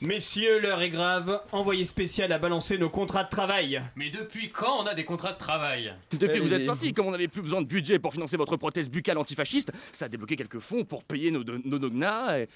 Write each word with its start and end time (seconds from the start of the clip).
Messieurs, 0.00 0.60
l'heure 0.60 0.80
est 0.80 0.90
grave. 0.90 1.40
Envoyé 1.50 1.84
spécial 1.84 2.30
a 2.32 2.38
balancé 2.38 2.78
nos 2.78 2.88
contrats 2.88 3.24
de 3.24 3.28
travail. 3.30 3.82
Mais 3.96 4.10
depuis 4.10 4.48
quand 4.48 4.80
on 4.82 4.86
a 4.86 4.94
des 4.94 5.04
contrats 5.04 5.32
de 5.32 5.38
travail 5.38 5.92
Depuis 6.12 6.38
que 6.38 6.44
vous 6.44 6.52
Eh, 6.52 6.56
êtes 6.56 6.66
parti, 6.66 6.92
comme 6.92 7.06
on 7.06 7.10
n'avait 7.10 7.26
plus 7.26 7.42
besoin 7.42 7.62
de 7.62 7.66
budget 7.66 7.98
pour 7.98 8.12
financer 8.12 8.36
votre 8.36 8.56
prothèse 8.56 8.88
buccale 8.90 9.18
antifasciste, 9.18 9.72
ça 9.92 10.04
a 10.04 10.08
débloqué 10.08 10.36
quelques 10.36 10.60
fonds 10.60 10.84
pour 10.84 11.02
payer 11.02 11.32
nos, 11.32 11.42
nos 11.42 11.78
dognas 11.80 12.38
et, 12.38 12.48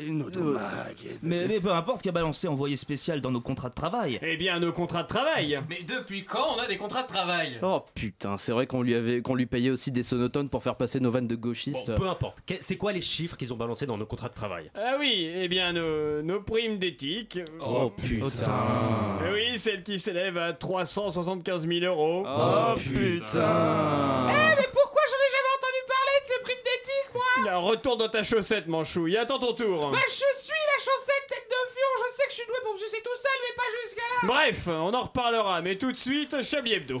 et 0.00 0.10
nos 0.10 0.30
domages. 0.30 0.96
Mais, 1.22 1.46
mais 1.46 1.60
peu 1.60 1.70
importe 1.70 2.02
qui 2.02 2.08
a 2.08 2.12
balancé 2.12 2.48
envoyé 2.48 2.74
spécial 2.76 3.20
dans 3.20 3.30
nos 3.30 3.40
contrats 3.40 3.68
de 3.68 3.74
travail? 3.74 4.18
Eh 4.22 4.36
bien, 4.36 4.58
nos 4.58 4.72
contrats 4.72 5.02
de 5.04 5.08
travail. 5.08 5.60
Mais 5.68 5.82
depuis 5.84 6.24
quand 6.24 6.56
on 6.56 6.58
a 6.58 6.66
des 6.66 6.76
contrats 6.76 7.02
de 7.02 7.08
travail? 7.08 7.58
Oh 7.62 7.84
putain, 7.94 8.36
c'est 8.36 8.52
vrai 8.52 8.66
qu'on 8.66 8.82
lui 8.82 8.94
avait 8.94 9.22
qu'on 9.22 9.36
lui 9.36 9.46
payait 9.46 9.70
aussi 9.70 9.92
des 9.92 10.02
sonotones 10.02 10.48
pour 10.48 10.62
faire 10.64 10.74
passer 10.74 10.98
nos 10.98 11.12
vannes 11.12 11.28
de 11.28 11.36
gauchistes. 11.36 11.92
Bon, 11.92 11.96
peu 12.02 12.08
importe. 12.08 12.38
Que- 12.44 12.54
C'est 12.60 12.76
quoi 12.76 12.92
les 12.92 13.00
chiffres 13.02 13.36
qu'ils 13.36 13.52
ont 13.52 13.56
balancés 13.56 13.86
dans 13.86 13.96
nos 13.96 14.06
contrats 14.06 14.28
de 14.28 14.34
travail? 14.34 14.70
Ah 14.74 14.96
oui, 14.98 15.30
eh 15.32 15.46
bien, 15.46 15.72
nos, 15.72 16.22
nos 16.22 16.40
primes 16.40 16.78
d'éthique. 16.80 17.38
Oh 17.60 17.90
putain. 17.90 19.18
Eh 19.24 19.32
oui, 19.32 19.58
celle 19.58 19.82
qui 19.84 19.98
s'élève 19.98 20.36
à 20.38 20.52
375 20.52 21.68
000 21.68 21.84
euros. 21.84 22.24
Oh 22.26 22.74
putain. 22.76 24.26
Mais 24.26 24.68
pourquoi 24.72 25.02
j'en 25.06 25.20
ai 25.20 25.30
jamais 25.30 25.52
entendu 25.56 25.82
parler 25.86 26.16
de 26.22 26.26
ces 26.26 26.42
primes 26.42 26.64
d'éthique, 26.64 27.14
moi? 27.14 27.44
Là, 27.50 27.58
retourne 27.58 27.98
dans 27.98 28.08
ta 28.08 28.22
chaussette, 28.22 28.66
manchouille. 28.66 29.16
Attends 29.16 29.38
ton 29.38 29.52
tour. 29.52 29.90
Bah, 29.92 29.98
je 30.08 30.12
suis 30.12 30.24
la 30.26 30.78
chaussette 30.82 31.26
tête 31.28 31.48
de 31.48 31.72
fion, 31.72 32.04
je 32.04 32.16
sais 32.16 32.24
que 32.24 32.30
je 32.30 32.36
suis 32.36 32.46
doué 32.46 32.56
pour 32.64 32.72
me 32.72 32.78
sucer 32.78 33.02
tout 33.04 33.16
seul, 33.16 33.32
mais 33.48 33.54
pas 33.56 33.70
jusqu'à 33.82 34.02
là 34.02 34.26
Bref, 34.26 34.68
on 34.68 34.92
en 34.94 35.02
reparlera, 35.02 35.60
mais 35.62 35.76
tout 35.76 35.92
de 35.92 35.98
suite, 35.98 36.42
Chablis 36.42 36.74
Hebdo. 36.74 37.00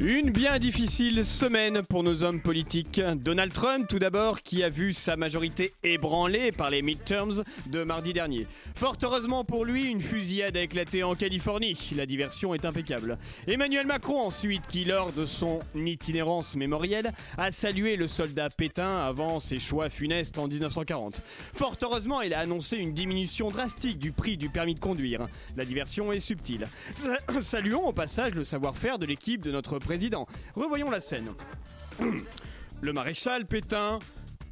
Une 0.00 0.30
bien 0.30 0.60
difficile 0.60 1.24
semaine 1.24 1.82
pour 1.82 2.04
nos 2.04 2.22
hommes 2.22 2.40
politiques. 2.40 3.00
Donald 3.16 3.52
Trump, 3.52 3.88
tout 3.88 3.98
d'abord, 3.98 4.42
qui 4.42 4.62
a 4.62 4.68
vu 4.68 4.92
sa 4.92 5.16
majorité 5.16 5.72
ébranlée 5.82 6.52
par 6.52 6.70
les 6.70 6.82
midterms 6.82 7.42
de 7.66 7.82
mardi 7.82 8.12
dernier. 8.12 8.46
Fort 8.76 8.96
heureusement 9.02 9.44
pour 9.44 9.64
lui, 9.64 9.86
une 9.90 10.00
fusillade 10.00 10.56
a 10.56 10.62
éclaté 10.62 11.02
en 11.02 11.16
Californie. 11.16 11.90
La 11.96 12.06
diversion 12.06 12.54
est 12.54 12.64
impeccable. 12.64 13.18
Emmanuel 13.48 13.88
Macron, 13.88 14.20
ensuite, 14.20 14.64
qui, 14.68 14.84
lors 14.84 15.10
de 15.10 15.26
son 15.26 15.58
itinérance 15.74 16.54
mémorielle, 16.54 17.12
a 17.36 17.50
salué 17.50 17.96
le 17.96 18.06
soldat 18.06 18.50
Pétain 18.50 18.98
avant 18.98 19.40
ses 19.40 19.58
choix 19.58 19.90
funestes 19.90 20.38
en 20.38 20.46
1940. 20.46 21.20
Fort 21.54 21.76
heureusement, 21.82 22.20
il 22.22 22.34
a 22.34 22.38
annoncé 22.38 22.76
une 22.76 22.94
diminution 22.94 23.48
drastique 23.48 23.98
du 23.98 24.12
prix 24.12 24.36
du 24.36 24.48
permis 24.48 24.76
de 24.76 24.80
conduire. 24.80 25.26
La 25.56 25.64
diversion 25.64 26.12
est 26.12 26.20
subtile. 26.20 26.66
Sa- 26.94 27.18
Saluons 27.40 27.88
au 27.88 27.92
passage 27.92 28.36
le 28.36 28.44
savoir-faire 28.44 29.00
de 29.00 29.06
l'équipe 29.06 29.42
de 29.42 29.50
notre 29.50 29.80
président. 29.88 30.26
Revoyons 30.54 30.90
la 30.90 31.00
scène. 31.00 31.30
Le 32.82 32.92
maréchal 32.92 33.46
Pétain 33.46 34.00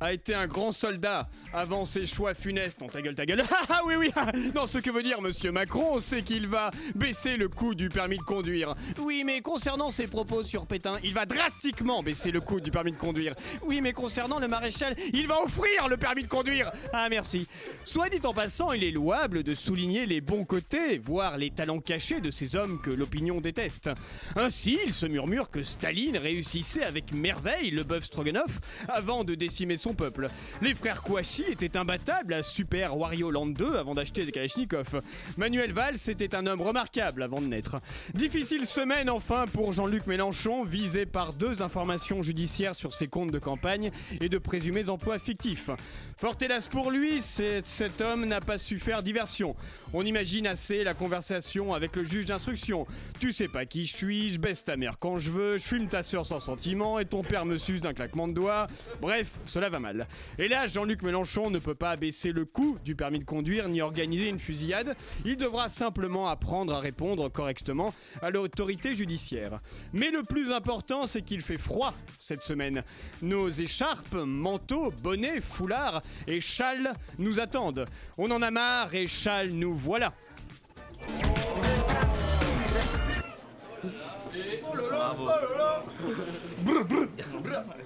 a 0.00 0.12
été 0.12 0.34
un 0.34 0.47
grand 0.47 0.72
soldat 0.72 1.28
avant 1.52 1.84
ses 1.84 2.06
choix 2.06 2.34
funestes. 2.34 2.80
Non, 2.80 2.89
ta 2.89 3.02
gueule, 3.02 3.14
ta 3.14 3.27
gueule. 3.27 3.42
Ah 3.56 3.64
ah, 3.69 3.80
oui, 3.86 3.94
oui. 3.97 4.11
Non, 4.55 4.66
ce 4.66 4.78
que 4.78 4.91
veut 4.91 5.02
dire 5.02 5.20
Monsieur 5.20 5.50
Macron, 5.50 5.98
c'est 5.98 6.22
qu'il 6.22 6.47
va 6.47 6.70
baisser 6.94 7.36
le 7.36 7.48
coût 7.48 7.75
du 7.75 7.89
permis 7.89 8.19
de 8.19 8.22
conduire. 8.22 8.74
Oui, 8.98 9.22
mais 9.24 9.41
concernant 9.41 9.91
ses 9.91 10.06
propos 10.06 10.42
sur 10.42 10.67
Pétain, 10.67 10.98
il 11.02 11.14
va 11.14 11.27
drastiquement 11.27 12.02
baisser 12.02 12.30
le 12.30 12.41
coût 12.41 12.61
du 12.61 12.70
permis 12.70 12.92
de 12.92 12.97
conduire. 12.97 13.34
Oui, 13.62 13.80
mais 13.80 13.92
concernant 13.92 14.39
le 14.39 14.48
maréchal, 14.48 14.94
il 15.12 15.27
va 15.27 15.42
offrir 15.42 15.89
le 15.89 15.96
permis 15.96 16.23
de 16.23 16.28
conduire. 16.28 16.70
Ah, 16.92 17.08
merci. 17.08 17.46
Soit 17.84 18.08
dit 18.08 18.20
en 18.24 18.34
passant, 18.34 18.73
il 18.73 18.84
est 18.84 18.90
louable 18.90 19.42
de 19.42 19.55
souligner 19.55 20.07
les 20.07 20.20
bons 20.20 20.45
côtés, 20.45 20.98
voire 20.98 21.39
les 21.39 21.51
talents 21.51 21.80
cachés 21.80 22.20
de 22.20 22.30
ces 22.30 22.57
hommes 22.57 22.80
que 22.80 22.90
l'opinion 22.90 23.40
déteste. 23.40 23.90
Ainsi, 24.36 24.78
il 24.86 24.92
se 24.92 25.07
murmure 25.07 25.51
que 25.51 25.63
Staline 25.63 26.17
réussissait 26.17 26.84
avec 26.84 27.13
merveille 27.13 27.70
le 27.70 27.84
bœuf 27.84 28.05
stroganoff 28.05 28.61
avant 28.89 29.24
de 29.24 29.34
décimer 29.34 29.77
son 29.77 29.86
peuple. 29.95 30.29
Les 30.63 30.74
frères 30.74 31.02
Kouachi 31.02 31.45
étaient 31.51 31.77
imbattables 31.77 32.35
à 32.35 32.42
Super 32.42 32.97
Wario 32.97 33.30
Land 33.30 33.47
2 33.47 33.77
avant 33.77 33.95
d'acheter 33.95 34.24
des 34.24 34.33
Kalachnikov. 34.33 35.01
Manuel 35.36 35.73
Valls 35.73 35.97
était 36.08 36.35
un 36.35 36.47
homme 36.47 36.61
remarquable 36.61 37.23
avant 37.23 37.41
de 37.41 37.47
naître. 37.47 37.80
Difficile 38.14 38.67
semaine 38.67 39.11
enfin 39.11 39.45
pour 39.52 39.73
Jean-Luc 39.73 40.07
Mélenchon, 40.07 40.64
visé 40.64 41.07
par 41.07 41.33
deux 41.33 41.63
informations 41.63 42.23
judiciaires 42.23 42.75
sur 42.75 42.95
ses 42.95 43.08
comptes 43.08 43.33
de 43.33 43.39
campagne 43.39 43.91
et 44.20 44.29
de 44.29 44.39
présumés 44.39 44.89
emplois 44.89 45.19
fictifs. 45.19 45.70
Fort 46.17 46.36
hélas 46.41 46.69
pour 46.69 46.91
lui, 46.91 47.20
cet 47.20 48.01
homme 48.01 48.25
n'a 48.25 48.41
pas 48.41 48.58
su 48.58 48.79
faire 48.79 49.02
diversion. 49.02 49.55
On 49.92 50.05
imagine 50.05 50.46
assez 50.46 50.85
la 50.85 50.95
conversation 50.95 51.75
avec 51.75 51.95
le 51.96 52.05
juge 52.05 52.27
d'instruction. 52.27 52.86
Tu 53.19 53.33
sais 53.33 53.48
pas 53.48 53.67
qui 53.67 53.85
je 53.85 53.95
suis, 53.95 54.29
je 54.30 54.39
baisse 54.39 54.64
ta 54.64 54.77
mère 54.77 54.98
quand 54.98 55.19
je 55.19 55.30
veux, 55.30 55.52
je 55.58 55.63
fume 55.63 55.89
ta 55.89 56.02
soeur 56.02 56.27
sans 56.27 56.41
sentiment 56.41 56.98
et 56.98 57.05
ton 57.05 57.23
père 57.23 57.45
me 57.45 57.58
suce 57.58 57.80
d'un 57.80 57.92
claquement 57.92 58.29
de 58.29 58.33
doigts. 58.33 58.67
Bref, 59.01 59.39
cela 59.46 59.69
va 59.69 59.76
mal. 59.79 60.07
Et 60.39 60.48
là, 60.48 60.67
Jean-Luc 60.67 61.03
Mélenchon 61.03 61.51
ne 61.51 61.59
peut 61.59 61.75
pas 61.75 61.91
abaisser 61.91 62.33
le 62.33 62.45
coût 62.45 62.79
du 62.85 62.95
permis 62.95 63.19
de 63.19 63.25
conduire 63.25 63.69
ni 63.69 63.81
organiser 63.81 64.29
une 64.29 64.39
fusillade. 64.39 64.97
Il 65.25 65.37
devra 65.37 65.69
simplement 65.69 66.29
apprendre 66.29 66.75
à 66.75 66.81
répondre 66.81 67.29
correctement 67.29 67.95
à 68.23 68.31
l'autorité 68.31 68.95
judiciaire. 68.95 69.61
Mais 69.92 70.11
le 70.11 70.23
plus 70.23 70.53
important, 70.53 71.07
c'est 71.07 71.23
qu'il 71.23 71.41
fait 71.41 71.59
froid 71.59 71.95
cette 72.19 72.42
semaine. 72.42 72.83
Nos 73.23 73.48
écharpes, 73.48 74.14
manteaux, 74.14 74.92
bonnets, 75.03 75.41
foulards 75.41 76.03
et 76.27 76.41
châles 76.41 76.93
nous 77.19 77.41
attendent. 77.41 77.87
On 78.19 78.31
en 78.31 78.43
a 78.43 78.51
marre 78.51 78.95
et 78.95 79.07
châles 79.07 79.51
nous 79.51 79.75
voilà. 79.75 80.13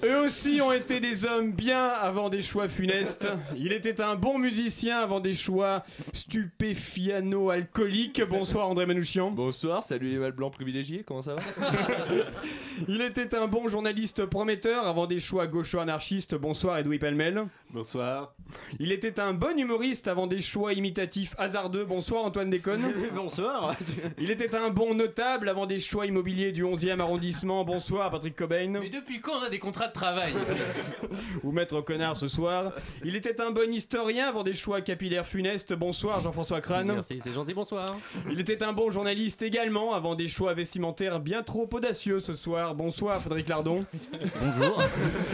Eux 0.05 0.21
aussi 0.25 0.61
ont 0.61 0.73
été 0.73 0.99
des 1.01 1.25
hommes 1.27 1.53
bien 1.53 1.89
avant 1.89 2.29
des 2.31 2.43
choix 2.43 2.67
funestes. 2.69 3.29
Il 3.57 3.73
était 3.73 4.01
un 4.01 4.17
bon 4.17 4.39
musicien 4.39 4.99
avant 4.99 5.21
des 5.21 5.35
choix 5.35 5.85
stupéfiano-alcooliques. 6.13 8.23
Bonsoir 8.29 8.69
André 8.69 8.87
Manouchian. 8.87 9.31
Bonsoir, 9.31 9.85
salut 9.85 10.19
les 10.19 10.33
blancs 10.33 10.53
privilégiés, 10.53 11.05
comment 11.07 11.23
ça 11.23 11.35
va 11.35 11.41
Il 12.89 13.01
était 13.03 13.35
un 13.35 13.47
bon 13.47 13.69
journaliste 13.69 14.25
prometteur 14.27 14.87
avant 14.87 15.07
des 15.07 15.21
choix 15.21 15.47
gaucho-anarchistes. 15.47 16.35
Bonsoir 16.35 16.79
Edoui 16.79 16.99
Pellemel. 16.99 17.47
Bonsoir. 17.73 18.35
Il 18.79 18.93
était 18.93 19.21
un 19.21 19.33
bon 19.33 19.59
humoriste 19.59 20.09
avant 20.09 20.27
des 20.27 20.41
choix 20.41 20.73
imitatifs 20.73 21.35
hasardeux. 21.39 21.85
Bonsoir 21.85 22.25
Antoine 22.25 22.51
Déconne. 22.51 22.83
Bonsoir. 23.15 23.77
Il 24.19 24.31
était 24.31 24.57
un 24.57 24.71
bon 24.71 24.95
notable 24.95 25.49
avant 25.49 25.67
des 25.67 25.79
choix 25.79 26.07
immobiliers 26.07 26.53
du 26.53 26.65
11e 26.65 27.01
arrondissement. 27.01 27.65
Bonsoir 27.65 28.11
Patrick 28.11 28.37
Cobain. 28.37 28.70
Mais 28.79 28.89
depuis 28.89 29.21
quand 29.21 29.41
on 29.41 29.43
a 29.43 29.49
des 29.49 29.59
contrats 29.59 29.89
de 29.89 29.93
travail 29.93 30.33
ici? 30.43 30.57
Ou 31.43 31.53
Maître 31.53 31.81
Connard 31.81 32.17
ce 32.17 32.29
soir. 32.29 32.73
Il 33.05 33.17
était 33.17 33.41
un 33.41 33.51
bon 33.51 33.73
historien 33.73 34.29
avant 34.29 34.43
des 34.43 34.55
choix 34.55 34.81
capillaires 34.81 35.27
funestes. 35.27 35.73
Bonsoir 35.73 36.21
Jean-François 36.21 36.61
Crane. 36.61 36.93
Merci, 36.93 37.21
c'est 37.23 37.33
gentil, 37.33 37.55
bonsoir. 37.55 37.97
Il 38.31 38.39
était 38.41 38.63
un 38.63 38.73
bon 38.73 38.91
journaliste 38.91 39.43
également 39.43 39.95
avant 39.95 40.15
des 40.15 40.29
choix 40.29 40.55
vestimentaires 40.55 41.21
bien 41.21 41.43
trop 41.43 41.69
audacieux 41.73 42.21
ce 42.21 42.35
soir. 42.35 42.75
Bonsoir 42.75 43.21
Frédéric 43.21 43.49
Lardon. 43.49 43.85
Bonjour. 44.41 44.83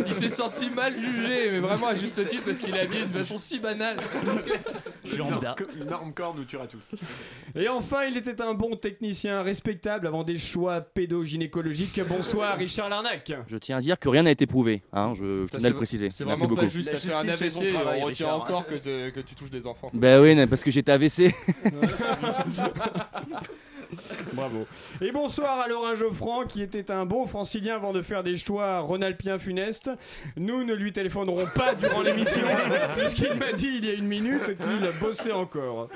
Il 0.07 0.13
s'est 0.13 0.29
senti 0.29 0.71
mal 0.71 0.97
jugé, 0.97 1.51
mais 1.51 1.61
vraiment 1.61 1.89
à 1.89 1.95
juste 1.95 2.27
titre 2.27 2.45
parce 2.45 2.59
qu'il 2.59 2.75
a 2.77 2.83
habillé 2.83 3.03
d'une 3.03 3.13
façon 3.13 3.37
si 3.37 3.59
banale. 3.59 3.99
Lambda. 5.17 5.57
Une 5.81 5.93
arme 5.93 6.13
corps 6.13 6.35
nous 6.35 6.45
tuera 6.45 6.67
tous. 6.67 6.95
Et 7.55 7.69
enfin, 7.69 8.05
il 8.05 8.17
était 8.17 8.41
un 8.41 8.55
bon 8.55 8.77
technicien 8.77 9.43
respectable 9.43 10.07
avant 10.07 10.25
des 10.25 10.39
choix 10.39 10.81
pédogynécologiques. 10.81 12.01
Bonsoir 12.09 12.57
Richard 12.57 12.89
Larnac. 12.89 13.26
Je 13.49 13.57
tiens 13.57 13.79
à 13.79 13.81
dire 13.81 13.99
que 13.99 14.09
rien 14.09 14.23
n'a 14.25 14.31
été 14.31 14.47
prouvé, 14.47 14.83
hein, 14.93 15.13
je 15.17 15.47
tenais 15.47 15.67
à 15.67 15.69
le 15.69 15.73
c'est- 15.73 15.73
préciser. 15.75 16.11
C'est 16.11 16.25
Merci 16.25 16.41
vraiment 16.43 16.49
beaucoup. 16.55 16.63
pas 16.67 16.67
juste, 16.69 16.91
t'as 16.91 16.97
fait 16.97 17.13
un 17.13 17.29
AVC 17.29 17.63
et 17.63 17.73
travail, 17.73 18.01
on 18.03 18.07
retient 18.07 18.27
Richard. 18.27 18.41
encore 18.41 18.67
que, 18.67 18.75
te- 18.77 19.11
que 19.11 19.21
tu 19.21 19.35
touches 19.35 19.51
des 19.51 19.67
enfants. 19.67 19.91
Bah 19.95 20.21
oui, 20.21 20.35
non, 20.35 20.47
parce 20.47 20.63
que 20.63 20.71
j'étais 20.71 20.93
AVC. 20.93 21.35
Bravo. 24.33 24.67
Et 25.01 25.13
bonsoir 25.13 25.61
à 25.61 25.69
Laurent 25.69 25.95
Geoffrand 25.95 26.45
qui 26.45 26.61
était 26.61 26.91
un 26.91 27.07
bon 27.07 27.25
francilien 27.25 27.77
avant 27.77 27.93
de 27.93 28.03
faire 28.03 28.23
des 28.25 28.37
choix 28.37 28.81
ronalpiens 28.81 29.39
funestes. 29.39 29.91
Nous 30.37 30.65
ne 30.65 30.75
lui 30.75 30.93
téléphonerons 30.93 31.47
pas 31.55 31.75
durant 31.75 32.03
l'émission 32.03 32.43
puisqu'il 32.97 33.35
m'a 33.35 33.53
dit 33.53 33.75
il 33.79 33.85
y 33.87 33.91
a 33.91 33.95
une 33.95 34.07
minute 34.09 34.43
qu'il 34.59 34.91
bossait 35.01 35.33
encore. 35.33 35.89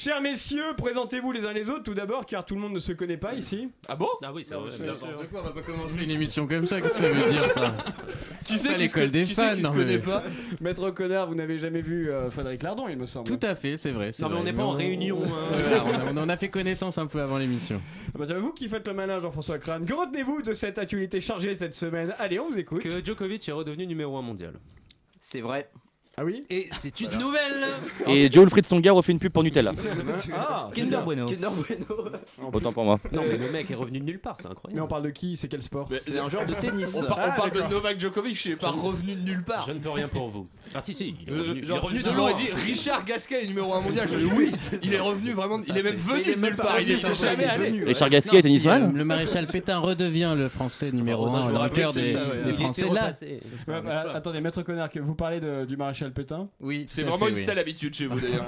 Chers 0.00 0.20
messieurs, 0.22 0.74
présentez-vous 0.76 1.32
les 1.32 1.44
uns 1.44 1.52
les 1.52 1.68
autres 1.70 1.82
tout 1.82 1.92
d'abord, 1.94 2.24
car 2.24 2.44
tout 2.44 2.54
le 2.54 2.60
monde 2.60 2.72
ne 2.72 2.78
se 2.78 2.92
connaît 2.92 3.16
pas 3.16 3.34
ici. 3.34 3.68
Ah 3.88 3.96
bon? 3.96 4.06
Ah 4.22 4.32
oui, 4.32 4.44
c'est 4.46 4.54
Non, 4.54 4.60
vrai. 4.60 4.70
c'est- 4.70 4.84
d'accord. 4.86 5.08
c'est- 5.08 5.12
Pourquoi 5.16 5.40
on 5.40 5.44
va 5.46 5.50
pas 5.50 5.60
commencer 5.62 6.04
une 6.04 6.10
émission 6.12 6.46
comme 6.46 6.68
ça? 6.68 6.80
Qu'est-ce 6.80 6.98
que 7.00 7.04
ça 7.04 7.12
veut 7.12 7.30
dire 7.32 7.50
ça? 7.50 7.74
Qui 8.44 8.54
qui 8.58 8.68
l'école 8.76 9.06
se- 9.06 9.08
des 9.08 9.24
fans, 9.24 9.56
non, 9.60 9.72
mais- 9.74 9.98
pas 9.98 10.22
Maître 10.60 10.88
Connard, 10.92 11.26
vous 11.26 11.34
n'avez 11.34 11.58
jamais 11.58 11.80
vu 11.82 12.10
euh, 12.12 12.30
Frédéric 12.30 12.62
Lardon, 12.62 12.86
il 12.88 12.96
me 12.96 13.06
semble. 13.06 13.26
Tout 13.26 13.44
à 13.44 13.56
fait, 13.56 13.76
c'est 13.76 13.90
vrai. 13.90 14.12
c'est 14.12 14.22
Non, 14.22 14.28
mais 14.28 14.36
on 14.36 14.44
n'est 14.44 14.52
pas 14.52 14.62
en 14.62 14.70
réunion, 14.70 15.20
hein. 15.24 15.82
On, 16.12 16.16
en 16.16 16.28
a 16.28 16.36
fait 16.36 16.48
connaissance 16.48 16.96
un 16.98 17.08
peu 17.08 17.20
avant 17.20 17.38
l'émission. 17.38 17.82
Ah 18.14 18.18
bah, 18.20 18.24
c'est 18.28 18.34
vous 18.38 18.52
qui 18.52 18.68
faites 18.68 18.86
le 18.86 18.94
malin, 18.94 19.18
Jean-François 19.18 19.58
Crane. 19.58 19.84
Que 19.84 19.94
retenez-vous 19.94 20.42
de 20.42 20.52
cette 20.52 20.78
actualité 20.78 21.20
chargée 21.20 21.56
cette 21.56 21.74
semaine? 21.74 22.14
Allez, 22.20 22.38
on 22.38 22.48
vous 22.50 22.58
écoute. 22.60 22.84
Que 22.84 23.04
Djokovic 23.04 23.48
est 23.48 23.52
redevenu 23.52 23.84
numéro 23.88 24.16
1 24.16 24.22
mondial. 24.22 24.52
C'est 25.20 25.40
vrai. 25.40 25.68
Ah 26.20 26.24
oui 26.24 26.42
Et 26.50 26.68
c'est 26.76 27.00
une 27.00 27.12
nouvelle 27.18 27.68
Et 28.08 28.30
Joe 28.30 28.42
Wilfried 28.44 28.66
Songa 28.66 28.90
refait 28.92 29.12
une 29.12 29.18
pub 29.20 29.32
pour 29.32 29.42
Nutella. 29.44 29.72
Ah 30.34 30.68
Kinder 30.74 30.98
Bueno. 31.04 31.26
Kinder 31.26 31.48
Bueno. 31.50 31.86
Autant 32.52 32.72
pour 32.72 32.84
moi. 32.84 32.98
Non, 33.12 33.22
mais 33.22 33.36
le 33.36 33.50
mec 33.52 33.70
est 33.70 33.74
revenu 33.74 34.00
de 34.00 34.04
nulle 34.04 34.18
part, 34.18 34.36
c'est 34.38 34.44
Mais 34.46 34.50
incroyable. 34.52 34.82
on 34.82 34.86
parle 34.88 35.02
de 35.04 35.10
qui? 35.10 35.36
C'est 35.36 35.48
quel 35.48 35.62
sport? 35.62 35.86
Mais- 35.90 36.00
C'est 36.00 36.18
un 36.18 36.28
genre 36.28 36.44
de 36.46 36.54
tennis. 36.54 37.00
On, 37.02 37.06
par- 37.06 37.18
on 37.18 37.22
Ah, 37.22 37.30
parle 37.30 37.50
de 37.50 37.56
d'accord. 37.60 37.70
Novak 37.70 38.00
Djokovic, 38.00 38.44
il 38.46 38.52
est 38.52 38.56
pas 38.56 38.70
revenu 38.70 39.14
de 39.14 39.20
nulle 39.22 39.42
part. 39.44 39.64
Je 39.66 39.72
ne 39.72 39.78
peux 39.78 39.90
rien 39.90 40.08
pour 40.08 40.28
vous. 40.28 40.48
Ah 40.74 40.82
si, 40.82 40.94
si, 40.94 41.14
il 41.26 41.28
est 41.28 41.36
Euh, 41.36 41.40
revenu, 41.40 41.60
il 41.62 41.70
est 41.70 41.78
revenu 41.78 42.02
de 42.02 42.10
loin. 42.10 42.32
dit 42.32 42.48
Richard 42.66 43.04
Gasquet 43.04 43.44
est 43.44 43.46
numéro 43.46 43.74
1 43.74 43.80
mondial. 43.80 44.08
Je 44.12 44.16
dis 44.16 44.24
oui, 44.36 44.52
il 44.82 44.94
est 44.94 45.00
revenu 45.00 45.32
vraiment. 45.32 45.60
Il 45.66 45.76
est 45.76 45.82
même 45.82 45.96
venu 45.96 46.34
de 46.34 46.40
nulle 46.40 46.56
part. 46.56 46.80
Il 46.80 46.90
était 46.90 47.14
jamais 47.14 47.44
allé. 47.44 47.84
Richard 47.84 48.10
Gasquet 48.10 48.38
est 48.38 48.42
si, 48.42 48.48
tennisman 48.48 48.94
euh, 48.94 48.98
Le 48.98 49.04
maréchal 49.04 49.46
Pétain 49.46 49.78
redevient 49.78 50.34
le 50.36 50.48
français 50.48 50.92
numéro 50.92 51.28
ça, 51.28 51.38
je 51.38 51.42
1 51.42 51.46
vous 51.46 51.52
dans 51.52 51.64
le 51.64 51.70
cœur 51.70 51.92
des, 51.92 52.14
Français. 52.54 52.88
Là, 52.88 53.10
Attendez, 54.14 54.40
Maître 54.40 54.62
Connard, 54.62 54.90
que 54.90 55.00
vous 55.00 55.14
parlez 55.14 55.40
du 55.66 55.76
maréchal 55.76 56.12
Pétain 56.12 56.48
oui, 56.60 56.84
C'est 56.88 57.02
vraiment 57.02 57.28
une 57.28 57.34
sale 57.34 57.58
habitude 57.58 57.94
chez 57.94 58.06
vous 58.06 58.20
d'ailleurs. 58.20 58.46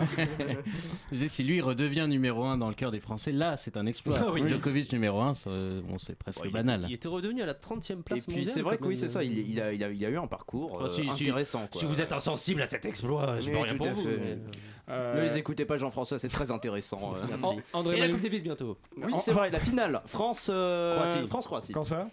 Si 1.30 1.44
lui 1.44 1.60
redevient 1.60 2.06
numéro 2.08 2.44
1 2.44 2.58
dans 2.58 2.68
le 2.68 2.74
cœur 2.74 2.90
des 2.90 3.00
Français, 3.00 3.32
là 3.32 3.56
c'est 3.56 3.76
un 3.76 3.86
exploit. 3.86 4.18
Ah. 4.20 4.48
Djokovic 4.48 4.92
numéro 4.92 5.20
1, 5.20 5.32
bon, 5.86 5.98
c'est 5.98 6.16
presque 6.16 6.40
il, 6.44 6.50
banal. 6.50 6.86
il 6.88 6.94
était 6.94 7.08
redevenu 7.08 7.42
à 7.42 7.46
la 7.46 7.54
30ème 7.54 8.00
Et 8.00 8.02
place 8.02 8.26
puis 8.26 8.36
mondiale, 8.36 8.54
c'est 8.54 8.62
vrai 8.62 8.78
que 8.78 8.86
oui, 8.86 8.96
c'est 8.96 9.08
ça. 9.08 9.22
Il, 9.22 9.60
a, 9.60 9.72
eu 9.72 10.16
un 10.16 10.26
parcours 10.26 10.78
Ah, 10.80 10.84
euh, 10.84 10.88
si, 10.88 11.02
si. 11.02 11.22
intéressant. 11.22 11.68
Si 11.72 11.84
vous 11.84 12.00
êtes 12.00 12.09
insensible 12.12 12.62
à 12.62 12.66
cet 12.66 12.84
exploit, 12.86 13.38
je 13.40 13.50
peux 13.50 13.56
rien 13.56 13.66
tout 13.66 13.76
pour 13.76 13.86
à 13.88 13.92
vous. 13.92 14.08
Euh, 14.88 15.14
Ne 15.14 15.20
les 15.20 15.38
écoutez 15.38 15.64
pas, 15.64 15.76
Jean-François, 15.76 16.18
c'est 16.18 16.28
très 16.28 16.50
intéressant. 16.50 17.14
euh. 17.14 17.24
Merci. 17.28 17.44
An- 17.44 17.56
André 17.74 17.96
Et 17.96 18.00
la 18.00 18.08
Coupe 18.08 18.20
Davis 18.22 18.42
bientôt. 18.42 18.76
Oui, 18.96 19.12
c'est 19.18 19.30
vrai, 19.32 19.48
la 19.50 19.60
finale. 19.60 20.02
France, 20.06 20.48
euh, 20.52 20.96
Croatie. 20.96 21.26
France-Croatie. 21.28 21.72
Quand 21.72 21.84
ça? 21.84 22.08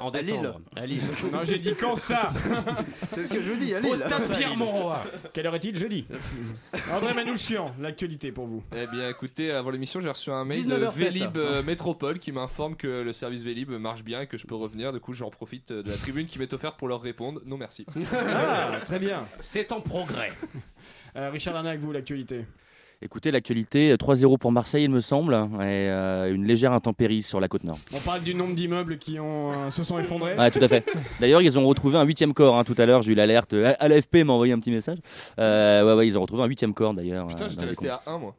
En 0.00 0.08
À 0.08 0.10
décembre. 0.10 0.60
À 0.76 0.86
Lille. 0.86 1.02
Non, 1.32 1.44
j'ai 1.44 1.58
dit 1.58 1.74
quand 1.78 1.94
ça 1.94 2.32
C'est 3.14 3.26
ce 3.28 3.32
que 3.32 3.40
je 3.40 3.50
vous 3.50 3.56
dis, 3.56 3.74
allez. 3.74 3.88
Au 3.88 3.94
là. 3.94 3.98
stade 3.98 4.36
Pierre-Mauroy. 4.36 5.02
Quelle 5.32 5.46
heure 5.46 5.54
est-il 5.54 5.76
Jeudi? 5.76 6.04
André 6.92 7.14
Manouchian, 7.14 7.74
l'actualité 7.80 8.32
pour 8.32 8.46
vous. 8.46 8.62
Eh 8.74 8.86
bien 8.88 9.08
écoutez, 9.08 9.52
avant 9.52 9.70
l'émission, 9.70 10.00
j'ai 10.00 10.08
reçu 10.08 10.30
un 10.30 10.44
mail 10.44 10.66
de 10.66 10.74
19h07. 10.74 10.90
Vélib 10.94 11.36
euh, 11.36 11.62
Métropole 11.62 12.18
qui 12.18 12.32
m'informe 12.32 12.76
que 12.76 13.02
le 13.02 13.12
service 13.12 13.42
Vélib 13.44 13.70
marche 13.70 14.02
bien 14.02 14.22
et 14.22 14.26
que 14.26 14.36
je 14.36 14.46
peux 14.46 14.56
revenir. 14.56 14.92
Du 14.92 14.98
coup, 15.00 15.14
j'en 15.14 15.30
profite 15.30 15.70
euh, 15.70 15.82
de 15.84 15.90
la 15.90 15.96
tribune 15.96 16.26
qui 16.26 16.38
m'est 16.40 16.52
offerte 16.52 16.76
pour 16.76 16.88
leur 16.88 17.00
répondre. 17.00 17.40
Non 17.46 17.56
merci. 17.56 17.86
Ah, 18.12 18.72
très 18.84 18.98
bien. 18.98 19.24
C'est 19.38 19.70
en 19.70 19.80
progrès. 19.80 20.32
Euh, 21.16 21.30
Richard 21.30 21.54
Larnac, 21.54 21.78
vous, 21.78 21.92
l'actualité? 21.92 22.44
Écoutez, 23.06 23.30
l'actualité, 23.30 23.94
3-0 23.96 24.38
pour 24.38 24.50
Marseille, 24.50 24.84
il 24.84 24.90
me 24.90 25.00
semble, 25.02 25.34
et 25.34 25.38
euh, 25.60 26.34
une 26.34 26.46
légère 26.46 26.72
intempérie 26.72 27.20
sur 27.20 27.38
la 27.38 27.48
côte 27.48 27.62
nord. 27.64 27.78
On 27.92 28.00
parle 28.00 28.22
du 28.22 28.34
nombre 28.34 28.54
d'immeubles 28.54 28.96
qui 28.96 29.20
ont, 29.20 29.52
euh, 29.52 29.70
se 29.70 29.84
sont 29.84 29.98
effondrés. 29.98 30.34
Ouais, 30.36 30.50
tout 30.50 30.58
à 30.62 30.68
fait. 30.68 30.86
D'ailleurs, 31.20 31.42
ils 31.42 31.58
ont 31.58 31.66
retrouvé 31.66 31.98
un 31.98 32.04
huitième 32.04 32.32
corps 32.32 32.56
hein, 32.58 32.64
tout 32.64 32.74
à 32.78 32.86
l'heure. 32.86 33.02
J'ai 33.02 33.12
eu 33.12 33.14
l'alerte. 33.14 33.52
euh, 33.52 33.74
À 33.78 33.88
l'AFP 33.88 34.24
m'a 34.24 34.32
envoyé 34.32 34.54
un 34.54 34.58
petit 34.58 34.70
message. 34.70 34.96
Euh, 35.38 35.84
ouais, 35.84 35.92
ouais, 35.98 36.06
ils 36.06 36.16
ont 36.16 36.22
retrouvé 36.22 36.44
un 36.44 36.46
huitième 36.46 36.72
corps 36.72 36.94
d'ailleurs. 36.94 37.26
Putain, 37.26 37.44
euh, 37.44 37.48
j'étais 37.50 37.66
resté 37.66 37.88
à 37.90 38.00
1 38.06 38.16
moi. 38.16 38.34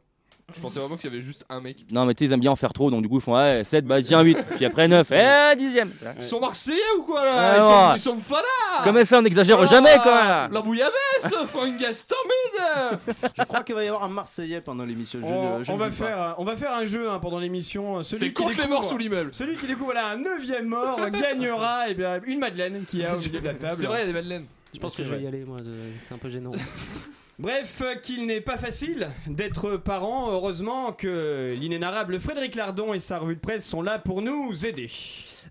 Je 0.54 0.60
pensais 0.60 0.78
vraiment 0.78 0.96
qu'il 0.96 1.10
y 1.10 1.12
avait 1.12 1.22
juste 1.22 1.44
un 1.48 1.60
mec. 1.60 1.84
Non, 1.90 2.04
mais 2.04 2.14
tu 2.14 2.20
sais, 2.20 2.30
ils 2.30 2.32
aiment 2.32 2.38
bien 2.40 2.52
en 2.52 2.56
faire 2.56 2.72
trop, 2.72 2.88
donc 2.88 3.02
du 3.02 3.08
coup, 3.08 3.16
ils 3.16 3.20
font 3.20 3.34
ouais, 3.34 3.64
7, 3.64 3.84
bah 3.84 4.00
tiens, 4.00 4.22
8. 4.22 4.38
Puis 4.54 4.64
après 4.64 4.86
9, 4.86 5.10
eh, 5.10 5.56
10 5.56 5.80
Ils 6.18 6.22
sont 6.22 6.38
marseillais 6.38 6.78
ou 6.98 7.02
quoi 7.02 7.24
là 7.24 7.32
Ah, 7.34 7.56
ils, 7.96 8.00
sont, 8.00 8.10
ils 8.12 8.12
sont 8.12 8.16
de 8.16 8.22
Fada 8.22 8.84
Comme 8.84 9.04
ça, 9.04 9.18
on 9.18 9.22
n'exagère 9.22 9.58
Ah, 9.60 9.66
jamais 9.66 9.96
quand 10.04 10.14
même. 10.14 10.52
La 10.52 10.60
bouillabaisse, 10.62 11.34
Franck 11.46 11.76
Gastambide 11.78 13.00
Je 13.36 13.42
crois 13.42 13.64
qu'il 13.64 13.74
va 13.74 13.82
y 13.82 13.88
avoir 13.88 14.04
un 14.04 14.08
Marseillais 14.08 14.60
pendant 14.60 14.84
l'émission. 14.84 15.18
Je, 15.20 15.26
On, 15.34 15.62
je 15.64 15.72
on 15.72 15.76
le 15.76 15.80
va 15.80 15.86
pas. 15.86 15.92
faire, 15.92 16.22
euh, 16.22 16.32
on 16.38 16.44
va 16.44 16.56
faire 16.56 16.72
un 16.74 16.84
jeu 16.84 17.10
hein, 17.10 17.18
pendant 17.20 17.40
l'émission. 17.40 18.04
Celui 18.04 18.16
C'est 18.18 18.26
qui 18.28 18.32
contre 18.34 18.50
les 18.50 18.54
découvre- 18.56 18.70
morts 18.74 18.84
sous 18.84 18.98
l'immeuble. 18.98 19.30
Celui 19.32 19.56
qui 19.56 19.66
découvre 19.66 19.86
voilà, 19.86 20.10
un 20.10 20.16
neuvième 20.16 20.66
mort 20.66 21.10
gagnera 21.10 21.88
eh 21.88 21.94
bien, 21.94 22.20
une 22.24 22.38
madeleine 22.38 22.84
qui 22.88 23.04
a 23.04 23.16
au 23.16 23.18
milieu 23.18 23.40
de 23.40 23.44
la 23.44 23.54
table. 23.54 23.74
C'est 23.74 23.86
vrai, 23.86 23.98
il 23.98 24.00
y 24.00 24.04
a 24.04 24.06
des 24.06 24.12
madeleines. 24.12 24.46
Je 24.72 24.78
pense 24.78 24.96
que 24.96 25.02
je 25.02 25.10
vais 25.10 25.22
y 25.22 25.26
aller, 25.26 25.44
moi. 25.44 25.56
C'est 25.98 26.14
un 26.14 26.18
peu 26.18 26.28
gênant. 26.28 26.52
Bref, 27.38 27.82
euh, 27.84 27.96
qu'il 27.96 28.24
n'est 28.24 28.40
pas 28.40 28.56
facile 28.56 29.10
d'être 29.26 29.76
parent. 29.76 30.30
Heureusement 30.30 30.92
que 30.94 31.54
l'inénarrable 31.58 32.18
Frédéric 32.18 32.54
Lardon 32.54 32.94
et 32.94 32.98
sa 32.98 33.18
revue 33.18 33.34
de 33.34 33.40
presse 33.40 33.68
sont 33.68 33.82
là 33.82 33.98
pour 33.98 34.22
nous 34.22 34.64
aider. 34.64 34.90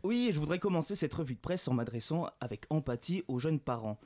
Oui, 0.03 0.31
je 0.33 0.39
voudrais 0.39 0.57
commencer 0.57 0.95
cette 0.95 1.13
revue 1.13 1.35
de 1.35 1.39
presse 1.39 1.67
en 1.67 1.75
m'adressant 1.75 2.27
avec 2.41 2.65
empathie 2.71 3.23
aux 3.27 3.37
jeunes 3.37 3.59
parents. 3.59 3.99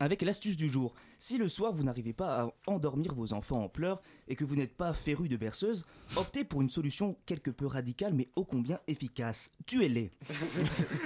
Avec 0.00 0.22
l'astuce 0.22 0.56
du 0.56 0.68
jour, 0.68 0.94
si 1.20 1.38
le 1.38 1.48
soir 1.48 1.72
vous 1.72 1.84
n'arrivez 1.84 2.12
pas 2.12 2.42
à 2.42 2.50
endormir 2.66 3.14
vos 3.14 3.32
enfants 3.32 3.62
en 3.62 3.68
pleurs 3.68 4.02
et 4.26 4.34
que 4.34 4.44
vous 4.44 4.56
n'êtes 4.56 4.76
pas 4.76 4.92
féru 4.92 5.28
de 5.28 5.36
berceuse, 5.36 5.86
optez 6.16 6.42
pour 6.44 6.60
une 6.60 6.68
solution 6.68 7.16
quelque 7.24 7.52
peu 7.52 7.66
radicale 7.66 8.12
mais 8.12 8.28
ô 8.34 8.44
combien 8.44 8.80
efficace. 8.88 9.52
Tuez-les. 9.64 10.10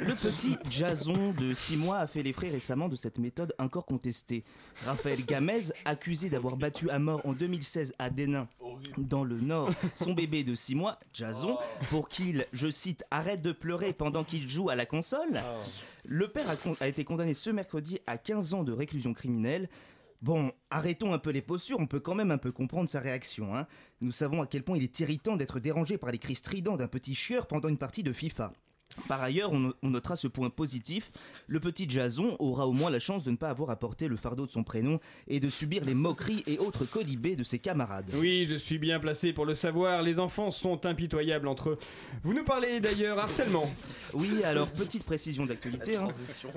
Le 0.03 0.15
petit 0.15 0.57
Jason 0.71 1.33
de 1.35 1.53
6 1.53 1.77
mois 1.77 1.99
a 1.99 2.07
fait 2.07 2.23
les 2.23 2.33
frais 2.33 2.49
récemment 2.49 2.89
de 2.89 2.97
cette 2.97 3.19
méthode 3.19 3.55
encore 3.59 3.85
contestée. 3.85 4.45
Raphaël 4.87 5.27
Gamez, 5.27 5.65
accusé 5.85 6.31
d'avoir 6.31 6.57
battu 6.57 6.89
à 6.89 6.99
mort 6.99 7.21
en 7.27 7.35
2016 7.35 7.93
à 7.99 8.09
Denain, 8.09 8.49
dans 8.97 9.25
le 9.25 9.41
Nord, 9.41 9.71
son 9.95 10.15
bébé 10.15 10.43
de 10.43 10.55
6 10.55 10.75
mois, 10.75 10.99
Jason, 11.13 11.59
pour 11.91 12.09
qu'il, 12.09 12.47
je 12.53 12.71
cite, 12.71 13.05
arrête 13.11 13.43
de 13.43 13.53
pleurer 13.53 13.93
pendant 13.93 14.25
qu'il 14.25 14.49
joue 14.49 14.71
à 14.71 14.75
la 14.75 14.87
console. 14.87 15.43
Le 16.07 16.29
père 16.29 16.47
a, 16.81 16.89
été 16.89 17.05
condamné 17.05 17.35
ce 17.35 17.51
mercredi 17.51 17.99
à 18.07 18.19
15 18.19 18.55
ans 18.55 18.65
de 18.65 18.73
réclusion 18.73 19.13
criminelle. 19.13 19.69
Bon, 20.23 20.53
arrêtons 20.71 21.13
un 21.13 21.19
peu 21.19 21.31
les 21.31 21.41
postures, 21.41 21.81
on 21.81 21.87
peut 21.87 22.01
quand 22.01 22.15
même 22.15 22.31
un 22.31 22.39
peu 22.39 22.53
comprendre 22.53 22.89
sa 22.89 23.01
réaction. 23.01 23.55
hein. 23.57 23.67
Nous 24.01 24.13
savons 24.13 24.43
à 24.43 24.47
quel 24.47 24.63
point 24.63 24.77
il 24.77 24.83
est 24.83 25.01
irritant 25.01 25.37
d'être 25.37 25.61
dérangé 25.61 25.97
par 25.97 26.11
les 26.11 26.19
cris 26.19 26.35
stridents 26.35 26.77
d'un 26.77 26.89
petit 26.89 27.15
chieur 27.15 27.47
pendant 27.47 27.69
une 27.69 27.79
partie 27.79 28.03
de 28.03 28.13
FIFA. 28.13 28.53
Par 29.09 29.23
ailleurs, 29.23 29.53
on, 29.53 29.73
on 29.83 29.91
notera 29.91 30.17
ce 30.17 30.27
point 30.29 30.51
positif, 30.51 31.11
le 31.47 31.61
petit 31.61 31.87
Jason 31.89 32.37
aura 32.39 32.67
au 32.67 32.73
moins 32.73 32.91
la 32.91 32.99
chance 32.99 33.23
de 33.23 33.31
ne 33.31 33.37
pas 33.37 33.49
avoir 33.49 33.71
à 33.71 33.77
porter 33.77 34.09
le 34.09 34.17
fardeau 34.17 34.47
de 34.47 34.51
son 34.53 34.63
prénom 34.65 35.01
et 35.29 35.41
de 35.41 35.49
subir 35.49 35.85
les 35.85 35.95
moqueries 35.95 36.43
et 36.47 36.59
autres 36.59 36.85
colibés 36.85 37.37
de 37.37 37.45
ses 37.45 37.59
camarades. 37.59 38.11
Oui, 38.15 38.45
je 38.45 38.57
suis 38.57 38.79
bien 38.79 38.99
placé 39.01 39.33
pour 39.33 39.47
le 39.47 39.55
savoir. 39.55 40.03
Les 40.03 40.19
enfants 40.21 40.51
sont 40.51 40.85
impitoyables 40.87 41.49
entre 41.49 41.71
eux. 41.71 41.79
Vous 42.23 42.35
nous 42.35 42.45
parlez 42.45 42.81
d'ailleurs 42.81 43.19
harcèlement. 43.19 43.65
Oui, 44.13 44.43
alors 44.45 44.69
petite 44.71 45.05
précision 45.05 45.47
d'actualité. 45.47 45.97
hein. 45.97 46.09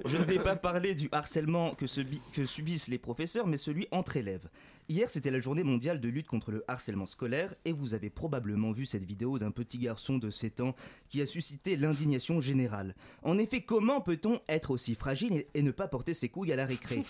Je 0.06 0.18
ne 0.18 0.24
vais 0.24 0.40
pas 0.40 0.56
parler 0.56 0.96
du 0.96 1.08
harcèlement 1.12 1.76
que, 1.76 1.86
subi- 1.86 2.20
que 2.34 2.46
subissent 2.48 2.88
les 2.88 2.98
professeurs, 2.98 3.46
mais 3.46 3.58
celui 3.58 3.88
entre 3.92 4.18
élèves. 4.18 4.50
Hier, 4.90 5.10
c'était 5.10 5.32
la 5.32 5.40
journée 5.40 5.64
mondiale 5.64 6.02
de 6.02 6.10
lutte 6.10 6.28
contre 6.28 6.52
le 6.52 6.64
harcèlement 6.68 7.06
scolaire, 7.06 7.56
et 7.64 7.72
vous 7.72 7.94
avez 7.94 8.10
probablement 8.10 8.72
vu 8.74 8.86
cette 8.86 9.06
vidéo 9.06 9.40
d'un 9.40 9.52
petit 9.52 9.78
garçon 9.78 10.18
de 10.18 10.30
7 10.30 10.60
ans 10.60 10.76
qui 11.08 11.22
a 11.22 11.26
suscité 11.26 11.78
l'indignation 11.78 12.42
générale. 12.42 12.94
En 13.24 13.38
effet, 13.38 13.62
comment 13.62 14.02
peut-on 14.02 14.40
être 14.50 14.72
aussi 14.72 14.96
fragile 14.96 15.46
et- 15.54 15.62
ne 15.62 15.72
pas 15.72 15.88
porter 15.88 16.14
ses 16.14 16.28
couilles 16.28 16.52
à 16.52 16.58
la 16.58 16.66
récré? 16.66 17.04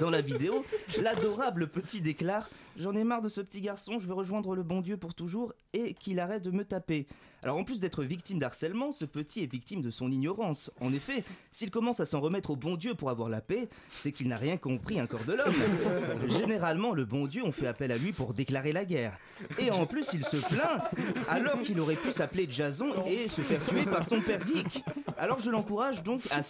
Dans 0.00 0.10
la 0.10 0.20
vidéo, 0.20 0.64
l'adorable 1.00 1.68
petit 1.68 2.00
déclare 2.00 2.50
J'en 2.78 2.94
ai 2.94 3.04
marre 3.04 3.22
de 3.22 3.30
ce 3.30 3.40
petit 3.40 3.62
garçon, 3.62 3.98
je 3.98 4.06
veux 4.06 4.12
rejoindre 4.12 4.54
le 4.54 4.62
bon 4.62 4.82
Dieu 4.82 4.98
pour 4.98 5.14
toujours 5.14 5.54
et 5.72 5.94
qu'il 5.94 6.20
arrête 6.20 6.42
de 6.42 6.50
me 6.50 6.62
taper. 6.62 7.06
Alors 7.42 7.56
en 7.56 7.64
plus 7.64 7.80
d'être 7.80 8.04
victime 8.04 8.38
d'harcèlement, 8.38 8.92
ce 8.92 9.06
petit 9.06 9.42
est 9.42 9.50
victime 9.50 9.80
de 9.80 9.90
son 9.90 10.10
ignorance. 10.10 10.70
En 10.80 10.92
effet, 10.92 11.24
s'il 11.52 11.70
commence 11.70 12.00
à 12.00 12.06
s'en 12.06 12.20
remettre 12.20 12.50
au 12.50 12.56
bon 12.56 12.76
Dieu 12.76 12.94
pour 12.94 13.08
avoir 13.08 13.30
la 13.30 13.40
paix, 13.40 13.70
c'est 13.94 14.12
qu'il 14.12 14.28
n'a 14.28 14.36
rien 14.36 14.58
compris 14.58 15.00
un 15.00 15.06
corps 15.06 15.24
de 15.24 15.32
l'homme. 15.32 15.54
Généralement, 16.28 16.92
le 16.92 17.06
bon 17.06 17.26
Dieu, 17.26 17.42
on 17.46 17.52
fait 17.52 17.66
appel 17.66 17.92
à 17.92 17.96
lui 17.96 18.12
pour 18.12 18.34
déclarer 18.34 18.74
la 18.74 18.84
guerre. 18.84 19.16
Et 19.58 19.70
en 19.70 19.86
plus, 19.86 20.12
il 20.12 20.24
se 20.24 20.36
plaint 20.36 20.82
alors 21.28 21.60
qu'il 21.60 21.80
aurait 21.80 21.96
pu 21.96 22.12
s'appeler 22.12 22.46
Jason 22.50 23.04
et 23.06 23.28
se 23.28 23.40
faire 23.40 23.64
tuer 23.64 23.84
par 23.84 24.04
son 24.04 24.20
père 24.20 24.46
geek. 24.46 24.84
Alors 25.16 25.38
je 25.38 25.50
l'encourage 25.50 26.02
donc 26.02 26.22
à 26.30 26.42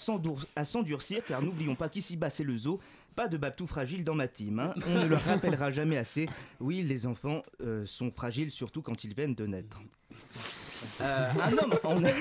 s'endurcir 0.65 1.25
car 1.25 1.41
n'oublions 1.41 1.77
pas 1.77 1.89
qu'ici-bas 1.89 2.31
c'est 2.31 2.43
le 2.43 2.57
zoo. 2.57 2.81
Pas 3.17 3.29
de 3.29 3.37
babtou 3.37 3.67
fragile 3.67 4.05
dans 4.05 4.15
ma 4.15 4.29
team. 4.29 4.59
hein. 4.61 4.75
On 4.87 5.01
ne 5.03 5.07
le 5.07 5.17
rappellera 5.17 5.71
jamais 5.73 5.97
assez. 5.97 6.29
Oui, 6.61 6.83
les 6.83 7.07
enfants 7.07 7.43
euh, 7.63 7.85
sont 7.87 8.13
fragiles 8.13 8.51
surtout 8.51 8.83
quand 8.83 9.03
ils 9.05 9.15
viennent 9.15 9.35
de 9.35 9.47
naître. 9.47 9.81
Euh, 11.01 11.31
un 11.43 11.53
homme 11.59 11.75
en... 11.83 12.03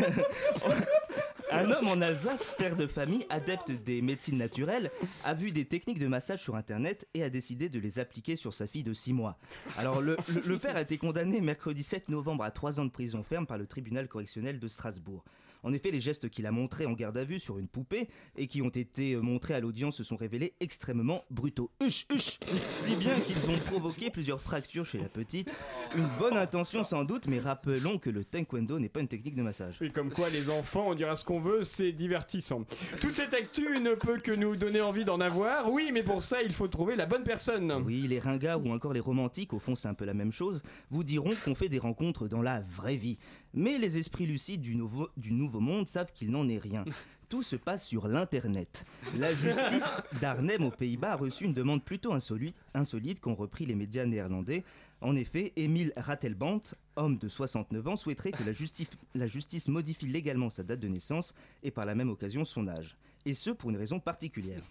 Un 1.51 1.69
homme 1.71 1.87
en 1.87 2.01
Alsace, 2.01 2.51
père 2.57 2.75
de 2.75 2.87
famille, 2.87 3.25
adepte 3.29 3.71
des 3.71 4.01
médecines 4.01 4.37
naturelles, 4.37 4.89
a 5.23 5.33
vu 5.35 5.51
des 5.51 5.63
techniques 5.63 5.99
de 5.99 6.07
massage 6.07 6.41
sur 6.41 6.55
internet 6.55 7.07
et 7.13 7.23
a 7.23 7.29
décidé 7.29 7.69
de 7.69 7.79
les 7.79 7.99
appliquer 7.99 8.35
sur 8.35 8.53
sa 8.53 8.67
fille 8.67 8.83
de 8.83 8.93
6 8.93 9.13
mois. 9.13 9.37
Alors 9.77 10.01
le, 10.01 10.17
le- 10.33 10.41
le 10.41 10.59
père 10.59 10.75
a 10.75 10.81
été 10.81 10.97
condamné 10.97 11.39
mercredi 11.41 11.83
7 11.83 12.09
novembre 12.09 12.43
à 12.43 12.51
3 12.51 12.79
ans 12.79 12.85
de 12.85 12.89
prison 12.89 13.23
ferme 13.23 13.45
par 13.45 13.57
le 13.59 13.67
tribunal 13.67 14.07
correctionnel 14.07 14.59
de 14.59 14.67
Strasbourg. 14.67 15.23
En 15.65 15.74
effet, 15.74 15.89
les 15.89 16.00
gestes 16.00 16.29
qu'il 16.29 16.45
a 16.45 16.51
montrés 16.51 16.86
en 16.86 16.93
garde 16.93 17.17
à 17.17 17.24
vue 17.24 17.39
sur 17.39 17.57
une 17.57 17.67
poupée 17.67 18.07
et 18.38 18.45
qui 18.45 18.62
ont 18.62 18.69
été 18.69 19.13
euh, 19.13 19.22
montrés 19.22 19.55
à 19.55 19.60
l'audience 19.60 19.95
se 19.95 20.03
sont 20.03 20.15
révélés 20.15 20.53
extrêmement 20.60 21.24
brutaux. 21.31 21.72
Huch, 21.81 22.05
huch 22.13 22.39
Si 22.69 22.95
bien 22.95 23.19
qu'ils 23.19 23.50
ont 23.50 23.57
provoqué 23.57 24.12
plusieurs 24.12 24.39
fractures 24.39 24.86
chez 24.86 25.00
la 25.00 25.10
petite. 25.10 25.55
Une 25.95 26.07
bonne 26.19 26.38
intention 26.38 26.84
sans 26.84 27.03
doute, 27.03 27.25
mais 27.27 27.39
rappelons 27.39 27.98
que 27.98 28.12
le 28.12 28.24
taekwondo 28.24 28.77
n'est 28.77 28.89
pas 28.89 29.00
une 29.00 29.07
technique 29.07 29.34
de 29.34 29.41
massage. 29.41 29.81
Et 29.81 29.89
comme 29.89 30.12
quoi, 30.12 30.29
les 30.29 30.51
enfants, 30.51 30.89
on 30.89 30.93
dira 30.93 31.15
ce 31.15 31.25
qu'on 31.25 31.39
veut, 31.39 31.63
c'est 31.63 31.91
divertissant. 31.91 32.63
Toute 33.01 33.15
cette 33.15 33.34
actu 33.34 33.79
ne 33.79 33.95
peut 33.95 34.19
que 34.19 34.31
nous 34.31 34.55
donner 34.55 34.81
envie 34.81 35.03
d'en 35.03 35.19
avoir. 35.19 35.72
Oui, 35.72 35.89
mais 35.91 36.03
pour 36.03 36.22
ça, 36.22 36.43
il 36.43 36.53
faut 36.53 36.67
trouver 36.67 36.95
la 36.95 37.07
bonne 37.07 37.24
personne. 37.24 37.72
Oui, 37.84 38.05
les 38.07 38.19
ringards 38.19 38.63
ou 38.63 38.72
encore 38.72 38.93
les 38.93 39.00
romantiques, 39.00 39.51
au 39.51 39.60
fond 39.60 39.75
c'est 39.75 39.88
un 39.88 39.95
peu 39.95 40.05
la 40.05 40.13
même 40.13 40.31
chose, 40.31 40.62
vous 40.89 41.03
diront 41.03 41.31
qu'on 41.43 41.55
fait 41.55 41.69
des 41.69 41.79
rencontres 41.79 42.27
dans 42.27 42.43
la 42.43 42.62
vraie 42.62 42.98
vie. 42.98 43.17
Mais 43.57 43.77
les 43.77 43.97
esprits 43.97 44.25
lucides 44.25 44.62
du 44.62 44.75
nouveau, 44.75 45.09
du 45.15 45.31
nouveau 45.31 45.62
monde 45.62 45.88
savent 45.88 46.12
qu'il 46.13 46.29
n'en 46.29 46.47
est 46.50 46.57
rien. 46.57 46.83
Tout 47.29 47.41
se 47.41 47.55
passe 47.55 47.88
sur 47.88 48.09
l'Internet. 48.09 48.83
La 49.17 49.33
justice 49.33 49.97
d'Arnhem 50.19 50.65
aux 50.65 50.71
Pays-Bas 50.71 51.13
a 51.13 51.15
reçu 51.15 51.45
une 51.45 51.53
demande 51.53 51.83
plutôt 51.83 52.12
insolite, 52.12 52.55
insolite 52.74 53.21
qu'ont 53.21 53.33
repris 53.33 53.65
les 53.65 53.75
médias 53.75 54.05
néerlandais. 54.05 54.65
En 55.00 55.15
effet, 55.15 55.53
Emile 55.55 55.93
Ratelband, 55.95 56.62
homme 56.97 57.17
de 57.17 57.29
69 57.29 57.88
ans, 57.88 57.95
souhaiterait 57.95 58.31
que 58.31 58.43
la 58.43 59.27
justice 59.27 59.67
modifie 59.69 60.07
légalement 60.07 60.50
sa 60.50 60.63
date 60.63 60.81
de 60.81 60.89
naissance 60.89 61.33
et 61.63 61.71
par 61.71 61.85
la 61.85 61.95
même 61.95 62.09
occasion 62.09 62.43
son 62.43 62.67
âge. 62.67 62.97
Et 63.25 63.33
ce 63.33 63.51
pour 63.51 63.69
une 63.69 63.77
raison 63.77 64.00
particulière. 64.00 64.63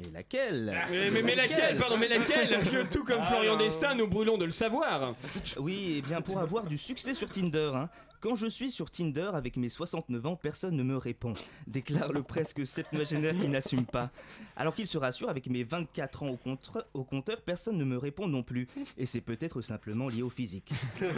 Mais 0.00 0.10
laquelle? 0.12 0.82
Mais, 0.90 1.10
mais- 1.10 1.22
mais 1.22 1.34
laquelle 1.36 1.76
Pardon, 1.76 1.96
mais 1.96 2.08
laquelle? 2.08 2.58
Que 2.70 2.82
Tout 2.92 3.04
comme 3.04 3.22
Florian 3.24 3.56
Destin, 3.56 3.94
nous 3.94 4.06
brûlons 4.08 4.36
de 4.38 4.44
le 4.44 4.50
savoir. 4.50 5.14
Oui, 5.58 5.96
et 5.98 6.02
bien 6.02 6.20
pour 6.20 6.38
avoir 6.40 6.64
du 6.66 6.76
succès 6.78 7.14
sur 7.14 7.28
Tinder. 7.30 7.70
hein. 7.74 7.88
Quand 8.24 8.36
je 8.36 8.46
suis 8.46 8.70
sur 8.70 8.90
Tinder 8.90 9.32
avec 9.34 9.58
mes 9.58 9.68
69 9.68 10.24
ans, 10.24 10.34
personne 10.34 10.74
ne 10.76 10.82
me 10.82 10.96
répond, 10.96 11.34
déclare 11.66 12.10
le 12.10 12.22
presque 12.22 12.66
septuagénaire 12.66 13.36
qui 13.38 13.48
n'assume 13.48 13.84
pas. 13.84 14.10
Alors 14.56 14.74
qu'il 14.74 14.86
se 14.86 14.96
rassure, 14.96 15.28
avec 15.28 15.46
mes 15.50 15.62
24 15.62 16.22
ans 16.22 16.28
au, 16.28 16.36
contre- 16.38 16.86
au 16.94 17.04
compteur, 17.04 17.42
personne 17.42 17.76
ne 17.76 17.84
me 17.84 17.98
répond 17.98 18.26
non 18.26 18.42
plus. 18.42 18.66
Et 18.96 19.04
c'est 19.04 19.20
peut-être 19.20 19.60
simplement 19.60 20.08
lié 20.08 20.22
au 20.22 20.30
physique. 20.30 20.70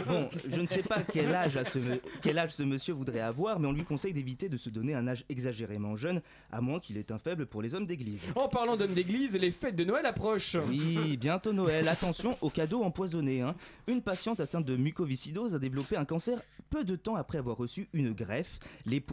Bon, 0.05 0.29
je 0.51 0.59
ne 0.59 0.65
sais 0.67 0.83
pas 0.83 1.01
quel 1.01 1.33
âge, 1.33 1.55
a 1.55 1.63
ce, 1.63 1.79
me- 1.79 2.01
quel 2.21 2.37
âge 2.39 2.53
ce 2.53 2.63
monsieur 2.63 2.93
voudrait 2.93 3.21
avoir, 3.21 3.57
mais 3.61 3.69
on 3.69 3.71
lui 3.71 3.85
conseille 3.85 4.11
d'éviter 4.11 4.49
de 4.49 4.57
se 4.57 4.69
donner 4.69 4.93
un 4.93 5.07
âge 5.07 5.23
exagérément 5.29 5.95
jeune, 5.95 6.21
à 6.51 6.59
moins 6.59 6.81
qu'il 6.81 6.97
ait 6.97 7.09
un 7.13 7.19
faible 7.19 7.45
pour 7.45 7.61
les 7.61 7.73
hommes 7.73 7.85
d'église. 7.85 8.27
En 8.35 8.49
parlant 8.49 8.75
d'hommes 8.75 8.93
d'église, 8.95 9.33
les 9.37 9.51
fêtes 9.51 9.77
de 9.77 9.85
Noël 9.85 10.05
approchent. 10.05 10.57
Oui, 10.67 11.15
bientôt 11.15 11.53
Noël. 11.53 11.87
Attention 11.87 12.35
aux 12.41 12.49
cadeaux 12.49 12.83
empoisonnés. 12.83 13.43
hein. 13.43 13.55
Une 13.87 14.01
patiente 14.01 14.41
atteinte 14.41 14.65
de 14.65 14.75
mucoviscidose 14.75 15.55
a 15.55 15.59
développé 15.59 15.95
un 15.95 16.03
cancer 16.03 16.41
peu 16.69 16.83
de 16.83 16.96
temps 16.97 17.15
après 17.15 17.37
avoir 17.37 17.57
reçu 17.57 17.87
une 17.93 18.11
greffe 18.13 18.59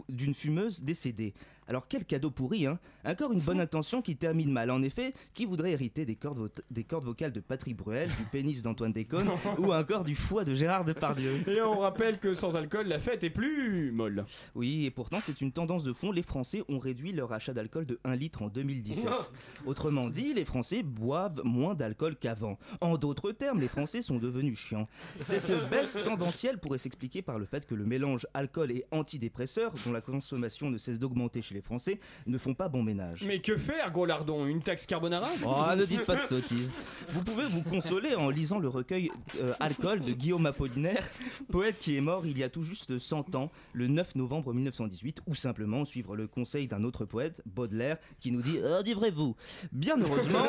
d'une 0.09 0.33
fumeuse 0.33 0.83
décédée. 0.83 1.33
Alors 1.67 1.87
quel 1.87 2.05
cadeau 2.05 2.29
pourri, 2.29 2.67
hein 2.67 2.77
Encore 3.03 3.31
une 3.31 3.39
bonne 3.39 3.59
intention 3.59 4.03
qui 4.03 4.15
termine 4.15 4.51
mal. 4.51 4.69
En 4.69 4.83
effet, 4.83 5.15
qui 5.33 5.45
voudrait 5.47 5.71
hériter 5.71 6.05
des 6.05 6.15
cordes, 6.15 6.37
vo- 6.37 6.47
des 6.69 6.83
cordes 6.83 7.05
vocales 7.05 7.31
de 7.31 7.39
Patrick 7.39 7.75
Bruel, 7.75 8.07
du 8.19 8.23
pénis 8.25 8.61
d'Antoine 8.61 8.93
Déconne 8.93 9.31
ou 9.57 9.73
encore 9.73 10.03
du 10.03 10.13
foie 10.13 10.43
de 10.45 10.53
Gérard 10.53 10.85
Depardieu? 10.85 11.41
Et 11.47 11.61
on 11.63 11.79
rappelle 11.79 12.19
que 12.19 12.35
sans 12.35 12.55
alcool, 12.55 12.85
la 12.87 12.99
fête 12.99 13.23
est 13.23 13.31
plus 13.31 13.91
molle. 13.91 14.25
Oui, 14.53 14.85
et 14.85 14.91
pourtant 14.91 15.17
c'est 15.23 15.41
une 15.41 15.51
tendance 15.51 15.83
de 15.83 15.91
fond. 15.91 16.11
Les 16.11 16.21
Français 16.21 16.61
ont 16.69 16.77
réduit 16.77 17.13
leur 17.13 17.33
achat 17.33 17.53
d'alcool 17.53 17.87
de 17.87 17.99
1 18.03 18.15
litre 18.15 18.43
en 18.43 18.49
2017. 18.49 19.09
Autrement 19.65 20.09
dit, 20.09 20.35
les 20.35 20.45
Français 20.45 20.83
boivent 20.83 21.41
moins 21.43 21.73
d'alcool 21.73 22.15
qu'avant. 22.15 22.59
En 22.79 22.95
d'autres 22.97 23.31
termes, 23.31 23.59
les 23.59 23.67
Français 23.69 24.03
sont 24.03 24.19
devenus 24.19 24.59
chiants. 24.59 24.87
Cette 25.17 25.51
baisse 25.71 25.99
tendancielle 26.03 26.59
pourrait 26.59 26.77
s'expliquer 26.77 27.23
par 27.23 27.39
le 27.39 27.45
fait 27.45 27.65
que 27.65 27.73
le 27.75 27.85
mélange 27.85 28.25
alcool 28.33 28.71
et 28.71 28.85
antidépresseur, 28.91 29.73
dont 29.85 29.91
la 29.91 30.01
consommation 30.01 30.69
ne 30.69 30.77
cesse 30.77 30.99
d'augmenter 30.99 31.41
chez 31.41 31.55
les 31.55 31.61
Français, 31.61 31.99
ne 32.25 32.37
font 32.37 32.53
pas 32.53 32.69
bon 32.69 32.83
ménage. 32.83 33.23
Mais 33.27 33.39
que 33.39 33.57
faire, 33.57 33.91
gros 33.91 34.05
lardon? 34.05 34.45
Une 34.45 34.61
taxe 34.61 34.85
carbonara? 34.85 35.27
Oh, 35.45 35.75
ne 35.75 35.85
dites 35.85 36.05
pas 36.05 36.15
de 36.15 36.21
sottises. 36.21 36.71
Vous 37.09 37.23
pouvez 37.23 37.45
vous 37.45 37.61
consoler 37.61 38.15
en 38.15 38.29
lisant 38.29 38.59
le 38.59 38.67
recueil 38.67 39.11
euh, 39.41 39.53
Alcool 39.59 40.01
de 40.01 40.13
Guillaume 40.13 40.45
Apollinaire, 40.45 41.07
poète 41.51 41.77
qui 41.79 41.95
est 41.95 42.01
mort 42.01 42.25
il 42.25 42.37
y 42.37 42.43
a 42.43 42.49
tout 42.49 42.63
juste 42.63 42.97
100 42.97 43.35
ans, 43.35 43.51
le 43.73 43.87
9 43.87 44.15
novembre 44.15 44.53
1918, 44.53 45.21
ou 45.27 45.35
simplement 45.35 45.85
suivre 45.85 46.15
le 46.15 46.27
conseil 46.27 46.67
d'un 46.67 46.83
autre 46.83 47.05
poète, 47.05 47.41
Baudelaire, 47.45 47.97
qui 48.19 48.31
nous 48.31 48.41
dit 48.41 48.59
euh, 48.63 48.81
Livrez-vous 48.83 49.35
Bien 49.71 49.99
heureusement, 49.99 50.45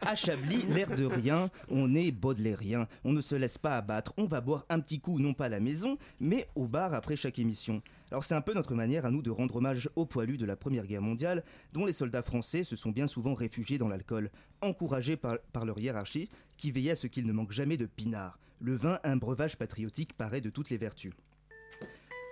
à 0.00 0.14
Chablis, 0.14 0.66
l'air 0.68 0.94
de 0.94 1.04
rien, 1.04 1.50
on 1.70 1.94
est 1.94 2.10
baudelairien. 2.10 2.88
On 3.04 3.12
ne 3.12 3.20
se 3.20 3.34
laisse 3.34 3.58
pas 3.58 3.76
abattre. 3.76 4.12
On 4.16 4.24
va 4.24 4.40
boire 4.40 4.64
un 4.68 4.80
petit 4.80 5.00
coup, 5.00 5.18
non 5.18 5.34
pas 5.34 5.46
à 5.46 5.48
la 5.48 5.60
maison, 5.60 5.98
mais 6.20 6.48
au 6.54 6.66
bar 6.66 6.94
après 6.94 7.16
chaque 7.16 7.38
émission. 7.38 7.82
Alors 8.10 8.24
c'est 8.24 8.34
un 8.34 8.40
peu 8.40 8.54
notre 8.54 8.74
manière 8.74 9.04
à 9.04 9.10
nous 9.10 9.22
de 9.22 9.30
rendre 9.30 9.56
hommage 9.56 9.88
aux 9.96 10.06
poilus 10.06 10.36
de 10.36 10.46
la 10.46 10.56
Première 10.56 10.86
Guerre 10.86 11.02
mondiale, 11.02 11.44
dont 11.72 11.86
les 11.86 11.92
soldats 11.92 12.22
français 12.22 12.64
se 12.64 12.76
sont 12.76 12.90
bien 12.90 13.06
souvent 13.06 13.34
réfugiés 13.34 13.78
dans 13.78 13.88
l'alcool, 13.88 14.30
encouragés 14.60 15.16
par, 15.16 15.38
par 15.52 15.64
leur 15.64 15.78
hiérarchie, 15.78 16.28
qui 16.56 16.70
veillait 16.70 16.92
à 16.92 16.96
ce 16.96 17.06
qu'il 17.06 17.26
ne 17.26 17.32
manque 17.32 17.52
jamais 17.52 17.76
de 17.76 17.86
pinard. 17.86 18.38
Le 18.60 18.74
vin, 18.74 18.98
un 19.04 19.16
breuvage 19.16 19.56
patriotique, 19.56 20.14
paraît 20.16 20.40
de 20.40 20.50
toutes 20.50 20.70
les 20.70 20.78
vertus. 20.78 21.12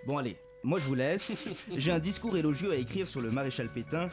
Bon 0.06 0.18
allez, 0.18 0.36
moi 0.62 0.78
je 0.78 0.84
vous 0.84 0.94
laisse. 0.94 1.36
J'ai 1.76 1.92
un 1.92 1.98
discours 1.98 2.36
élogieux 2.36 2.72
à 2.72 2.76
écrire 2.76 3.06
sur 3.06 3.20
le 3.20 3.30
maréchal 3.30 3.72
Pétain 3.72 4.08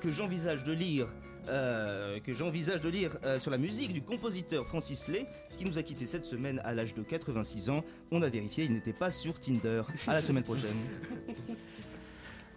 que 0.00 0.10
j'envisage 0.10 0.64
de 0.64 0.72
lire. 0.72 1.08
Euh, 1.48 2.18
que 2.20 2.32
j'envisage 2.32 2.80
de 2.80 2.88
lire 2.88 3.16
euh, 3.24 3.38
sur 3.38 3.50
la 3.50 3.58
musique 3.58 3.92
du 3.92 4.02
compositeur 4.02 4.66
Francis 4.66 5.08
Lay 5.08 5.26
qui 5.56 5.64
nous 5.64 5.78
a 5.78 5.82
quitté 5.82 6.06
cette 6.06 6.24
semaine 6.24 6.60
à 6.64 6.74
l'âge 6.74 6.94
de 6.94 7.02
86 7.02 7.70
ans. 7.70 7.84
On 8.10 8.22
a 8.22 8.28
vérifié, 8.28 8.64
il 8.64 8.72
n'était 8.72 8.92
pas 8.92 9.10
sur 9.10 9.40
Tinder. 9.40 9.82
À 10.06 10.14
la 10.14 10.22
semaine 10.22 10.44
prochaine. 10.44 10.76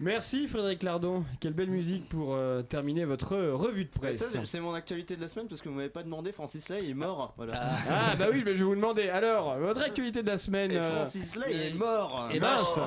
Merci 0.01 0.47
Frédéric 0.47 0.83
Lardon. 0.83 1.25
Quelle 1.41 1.51
belle 1.51 1.69
musique 1.69 2.07
pour 2.07 2.33
euh, 2.33 2.61
terminer 2.61 3.03
votre 3.03 3.35
revue 3.35 3.83
de 3.83 3.89
presse. 3.89 4.19
ça, 4.29 4.45
c'est- 4.45 4.59
mon 4.61 4.73
actualité 4.73 5.17
de 5.17 5.21
la 5.21 5.27
semaine 5.27 5.47
parce 5.49 5.61
que 5.61 5.67
vous 5.67 5.75
m'avez 5.75 5.89
pas 5.89 6.03
demandé. 6.03 6.31
Francis 6.31 6.69
Lay 6.69 6.89
est 6.89 6.93
mort. 6.93 7.33
Voilà. 7.35 7.75
Ah 7.89 8.15
bah 8.15 8.27
oui, 8.31 8.43
mais 8.45 8.53
je 8.53 8.59
vais 8.59 8.63
vous 8.63 8.75
demander. 8.75 9.09
Alors, 9.09 9.59
votre 9.59 9.81
actualité 9.81 10.23
de 10.23 10.27
la 10.27 10.37
semaine. 10.37 10.71
Et 10.71 10.81
Francis 10.81 11.35
Lay 11.35 11.67
est 11.67 11.73
mort. 11.73 12.29
Et 12.33 12.39
mince. 12.39 12.79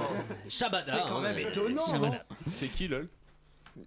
Shabada. 0.49 0.85
C'est 0.85 1.09
quand 1.09 1.21
même 1.21 1.37
hein. 1.37 1.49
étonnant, 1.51 1.87
Shabada. 1.87 2.07
non 2.09 2.19
C'est 2.51 2.69
qui 2.69 2.89
lol? 2.89 3.07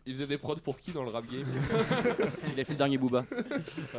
Il 0.05 0.13
faisait 0.13 0.27
des 0.27 0.37
prods 0.37 0.55
pour 0.63 0.79
qui 0.79 0.91
dans 0.91 1.03
le 1.03 1.09
rap 1.11 1.25
game 1.31 1.45
Il 2.55 2.59
a 2.59 2.63
fait 2.65 2.73
le 2.73 2.77
dernier 2.77 2.97
Booba. 2.97 3.25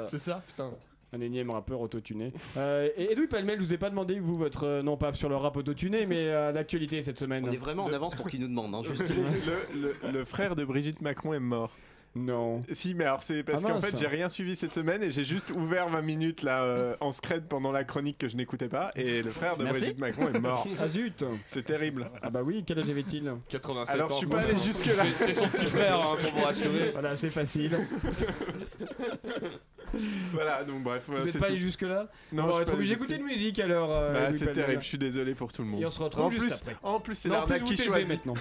C'est 0.09 0.19
ça, 0.19 0.43
putain. 0.47 0.71
Un 1.12 1.21
énième 1.21 1.50
rappeur 1.50 1.81
autotuné. 1.81 2.33
Euh, 2.57 2.88
et 2.97 3.12
Edoui 3.12 3.28
Palmel, 3.28 3.59
je 3.61 3.64
vous 3.64 3.73
ai 3.73 3.78
pas 3.78 3.90
demandé, 3.90 4.19
vous, 4.19 4.37
votre. 4.37 4.64
euh, 4.64 4.83
non 4.83 4.97
pas 4.97 5.14
sur 5.14 5.28
le 5.28 5.37
rap 5.37 5.57
autotuné, 5.57 6.05
mais 6.05 6.28
euh, 6.28 6.50
l'actualité 6.50 7.00
cette 7.02 7.19
semaine. 7.19 7.45
On 7.49 7.52
est 7.52 7.57
vraiment 7.57 7.85
en 7.85 7.93
avance 7.93 8.16
pour 8.16 8.28
qu'il 8.28 8.40
nous 8.40 8.49
demande. 8.49 8.75
Hein, 8.75 8.83
juste. 8.83 9.09
le, 9.75 9.81
le- 9.81 10.12
le 10.12 10.25
frère 10.25 10.57
de 10.57 10.64
Brigitte 10.64 11.00
Macron 11.00 11.33
est 11.33 11.38
mort. 11.40 11.71
Non. 12.17 12.63
Si, 12.73 12.95
mais 12.95 13.05
alors 13.05 13.23
c'est 13.23 13.43
parce 13.43 13.63
Ah, 13.65 13.69
qu'en 13.69 13.81
fait 13.81 13.97
j'ai 13.99 14.07
rien 14.07 14.29
suivi 14.31 14.57
cette 14.57 14.73
semaine 14.73 15.03
et 15.03 15.11
j'ai 15.13 15.23
juste 15.25 15.51
ouvert 15.51 15.89
20 15.91 16.01
minutes 16.01 16.43
là 16.43 16.63
euh, 16.63 16.97
en 17.01 17.13
scred 17.13 17.47
pendant 17.47 17.73
la 17.73 17.85
chronique 17.85 18.17
que 18.17 18.27
je 18.27 18.37
n'écoutais 18.37 18.69
pas 18.69 18.91
et 18.97 19.23
le 19.23 19.31
frère 19.31 19.59
de 19.59 19.65
Merci. 19.65 19.81
Brigitte 19.81 19.99
Macron 19.99 20.29
est 20.33 20.39
mort. 20.41 20.67
Ah 20.81 20.89
zut 20.89 21.25
C'est 21.47 21.65
terrible. 21.65 22.11
Ah 22.23 22.31
bah 22.31 22.41
oui, 22.43 22.65
quel 22.67 22.79
âge 22.79 22.89
avait-il 22.89 23.31
87 23.51 23.95
Alors 23.95 24.11
ans. 24.11 24.15
je 24.15 24.19
suis 24.19 24.27
pas 24.27 24.41
allé 24.41 24.57
jusque 24.59 24.87
là. 24.87 25.05
C'était 25.15 25.35
son 25.35 25.49
petit 25.49 25.67
frère, 25.67 26.01
hein, 26.01 26.17
pour 26.23 26.33
vous 26.33 26.45
rassurer. 26.45 26.91
Voilà, 26.93 27.17
c'est 27.17 27.31
facile. 27.31 27.77
Voilà, 30.33 30.65
donc 30.65 30.83
bref. 30.83 31.05
Vous 31.07 31.15
euh, 31.15 31.19
n'êtes 31.21 31.29
c'est 31.31 31.39
pas 31.39 31.47
allé 31.47 31.59
jusque-là 31.59 32.09
Non, 32.33 32.45
On 32.53 32.61
être 32.61 32.67
pas 32.67 32.73
obligé 32.75 32.95
d'écouter 32.95 33.19
de 33.19 33.23
musique 33.23 33.59
alors. 33.61 33.91
euh, 33.95 34.13
Bah, 34.31 34.37
c'est 34.37 34.53
terrible, 34.53 34.83
je 34.83 34.87
suis 34.89 34.99
désolé 34.99 35.35
pour 35.35 35.53
tout 35.53 35.63
le 35.63 35.69
monde. 35.69 35.81
Et 35.81 35.87
on 35.87 35.91
se 35.91 36.03
retrouve 36.03 36.27
en 36.27 36.31
juste 36.31 36.43
plus, 36.45 36.53
après. 36.53 36.77
En 36.83 37.01
plus, 37.01 37.15
c'est 37.15 37.29
Non, 37.29 37.37
en 37.37 37.43
plus, 37.47 37.51
l'arnaque 37.53 37.69
qui 37.69 37.83
choisit. 37.83 38.09
maintenant. 38.09 38.35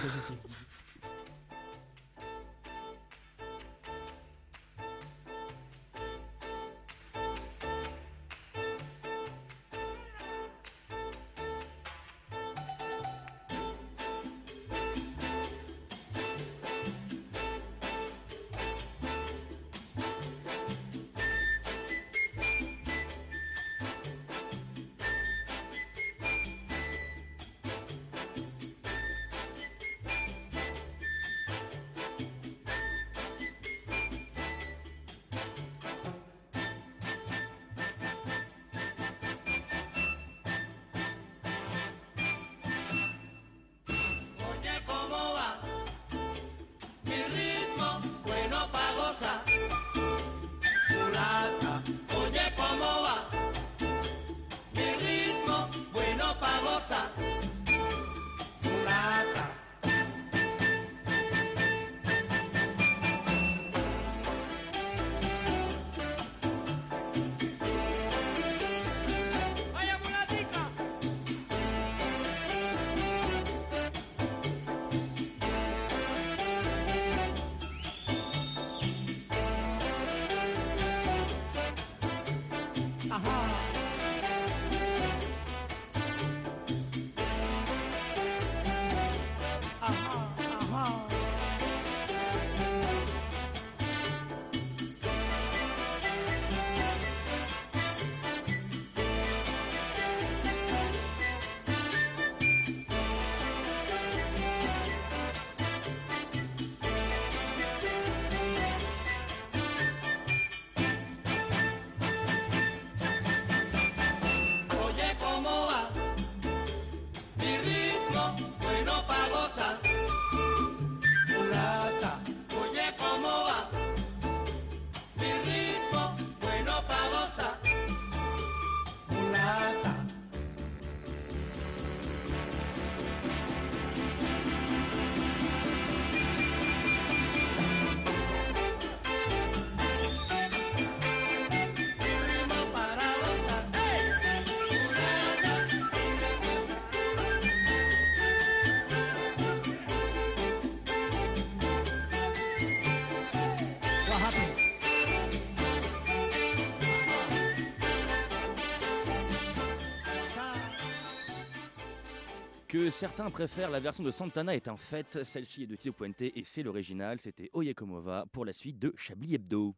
Que 162.76 162.90
certains 162.90 163.30
préfèrent 163.30 163.70
la 163.70 163.80
version 163.80 164.04
de 164.04 164.10
Santana 164.10 164.54
est 164.54 164.68
un 164.68 164.76
fait. 164.76 165.24
Celle-ci 165.24 165.62
est 165.62 165.66
de 165.66 165.76
Tio 165.76 165.92
Puente 165.92 166.20
et 166.20 166.42
c'est 166.44 166.62
l'original. 166.62 167.18
C'était 167.18 167.48
Oye 167.54 167.74
Como 167.74 168.00
Va 168.00 168.26
pour 168.32 168.44
la 168.44 168.52
suite 168.52 168.78
de 168.78 168.92
Chablis 168.96 169.34
Hebdo. 169.34 169.74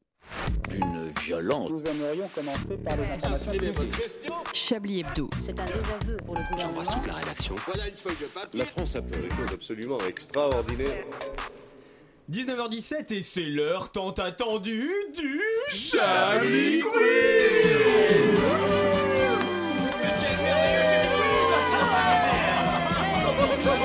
Une 0.73 1.13
violence. 1.23 1.71
Nous 1.71 1.87
aimerions 1.87 2.29
commencer 2.29 2.77
par 2.79 2.97
les 2.97 3.05
informations 3.05 3.53
Chablis 4.53 5.01
Hebdo. 5.01 5.31
C'est 5.45 5.59
un 5.61 5.65
désaveu 5.65 6.17
pour 6.27 6.35
le 6.35 6.43
gouvernement. 6.51 6.83
la 7.07 7.15
rédaction. 7.15 7.55
Voilà 7.67 7.89
une 7.89 7.97
feuille 7.97 8.17
de 8.21 8.27
papier. 8.27 8.59
La 8.59 8.67
France 8.67 8.97
a 8.97 9.03
fait 9.03 9.21
des 9.21 9.29
choses 9.29 9.53
absolument 9.53 9.99
extraordinaires. 10.09 11.05
19h17 12.31 13.15
et 13.15 13.23
c'est 13.23 13.43
l'heure 13.43 13.93
tant 13.93 14.11
attendue 14.11 14.93
du 15.17 15.41
Chablis 15.69 16.83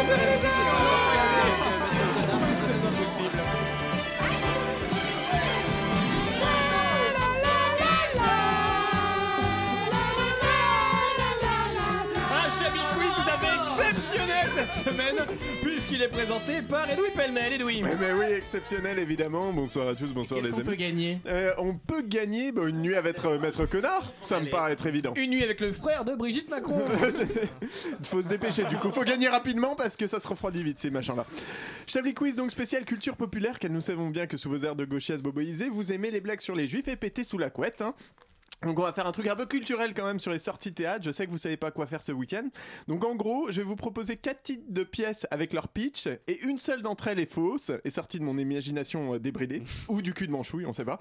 Un 0.05 0.52
semaine 14.83 15.15
puisqu'il 15.61 16.01
est 16.01 16.07
présenté 16.07 16.61
par 16.61 16.89
Edoui 16.89 17.09
Pellemel. 17.15 17.53
Edoui. 17.53 17.81
Mais, 17.81 17.95
mais 17.99 18.11
oui, 18.13 18.25
exceptionnel 18.37 18.99
évidemment. 18.99 19.51
Bonsoir 19.53 19.87
à 19.89 19.95
tous, 19.95 20.13
bonsoir 20.13 20.39
Qu'est-ce 20.39 20.47
les 20.51 20.53
qu'on 20.53 20.59
amis. 20.61 20.69
peut 20.69 20.75
gagner 20.75 21.19
Euh, 21.25 21.53
On 21.57 21.75
peut 21.75 22.01
gagner 22.01 22.51
bah, 22.51 22.63
une 22.67 22.81
nuit 22.81 22.95
avec 22.95 23.23
euh, 23.25 23.39
Maître 23.39 23.65
Connard, 23.65 24.11
ça 24.21 24.39
me 24.39 24.49
paraît 24.49 24.73
être 24.73 24.85
évident. 24.85 25.13
Une 25.15 25.29
nuit 25.31 25.43
avec 25.43 25.61
le 25.61 25.71
frère 25.71 26.05
de 26.05 26.15
Brigitte 26.15 26.49
Macron. 26.49 26.81
faut 28.03 28.21
se 28.21 28.27
dépêcher 28.29 28.63
du 28.65 28.75
coup, 28.77 28.91
faut 28.91 29.03
gagner 29.03 29.27
rapidement 29.29 29.75
parce 29.75 29.95
que 29.95 30.07
ça 30.07 30.19
se 30.19 30.27
refroidit 30.27 30.63
vite 30.63 30.79
ces 30.79 30.89
machins-là. 30.89 31.25
Chablis 31.87 32.13
Quiz 32.13 32.35
donc 32.35 32.51
spécial 32.51 32.85
culture 32.85 33.15
populaire, 33.15 33.59
car 33.59 33.71
nous 33.71 33.81
savons 33.81 34.09
bien 34.09 34.27
que 34.27 34.37
sous 34.37 34.49
vos 34.49 34.57
airs 34.65 34.75
de 34.75 34.85
gauchias 34.85 35.17
boboisés, 35.17 35.69
vous 35.69 35.91
aimez 35.91 36.11
les 36.11 36.21
blagues 36.21 36.41
sur 36.41 36.55
les 36.55 36.67
juifs 36.67 36.87
et 36.87 36.95
péter 36.95 37.23
sous 37.23 37.37
la 37.37 37.49
couette. 37.49 37.81
hein. 37.81 37.93
Donc 38.63 38.79
on 38.79 38.83
va 38.83 38.93
faire 38.93 39.07
un 39.07 39.11
truc 39.11 39.27
un 39.27 39.35
peu 39.35 39.45
culturel 39.45 39.93
quand 39.93 40.05
même 40.05 40.19
sur 40.19 40.31
les 40.31 40.39
sorties 40.39 40.73
théâtre. 40.73 41.03
Je 41.05 41.11
sais 41.11 41.25
que 41.25 41.31
vous 41.31 41.37
savez 41.37 41.57
pas 41.57 41.71
quoi 41.71 41.85
faire 41.85 42.01
ce 42.01 42.11
week-end. 42.11 42.47
Donc 42.87 43.03
en 43.05 43.15
gros, 43.15 43.47
je 43.51 43.57
vais 43.57 43.63
vous 43.67 43.75
proposer 43.75 44.17
quatre 44.17 44.43
titres 44.43 44.63
de 44.69 44.83
pièces 44.83 45.25
avec 45.31 45.53
leur 45.53 45.67
pitch 45.67 46.07
et 46.07 46.39
une 46.43 46.57
seule 46.57 46.81
d'entre 46.81 47.07
elles 47.07 47.19
est 47.19 47.31
fausse 47.31 47.71
et 47.83 47.89
sortie 47.89 48.19
de 48.19 48.23
mon 48.23 48.37
imagination 48.37 49.15
euh, 49.15 49.19
débridée 49.19 49.63
ou 49.87 50.01
du 50.01 50.13
cul 50.13 50.27
de 50.27 50.31
manchouille, 50.31 50.65
on 50.65 50.73
sait 50.73 50.85
pas. 50.85 50.99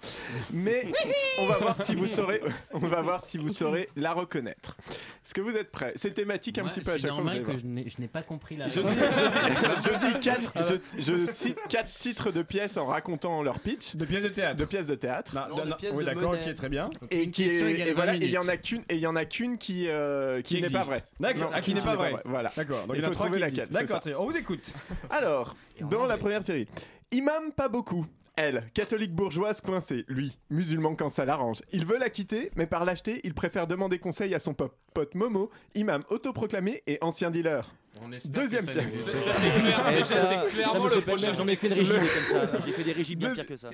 Mais 0.52 0.90
on 1.38 1.46
va 1.46 1.58
voir 1.58 1.82
si 1.82 1.94
vous 1.94 2.06
saurez, 2.06 2.40
on 2.72 2.78
va 2.80 3.02
voir 3.02 3.22
si 3.22 3.38
vous 3.38 3.50
saurez 3.50 3.88
la 3.96 4.12
reconnaître. 4.12 4.76
Est-ce 5.24 5.34
que 5.34 5.40
vous 5.40 5.56
êtes 5.56 5.70
prêts? 5.70 5.92
C'est 5.96 6.12
thématique 6.14 6.58
un 6.58 6.62
Moi, 6.62 6.70
petit 6.72 6.80
peu 6.80 6.90
à 6.90 6.94
c'est 6.94 7.00
chaque 7.02 7.10
fois. 7.10 7.18
vous 7.20 7.24
normal 7.26 7.42
que 7.42 7.46
voir. 7.50 7.58
je 7.58 8.00
n'ai- 8.02 8.08
pas 8.08 8.22
compris 8.22 8.56
la. 8.56 8.68
Je 8.68 8.80
dis, 8.80 8.88
je 8.88 8.94
dis- 8.94 9.82
je 9.84 10.06
dis 10.14 10.20
quatre, 10.20 10.52
je, 10.96 11.02
je 11.02 11.26
cite 11.26 11.58
quatre 11.68 11.92
titres 11.98 12.30
de 12.30 12.42
pièces 12.42 12.76
en 12.76 12.86
racontant 12.86 13.42
leur 13.42 13.60
pitch. 13.60 13.96
De 13.96 14.04
pièces 14.04 14.24
de 14.24 14.28
théâtre. 14.28 14.56
De 14.56 14.64
pièces 14.64 14.86
de 14.88 14.94
théâtre. 14.94 15.34
Non, 15.34 15.56
Non, 15.56 15.64
non, 15.64 15.70
de 15.70 15.74
pièces 15.76 15.92
oui, 15.94 16.04
d'accord, 16.04 16.30
monnaie. 16.32 16.48
ok, 16.48 16.54
très 16.54 16.68
bien. 16.68 16.90
Et 17.10 17.30
qui 17.30 17.44
question 17.58 17.86
et 17.86 17.92
voilà, 17.92 18.12
20 18.12 18.18
et 18.18 18.24
il 18.24 18.30
y 18.30 18.38
en 18.38 18.48
a 18.48 18.56
qu'une 18.56 18.82
et 18.88 18.94
il 18.94 19.00
y 19.00 19.06
en 19.06 19.16
a 19.16 19.24
qu'une 19.24 19.58
qui 19.58 19.88
euh, 19.88 20.40
qui, 20.42 20.56
Qui 20.56 20.62
n'est 20.62 20.70
pas 20.70 20.82
vraie. 20.82 21.02
D'accord, 21.20 21.50
ah, 21.52 21.60
qui 21.60 21.74
n'est 21.74 21.80
pas 21.80 21.96
vraie. 21.96 22.14
Voilà. 22.24 22.52
D'accord, 22.56 22.86
donc 22.86 22.96
Il 22.96 23.02
il 23.02 23.04
faut 23.04 23.14
trouver 23.14 23.38
laquelle, 23.38 23.68
D'accord, 23.68 24.00
on 24.18 24.24
vous 24.24 24.36
écoute. 24.36 24.72
Alors, 25.10 25.56
dans 25.80 26.06
la 26.06 26.18
première 26.18 26.42
série, 26.42 26.68
Imam 27.10 27.52
pas 27.52 27.68
beaucoup. 27.68 28.06
Elle, 28.36 28.64
catholique 28.72 29.14
bourgeoise 29.14 29.60
coincée. 29.60 30.04
Lui, 30.08 30.38
musulman 30.48 30.94
quand 30.96 31.10
ça 31.10 31.24
l'arrange. 31.26 31.60
Il 31.70 31.84
veut 31.84 31.98
la 31.98 32.08
quitter, 32.08 32.50
mais 32.56 32.66
par 32.66 32.84
lâcheté, 32.86 33.20
il 33.24 33.34
préfère 33.34 33.66
demander 33.66 33.98
conseil 33.98 34.34
à 34.34 34.38
son 34.40 34.54
pop- 34.54 34.74
pote 34.94 35.14
Momo, 35.14 35.50
imam 35.74 36.02
autoproclamé 36.08 36.82
et 36.86 36.96
ancien 37.02 37.30
dealer. 37.30 37.74
On 38.00 38.08
Deuxième 38.30 38.64
que 38.64 38.72
ça 38.72 38.80
pièce. 38.80 39.04
Ça, 39.04 39.32
c'est 39.34 39.60
clair. 39.60 39.84
Eh, 39.90 39.92
Déjà, 39.98 40.04
ça, 40.22 40.46
clairement 40.48 40.84
me 40.84 40.94
le 40.94 41.00
prochain. 41.02 41.34
J'en 41.34 41.46
ai 41.46 41.56
fait 41.56 41.68
des 41.68 41.74
régimes 41.74 41.98
comme 41.98 42.40
ça. 42.40 42.50
J'ai 42.64 42.72
fait 42.72 42.84
des 42.84 42.92
régimes 42.92 43.18
bien 43.18 43.28
Deux- 43.28 43.34
pires 43.34 43.46
que 43.46 43.56
ça. 43.58 43.68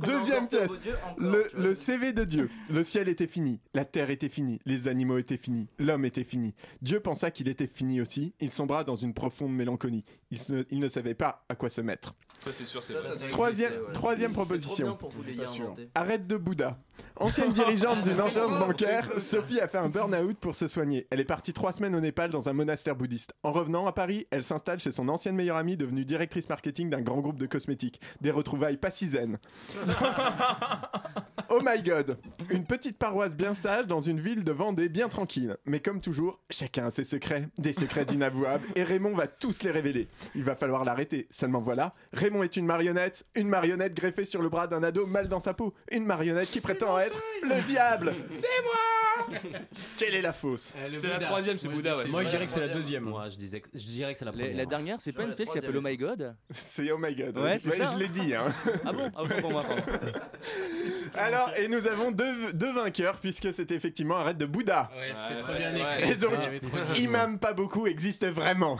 Deuxième 0.00 0.48
pièce. 0.48 0.70
Le, 1.18 1.50
le 1.54 1.74
CV 1.74 2.12
de 2.12 2.22
Dieu. 2.22 2.48
Le 2.70 2.82
ciel 2.84 3.08
était 3.08 3.26
fini, 3.26 3.58
la 3.74 3.84
terre 3.84 4.10
était 4.10 4.28
finie, 4.28 4.60
les 4.66 4.86
animaux 4.88 5.18
étaient 5.18 5.36
finis, 5.36 5.66
l'homme 5.80 6.04
était 6.04 6.22
fini. 6.24 6.54
Dieu 6.80 7.00
pensa 7.00 7.32
qu'il 7.32 7.48
était 7.48 7.66
fini 7.66 8.00
aussi. 8.00 8.34
Il 8.40 8.52
sombra 8.52 8.84
dans 8.84 8.94
une 8.94 9.14
profonde 9.14 9.52
mélancolie. 9.52 10.04
Il, 10.30 10.38
se- 10.38 10.64
il 10.70 10.78
ne 10.78 10.88
savait 10.88 11.14
pas 11.14 11.44
à 11.48 11.56
quoi 11.56 11.70
se 11.70 11.80
mettre. 11.80 12.14
Ça, 12.44 12.50
c'est 12.52 12.66
sûr, 12.66 12.82
c'est 12.82 12.92
vrai. 12.92 13.26
Troisième, 13.28 13.72
troisième 13.94 14.34
proposition. 14.34 14.98
Arrête 15.94 16.26
de 16.26 16.36
Bouddha. 16.36 16.76
Ancienne 17.16 17.52
dirigeante 17.54 18.02
d'une 18.02 18.20
agence 18.20 18.52
bancaire, 18.58 19.08
Sophie 19.18 19.60
a 19.60 19.66
fait 19.66 19.78
un 19.78 19.88
burn-out 19.88 20.36
pour 20.36 20.54
se 20.54 20.68
soigner. 20.68 21.06
Elle 21.10 21.20
est 21.20 21.24
partie 21.24 21.54
trois 21.54 21.72
semaines 21.72 21.96
au 21.96 22.00
Népal 22.00 22.28
dans 22.28 22.50
un 22.50 22.52
monastère 22.52 22.96
bouddhiste. 22.96 23.32
En 23.44 23.52
revenant 23.52 23.86
à 23.86 23.92
Paris, 23.92 24.26
elle 24.30 24.42
s'installe 24.42 24.78
chez 24.78 24.92
son 24.92 25.08
ancienne 25.08 25.36
meilleure 25.36 25.56
amie 25.56 25.78
devenue 25.78 26.04
directrice 26.04 26.46
marketing 26.50 26.90
d'un 26.90 27.00
grand 27.00 27.20
groupe 27.20 27.38
de 27.38 27.46
cosmétiques. 27.46 27.98
Des 28.20 28.30
retrouvailles 28.30 28.76
pas 28.76 28.90
si 28.90 29.06
zen. 29.08 29.38
Oh 31.50 31.60
my 31.62 31.80
god 31.82 32.16
Une 32.50 32.64
petite 32.64 32.98
paroisse 32.98 33.36
bien 33.36 33.54
sage 33.54 33.86
dans 33.86 34.00
une 34.00 34.18
ville 34.18 34.42
de 34.42 34.50
Vendée 34.50 34.88
bien 34.88 35.08
tranquille. 35.08 35.56
Mais 35.66 35.78
comme 35.78 36.00
toujours, 36.00 36.40
chacun 36.50 36.86
a 36.86 36.90
ses 36.90 37.04
secrets, 37.04 37.48
des 37.58 37.72
secrets 37.72 38.06
inavouables, 38.12 38.66
et 38.74 38.82
Raymond 38.82 39.14
va 39.14 39.26
tous 39.26 39.62
les 39.62 39.70
révéler. 39.70 40.08
Il 40.34 40.42
va 40.42 40.54
falloir 40.54 40.84
l'arrêter. 40.84 41.28
Seulement 41.30 41.60
voilà, 41.60 41.94
Raymond 42.12 42.33
est 42.42 42.56
une 42.56 42.66
marionnette, 42.66 43.24
une 43.34 43.48
marionnette 43.48 43.94
greffée 43.94 44.24
sur 44.24 44.42
le 44.42 44.48
bras 44.48 44.66
d'un 44.66 44.82
ado 44.82 45.06
mal 45.06 45.28
dans 45.28 45.38
sa 45.40 45.54
peau, 45.54 45.74
une 45.92 46.04
marionnette 46.04 46.50
qui 46.50 46.60
prétend 46.60 46.98
être 46.98 47.18
le 47.42 47.62
diable 47.66 48.14
C'est 48.30 48.46
moi 48.64 48.74
Quelle 49.96 50.14
est 50.14 50.20
la 50.22 50.32
fausse 50.32 50.74
Euh, 50.76 50.88
C'est 50.92 51.08
la 51.08 51.18
troisième, 51.20 51.56
c'est 51.56 51.68
Bouddha, 51.68 51.96
ouais. 51.96 52.06
Moi, 52.06 52.24
je 52.24 52.30
dirais 52.30 52.46
que 52.46 52.50
c'est 52.50 52.60
la 52.60 52.68
deuxième. 52.68 53.04
Moi, 53.04 53.28
je, 53.28 53.36
disais, 53.36 53.62
je 53.72 53.84
dirais 53.86 54.12
que 54.12 54.18
c'est 54.18 54.24
la 54.24 54.32
première. 54.32 54.56
la 54.56 54.66
dernière, 54.66 55.00
c'est 55.00 55.12
pas 55.12 55.22
une 55.22 55.34
pièce 55.34 55.48
qui 55.48 55.58
s'appelle 55.60 55.76
Oh 55.76 55.80
My 55.82 55.96
God? 55.96 56.34
C'est 56.50 56.90
oh 56.90 56.98
my 56.98 57.14
god. 57.14 57.38
Ouais, 57.38 57.58
ça, 57.60 57.92
je 57.94 57.98
l'ai 58.00 58.08
dit, 58.08 58.34
hein. 58.34 58.52
Ah 58.84 58.92
bon? 58.92 59.10
Ah, 59.16 59.22
autant 59.22 59.40
pour 59.40 59.50
moi, 59.52 59.62
pardon. 59.62 59.82
Alors, 61.14 61.52
et 61.56 61.68
nous 61.68 61.86
avons 61.86 62.10
deux, 62.10 62.52
deux 62.52 62.72
vainqueurs, 62.72 63.18
puisque 63.20 63.52
c'était 63.54 63.74
effectivement 63.76 64.16
Arrête 64.16 64.36
de 64.36 64.46
Bouddha. 64.46 64.90
Ouais, 64.96 65.12
c'était 65.14 65.34
Ouais, 65.34 65.40
trop 65.40 65.52
ouais, 65.52 65.58
bien 65.58 65.74
ouais. 65.74 65.98
écrit. 66.00 66.10
Et 66.12 66.16
donc, 66.16 66.32
ouais. 66.32 67.00
Imam 67.00 67.38
pas 67.38 67.52
beaucoup 67.52 67.86
existe 67.86 68.26
vraiment. 68.26 68.76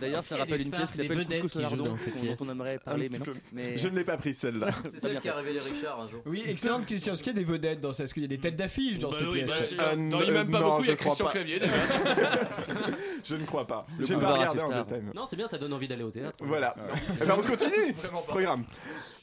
D'ailleurs, 0.00 0.22
ça 0.22 0.36
rappelle 0.36 0.60
une 0.60 0.70
pièce 0.70 0.90
qui 0.90 0.98
s'appelle 0.98 1.26
Couscous 1.40 1.54
lardon, 1.62 1.84
dont 1.84 1.94
pièce. 1.96 2.38
on 2.40 2.50
aimerait 2.50 2.78
Un 2.86 2.89
parler, 2.90 3.08
mais 3.10 3.18
non. 3.18 3.24
Mais... 3.52 3.78
Je 3.78 3.88
ne 3.88 3.96
l'ai 3.96 4.04
pas 4.04 4.16
prise 4.16 4.38
celle-là. 4.38 4.68
C'est 4.90 5.00
celle 5.00 5.20
qui 5.20 5.28
a 5.28 5.34
révélé 5.34 5.58
Richard 5.58 6.00
un 6.00 6.08
jour. 6.08 6.22
Oui, 6.26 6.42
excellente 6.46 6.86
question. 6.86 7.12
Est-ce 7.12 7.22
qu'il 7.22 7.32
y 7.34 7.36
a 7.36 7.38
des 7.38 7.50
vedettes 7.50 7.80
dans 7.80 7.92
ça? 7.92 8.04
Est-ce 8.04 8.14
qu'il 8.14 8.22
y 8.22 8.26
a 8.26 8.28
des 8.28 8.38
têtes 8.38 8.56
d'affiche 8.56 8.98
dans 8.98 9.10
Bah 9.10 9.16
ces 9.18 9.24
oui, 9.24 9.44
pièces 9.44 9.74
bah, 9.76 9.90
Euh, 9.92 10.10
Dans 10.10 10.20
Il 10.20 10.32
m'aime 10.32 10.50
pas 10.50 10.60
non, 10.60 10.70
beaucoup, 10.70 10.84
il 10.84 10.88
y 10.88 10.92
a 10.92 10.96
Christian 10.96 11.26
pas. 11.26 11.32
Clavier. 11.32 11.58
Je 13.24 13.36
ne 13.36 13.44
crois 13.44 13.66
pas. 13.66 13.86
J'ai 14.00 14.16
pas 14.16 14.32
regardé 14.32 14.60
en 14.60 14.68
détail. 14.68 15.02
Non, 15.14 15.26
c'est 15.26 15.36
bien, 15.36 15.46
ça 15.46 15.58
donne 15.58 15.72
envie 15.72 15.88
d'aller 15.88 16.04
au 16.04 16.10
théâtre. 16.10 16.36
Voilà. 16.40 16.74
Eh 17.20 17.24
ben, 17.24 17.36
on 17.38 17.42
continue. 17.42 17.94
Programme. 18.26 18.64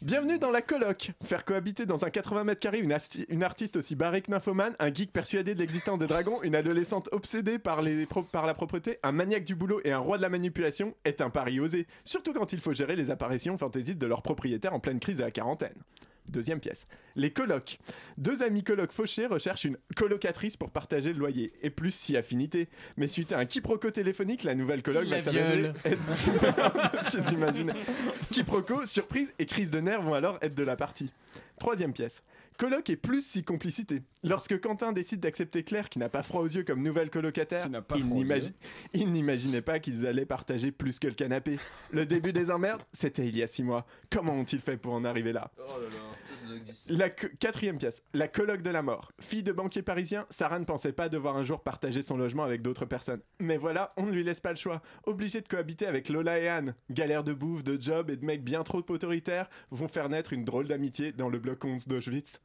Bienvenue 0.03 0.37
dans 0.37 0.51
la 0.51 0.61
coloc. 0.61 1.11
Faire 1.23 1.43
cohabiter 1.43 1.87
dans 1.87 2.05
un 2.05 2.11
80 2.11 2.43
mètres 2.43 2.59
carrés 2.59 2.79
une, 2.79 3.43
artiste 3.43 3.77
aussi 3.77 3.95
barrée 3.95 4.21
que 4.21 4.29
nymphomane, 4.29 4.75
un 4.77 4.93
geek 4.93 5.11
persuadé 5.11 5.55
de 5.55 5.59
l'existence 5.59 5.97
des 5.97 6.05
dragons, 6.05 6.39
une 6.43 6.55
adolescente 6.55 7.09
obsédée 7.11 7.57
par, 7.57 7.81
par 8.31 8.45
la 8.45 8.53
propreté, 8.53 8.99
un 9.01 9.11
maniaque 9.11 9.43
du 9.43 9.55
boulot 9.55 9.81
et 9.83 9.91
un 9.91 9.97
roi 9.97 10.17
de 10.17 10.21
la 10.21 10.29
manipulation 10.29 10.93
est 11.03 11.19
un 11.19 11.31
pari 11.31 11.59
osé. 11.59 11.87
Surtout 12.03 12.33
quand 12.33 12.53
il 12.53 12.61
faut 12.61 12.73
gérer 12.73 12.95
les 12.95 13.09
apparitions 13.09 13.57
fantaisistes 13.57 13.97
de 13.97 14.05
leurs 14.05 14.21
propriétaires 14.21 14.75
en 14.75 14.79
pleine 14.79 14.99
crise 14.99 15.17
de 15.17 15.23
la 15.23 15.31
quarantaine. 15.31 15.75
Deuxième 16.29 16.59
pièce. 16.59 16.87
Les 17.15 17.31
colocs. 17.31 17.79
Deux 18.17 18.43
amis 18.43 18.63
colocs 18.63 18.91
fauchés 18.91 19.25
recherchent 19.25 19.65
une 19.65 19.77
colocatrice 19.95 20.57
pour 20.57 20.71
partager 20.71 21.13
le 21.13 21.19
loyer. 21.19 21.53
Et 21.61 21.69
plus 21.69 21.91
si 21.91 22.17
affinité. 22.17 22.67
Mais 22.97 23.07
suite 23.07 23.31
à 23.31 23.39
un 23.39 23.45
quiproquo 23.45 23.91
téléphonique, 23.91 24.43
la 24.43 24.55
nouvelle 24.55 24.83
coloc 24.83 25.05
va 25.05 25.17
être... 25.17 25.31
Ce. 27.11 27.17
Quiproquo, 28.31 28.85
surprise 28.85 29.33
et 29.39 29.45
crise 29.45 29.71
de 29.71 29.79
nerfs 29.79 30.01
vont 30.01 30.13
alors 30.13 30.37
être 30.41 30.55
de 30.55 30.63
la 30.63 30.75
partie. 30.75 31.11
Troisième 31.59 31.93
pièce. 31.93 32.23
Coloc 32.57 32.89
et 32.89 32.95
plus 32.95 33.23
si 33.25 33.43
complicité. 33.43 34.01
Lorsque 34.23 34.59
Quentin 34.59 34.91
décide 34.91 35.19
d'accepter 35.19 35.63
Claire, 35.63 35.89
qui 35.89 35.99
n'a 35.99 36.09
pas 36.09 36.23
froid 36.23 36.41
aux 36.41 36.47
yeux 36.47 36.63
comme 36.63 36.81
nouvelle 36.81 37.11
colocataire, 37.11 37.67
il 38.93 39.11
n'imaginait 39.11 39.61
pas 39.61 39.79
qu'ils 39.79 40.07
allaient 40.07 40.25
partager 40.25 40.71
plus 40.71 40.97
que 40.97 41.07
le 41.07 41.13
canapé. 41.13 41.59
Le 41.91 42.07
début 42.07 42.33
des 42.33 42.49
emmerdes, 42.49 42.81
c'était 42.91 43.27
il 43.27 43.37
y 43.37 43.43
a 43.43 43.47
six 43.47 43.61
mois. 43.63 43.85
Comment 44.11 44.33
ont-ils 44.33 44.59
fait 44.59 44.77
pour 44.77 44.93
en 44.93 45.05
arriver 45.05 45.33
là? 45.33 45.51
La 46.87 47.11
co- 47.11 47.27
quatrième 47.39 47.77
pièce, 47.77 48.01
la 48.13 48.27
colloque 48.27 48.63
de 48.63 48.71
la 48.71 48.81
mort. 48.81 49.11
Fille 49.19 49.43
de 49.43 49.51
banquier 49.51 49.83
parisien, 49.83 50.25
Sarah 50.31 50.57
ne 50.57 50.65
pensait 50.65 50.93
pas 50.93 51.09
devoir 51.09 51.37
un 51.37 51.43
jour 51.43 51.61
partager 51.61 52.01
son 52.01 52.17
logement 52.17 52.43
avec 52.43 52.63
d'autres 52.63 52.85
personnes. 52.85 53.21
Mais 53.39 53.57
voilà, 53.57 53.89
on 53.97 54.07
ne 54.07 54.11
lui 54.11 54.23
laisse 54.23 54.39
pas 54.39 54.51
le 54.51 54.57
choix. 54.57 54.81
Obligé 55.05 55.41
de 55.41 55.47
cohabiter 55.47 55.85
avec 55.85 56.09
Lola 56.09 56.39
et 56.39 56.47
Anne. 56.47 56.73
Galère 56.89 57.23
de 57.23 57.33
bouffe, 57.33 57.63
de 57.63 57.79
job 57.79 58.09
et 58.09 58.17
de 58.17 58.25
mecs 58.25 58.43
bien 58.43 58.63
trop 58.63 58.83
autoritaires 58.89 59.47
vont 59.69 59.87
faire 59.87 60.09
naître 60.09 60.33
une 60.33 60.43
drôle 60.45 60.67
d'amitié 60.67 61.11
dans 61.11 61.29
le 61.29 61.37
bloc 61.47 61.63
11 61.65 61.87
d'Auschwitz. 61.87 62.39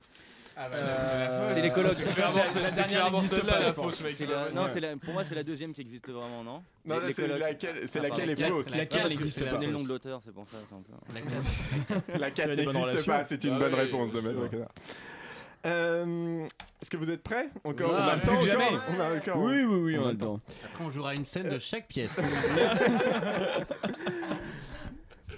C'est 1.48 1.62
les 1.62 1.70
colocs. 1.70 1.92
C'est 1.92 2.04
clairement, 2.10 2.44
c'est- 2.44 2.68
c'est 2.68 3.42
la 3.42 3.72
fausse, 3.72 4.02
mec. 4.02 4.14
C'est 4.16 4.26
la- 4.26 4.50
Non, 4.50 4.66
c'est 4.68 4.80
la- 4.80 4.96
pour 4.96 5.14
moi, 5.14 5.24
c'est 5.24 5.34
la 5.34 5.42
deuxième 5.42 5.72
qui 5.72 5.80
existe 5.80 6.08
vraiment, 6.10 6.44
non? 6.44 6.62
Les- 6.84 7.06
les 7.06 7.12
c'est 7.14 7.26
laquelle, 7.26 7.88
c'est 7.88 7.98
Ah, 8.00 8.02
laquelle 8.02 8.30
est 8.30 8.36
fausse? 8.48 8.66
Ah, 8.72 8.76
Laquelle 8.76 9.08
n'existe 9.08 9.38
je 9.40 9.44
pas. 9.44 9.50
connais 9.52 9.66
le 9.66 9.72
nom 9.72 9.82
de 9.82 9.88
l'auteur, 9.88 10.20
c'est 10.24 10.32
pour 10.32 10.44
ça. 10.48 10.58
c'est 10.68 10.74
un 10.74 10.82
peu- 10.82 12.18
La 12.18 12.30
4 12.30 12.46
Tu 12.46 12.52
as 12.52 12.56
des 12.56 12.64
bonnes 12.64 12.74
n'existe 12.76 13.06
pas, 13.06 13.24
c'est 13.24 13.42
une 13.44 13.54
Ah 13.54 13.58
bonne 13.58 13.74
réponse 13.74 14.12
de 14.12 14.20
c'est 14.20 14.26
Maître. 14.26 14.68
Euh, 15.64 16.44
Est-ce 16.82 16.90
que 16.90 16.96
vous 16.96 17.08
êtes 17.10 17.22
prêts? 17.22 17.48
Encore 17.64 17.94
Ah, 17.96 18.04
on 18.04 18.08
a 18.10 18.14
le 18.16 18.20
temps 18.20 18.26
que 18.26 18.30
encore 18.32 18.42
jamais. 18.42 18.70
On 18.90 19.00
a 19.00 19.14
encore- 19.16 19.38
Oui, 19.38 19.62
oui, 19.62 19.80
oui, 19.94 19.96
on 19.98 20.08
a 20.08 20.12
le 20.12 20.18
temps. 20.18 20.40
Après, 20.64 20.84
on 20.84 20.90
jouera 20.90 21.14
une 21.14 21.24
scène 21.24 21.48
de 21.48 21.58
chaque 21.60 21.86
pièce. 21.86 22.20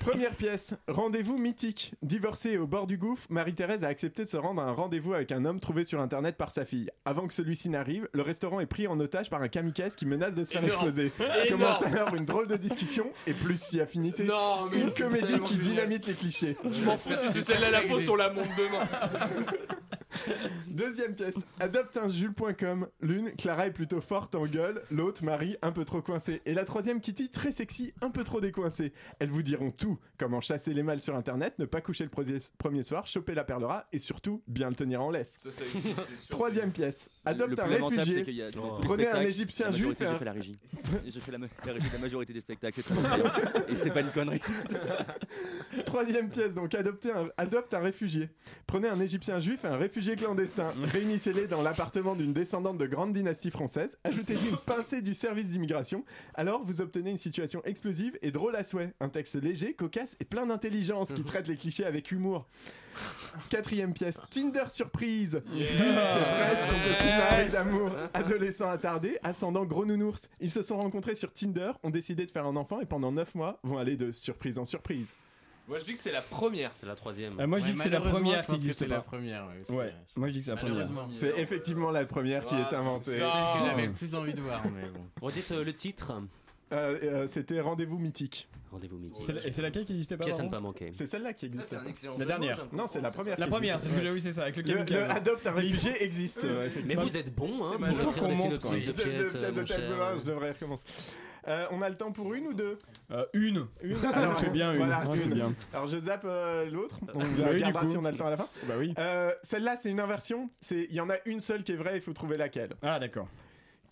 Première 0.05 0.35
pièce, 0.35 0.75
rendez-vous 0.87 1.39
mythique. 1.39 1.95
Divorcée 2.03 2.51
et 2.51 2.59
au 2.59 2.67
bord 2.67 2.87
du 2.87 2.99
gouffre, 2.99 3.27
Marie-Thérèse 3.31 3.85
a 3.85 3.89
accepté 3.89 4.25
de 4.25 4.29
se 4.29 4.37
rendre 4.37 4.61
à 4.61 4.67
un 4.67 4.73
rendez-vous 4.73 5.15
avec 5.15 5.33
un 5.33 5.47
homme 5.47 5.61
trouvé 5.61 5.85
sur 5.85 5.99
internet 6.01 6.37
par 6.37 6.51
sa 6.51 6.67
fille. 6.67 6.91
Avant 7.07 7.27
que 7.27 7.33
celui-ci 7.33 7.71
n'arrive, 7.71 8.07
le 8.13 8.21
restaurant 8.23 8.61
est 8.61 8.67
pris 8.67 8.87
en 8.87 9.01
otage 9.01 9.31
par 9.31 9.41
un 9.41 9.49
kamikaze 9.49 9.97
qui 9.97 10.05
menace 10.05 10.35
de 10.35 10.45
se 10.45 10.53
faire 10.53 10.63
Énorme. 10.63 10.89
exploser. 10.89 11.13
Commence 11.49 11.83
alors 11.83 12.15
une 12.15 12.27
drôle 12.27 12.49
de 12.49 12.57
discussion 12.57 13.07
et 13.27 13.33
plus 13.33 13.59
si 13.61 13.81
affinité. 13.81 14.25
Non, 14.25 14.69
mais 14.71 14.81
une 14.83 14.93
comédie 14.93 15.41
qui 15.41 15.57
dynamite 15.57 16.07
les 16.07 16.15
clichés. 16.15 16.59
Je 16.71 16.83
m'en 16.83 16.99
fous 16.99 17.15
si 17.15 17.29
c'est 17.31 17.43
celle-là 17.43 17.71
la 17.71 17.81
fausse, 17.81 18.07
on 18.09 18.17
la 18.17 18.29
monte 18.31 18.49
demain. 18.59 18.87
Deuxième 20.69 21.15
pièce, 21.15 21.37
adopte 21.61 21.97
un 21.97 22.09
Jules.com. 22.09 22.89
L'une, 23.01 23.33
Clara 23.33 23.67
est 23.67 23.73
plutôt 23.73 24.01
forte 24.01 24.35
en 24.35 24.47
gueule, 24.47 24.83
l'autre, 24.91 25.25
Marie, 25.25 25.57
un 25.63 25.73
peu 25.73 25.85
trop 25.85 26.03
coincée. 26.03 26.43
Et 26.47 26.55
la 26.55 26.65
troisième, 26.65 27.01
Kitty, 27.01 27.31
très 27.31 27.53
sexy, 27.53 27.93
un 28.03 28.11
peu 28.11 28.25
trop 28.25 28.41
décoincée. 28.41 28.93
Elles 29.19 29.31
vous 29.31 29.43
diront 29.43 29.71
tout 29.71 29.99
comment 30.19 30.41
chasser 30.41 30.75
les 30.75 30.83
mâles 30.83 31.01
sur 31.01 31.17
internet, 31.17 31.55
ne 31.59 31.65
pas 31.65 31.81
coucher 31.81 32.05
le 32.05 32.11
premier- 32.11 32.83
soir, 32.83 33.07
choper 33.07 33.35
la 33.35 33.45
perle 33.45 33.65
rare 33.65 33.85
et 33.93 33.99
surtout 33.99 34.43
bien 34.47 34.69
le 34.69 34.75
tenir 34.77 35.03
en 35.03 35.11
laisse. 35.11 35.37
Ça, 35.39 35.51
ça 35.51 35.65
existe, 35.65 36.01
c'est 36.09 36.17
sûr, 36.17 36.29
Troisième 36.37 36.71
pièce, 36.73 37.09
adopte 37.25 37.57
le 37.57 37.63
un 37.63 37.67
réfugié. 37.67 38.31
y 38.33 38.43
a 38.43 38.51
Prenez 38.83 39.07
un 39.09 39.21
égyptien 39.23 39.67
la 39.67 39.73
juif 39.77 40.01
un- 40.01 40.15
fait 40.19 40.25
la 40.25 40.33
régie. 40.33 40.53
J'ai 41.07 41.21
fait 41.21 41.33
la, 41.33 41.39
la 41.39 41.73
régie 41.73 41.89
de 41.89 41.93
la 41.93 41.99
majorité 41.99 42.33
des 42.33 42.41
spectacles. 42.41 42.81
Et 43.69 43.77
c'est 43.77 43.91
pas 43.91 44.01
une 44.01 44.11
connerie. 44.11 44.41
Troisième 45.87 46.29
pièce, 46.31 46.55
donc 46.55 46.75
adoptez 46.75 47.11
un, 47.11 47.29
adopte 47.37 47.73
un 47.75 47.81
réfugié. 47.81 48.29
Prenez 48.67 48.89
un 48.89 49.01
Égyptien 49.01 49.41
juif 49.41 49.65
et 49.65 49.69
un 49.69 49.77
réfugié 49.77 50.04
clandestin. 50.13 50.73
Réunissez-les 50.93 51.47
dans 51.47 51.63
l'appartement 51.63 52.15
d'une 52.15 52.33
descendante 52.33 52.79
de 52.79 52.87
grande 52.87 53.13
dynastie 53.13 53.51
française. 53.51 53.99
Ajoutez-y 54.05 54.51
une 54.51 54.57
pincée 54.57 55.03
du 55.03 55.15
service 55.15 55.49
d'immigration. 55.49 56.05
Alors 56.35 56.63
vous 56.65 56.81
obtenez 56.81 57.11
une 57.11 57.17
situation 57.17 57.63
explosive 57.65 58.19
et 58.23 58.31
drôle 58.31 58.57
à 58.57 58.65
souhait. 58.65 58.93
Un 59.01 59.09
texte 59.09 59.35
léger, 59.35 59.75
cocasse 59.75 60.17
et 60.21 60.25
plein 60.25 60.47
d'intelligence 60.47 61.13
qui 61.13 61.25
traite 61.25 61.49
les 61.49 61.57
clichés 61.57 61.85
avec 61.85 62.13
humour. 62.13 62.47
Quatrième 63.49 63.93
pièce, 63.93 64.21
Tinder 64.31 64.65
surprise. 64.69 65.43
Lui, 65.53 65.67
c'est 65.67 65.75
vrai, 65.75 66.59
son 66.63 66.75
petit 66.75 67.07
mari 67.07 67.49
d'amour, 67.51 67.91
adolescent 68.13 68.69
attardé, 68.69 69.19
ascendant 69.25 69.65
gros 69.65 69.85
nounours. 69.85 70.29
Ils 70.41 70.51
se 70.51 70.63
sont 70.63 70.77
rencontrés 70.77 71.17
sur 71.17 71.33
Tinder, 71.33 71.73
ont 71.83 71.91
décidé 71.91 72.27
de 72.27 72.31
faire 72.31 72.47
un 72.47 72.55
enfant 72.55 72.81
et 72.81 72.87
pendant 72.87 73.11
9 73.11 73.35
mois 73.35 73.59
vont 73.65 73.79
aller 73.79 73.97
de 73.97 74.13
surprise 74.13 74.59
en 74.59 74.65
surprise. 74.65 75.15
Moi, 75.67 75.79
je 75.79 75.85
dis 75.85 75.95
que 75.95 75.99
c'est 75.99 76.13
la 76.13 76.21
première. 76.23 76.73
C'est 76.77 76.87
la 76.87 76.95
troisième. 76.95 77.33
Ah, 77.39 77.47
moi, 77.47 77.59
je 77.59 77.67
dis 77.67 77.73
que 77.75 77.79
c'est 77.79 77.89
la 77.89 78.01
première 78.01 78.45
qui 78.47 78.53
existe 78.53 78.81
C'est 78.81 78.87
la 78.87 78.97
pas. 78.97 79.03
première, 79.03 79.47
ouais. 79.71 79.93
moi 80.17 80.29
je 80.29 80.33
dis 80.35 80.39
que 80.41 80.45
c'est 80.45 80.51
la 80.51 80.57
première. 80.59 80.89
C'est 81.13 81.39
effectivement 81.39 81.91
la 81.91 82.05
première 82.05 82.45
qui 82.47 82.55
est 82.55 82.75
inventée. 82.75 83.13
C'est 83.13 83.19
celle 83.19 83.61
que 83.61 83.67
j'avais 83.67 83.87
le 83.87 83.93
plus 83.93 84.15
envie 84.15 84.35
de 84.35 84.41
voir, 84.41 84.63
mais 84.75 84.89
bon. 84.89 85.01
Redites 85.27 85.51
euh, 85.53 85.65
le 85.65 85.73
titre. 85.73 86.13
Euh, 86.73 86.99
euh, 87.03 87.27
C'était 87.29 87.61
Rendez-vous 87.61 87.99
mythique. 87.99 88.49
Rendez-vous 88.73 88.99
mythique. 88.99 89.31
Et 89.45 89.53
c'est 89.53 89.63
laquelle 89.63 89.85
qui 89.85 89.93
n'existait 89.93 90.17
pas 90.17 90.25
Pièce 90.25 90.41
à 90.41 90.43
ne 90.43 90.51
pas 90.51 90.61
manquer. 90.61 90.91
C'est 90.93 91.07
celle-là 91.07 91.33
qui 91.33 91.47
un 91.47 91.87
excellent 91.87 92.19
La 92.19 92.25
dernière. 92.25 92.67
Non, 92.73 92.87
c'est 92.87 93.01
la 93.01 93.11
première. 93.11 93.39
La 93.39 93.47
qui 93.47 93.53
première, 93.53 93.81
c'est 93.81 93.89
ce 93.89 93.95
que 93.95 94.01
j'ai 94.03 94.11
oui, 94.11 94.21
c'est 94.21 94.33
ça, 94.33 94.43
avec 94.43 94.57
le 94.57 94.63
Le, 94.63 94.85
le 94.85 95.03
adopte 95.11 95.47
un 95.47 95.53
réfugié 95.53 96.03
existe. 96.03 96.47
Mais 96.85 96.95
vous 96.95 97.17
êtes 97.17 97.35
bon, 97.35 97.65
hein, 97.65 97.79
pour 98.19 98.29
des 98.29 98.37
synopsis 98.37 98.85
De, 98.85 98.93
de 98.93 99.61
de, 99.61 99.65
je 99.67 100.25
devrais 100.27 100.53
recommencer. 100.53 100.85
Euh, 101.47 101.67
on 101.71 101.83
a 101.83 101.91
le 101.91 101.97
temps 101.97 102.11
pour 102.13 102.33
une 102.35 102.47
ou 102.47 102.55
deux 102.55 102.79
Euh, 103.11 103.27
une. 103.35 103.67
Une. 103.83 104.03
Alors, 104.13 104.39
c'est 104.39 104.51
bien 104.53 104.73
une. 104.73 104.79
Voilà, 104.79 105.03
Ah, 105.07 105.15
une. 105.15 105.35
bien. 105.35 105.55
Alors 105.75 105.87
je 105.87 105.99
zappe 105.99 106.25
euh, 106.25 106.71
l'autre. 106.71 106.99
On 107.15 107.19
Bah 107.19 107.25
oui, 107.43 107.45
regardera 107.55 107.85
coup. 107.85 107.91
si 107.91 107.97
on 107.99 108.05
a 108.05 108.11
le 108.11 108.17
temps 108.17 108.27
à 108.27 108.31
la 108.31 108.37
fin. 108.39 108.49
Bah 108.67 108.75
oui. 108.79 108.95
Celle-là, 109.43 109.77
c'est 109.77 109.91
une 109.91 110.01
inversion. 110.01 110.49
Il 110.71 110.93
y 110.93 111.01
en 111.01 111.11
a 111.11 111.17
une 111.27 111.41
seule 111.41 111.63
qui 111.63 111.73
est 111.73 111.77
vraie. 111.77 111.97
Il 111.97 112.01
faut 112.03 112.13
trouver 112.15 112.37
laquelle. 112.37 112.71
Ah 112.83 112.99
d'accord. 112.99 113.29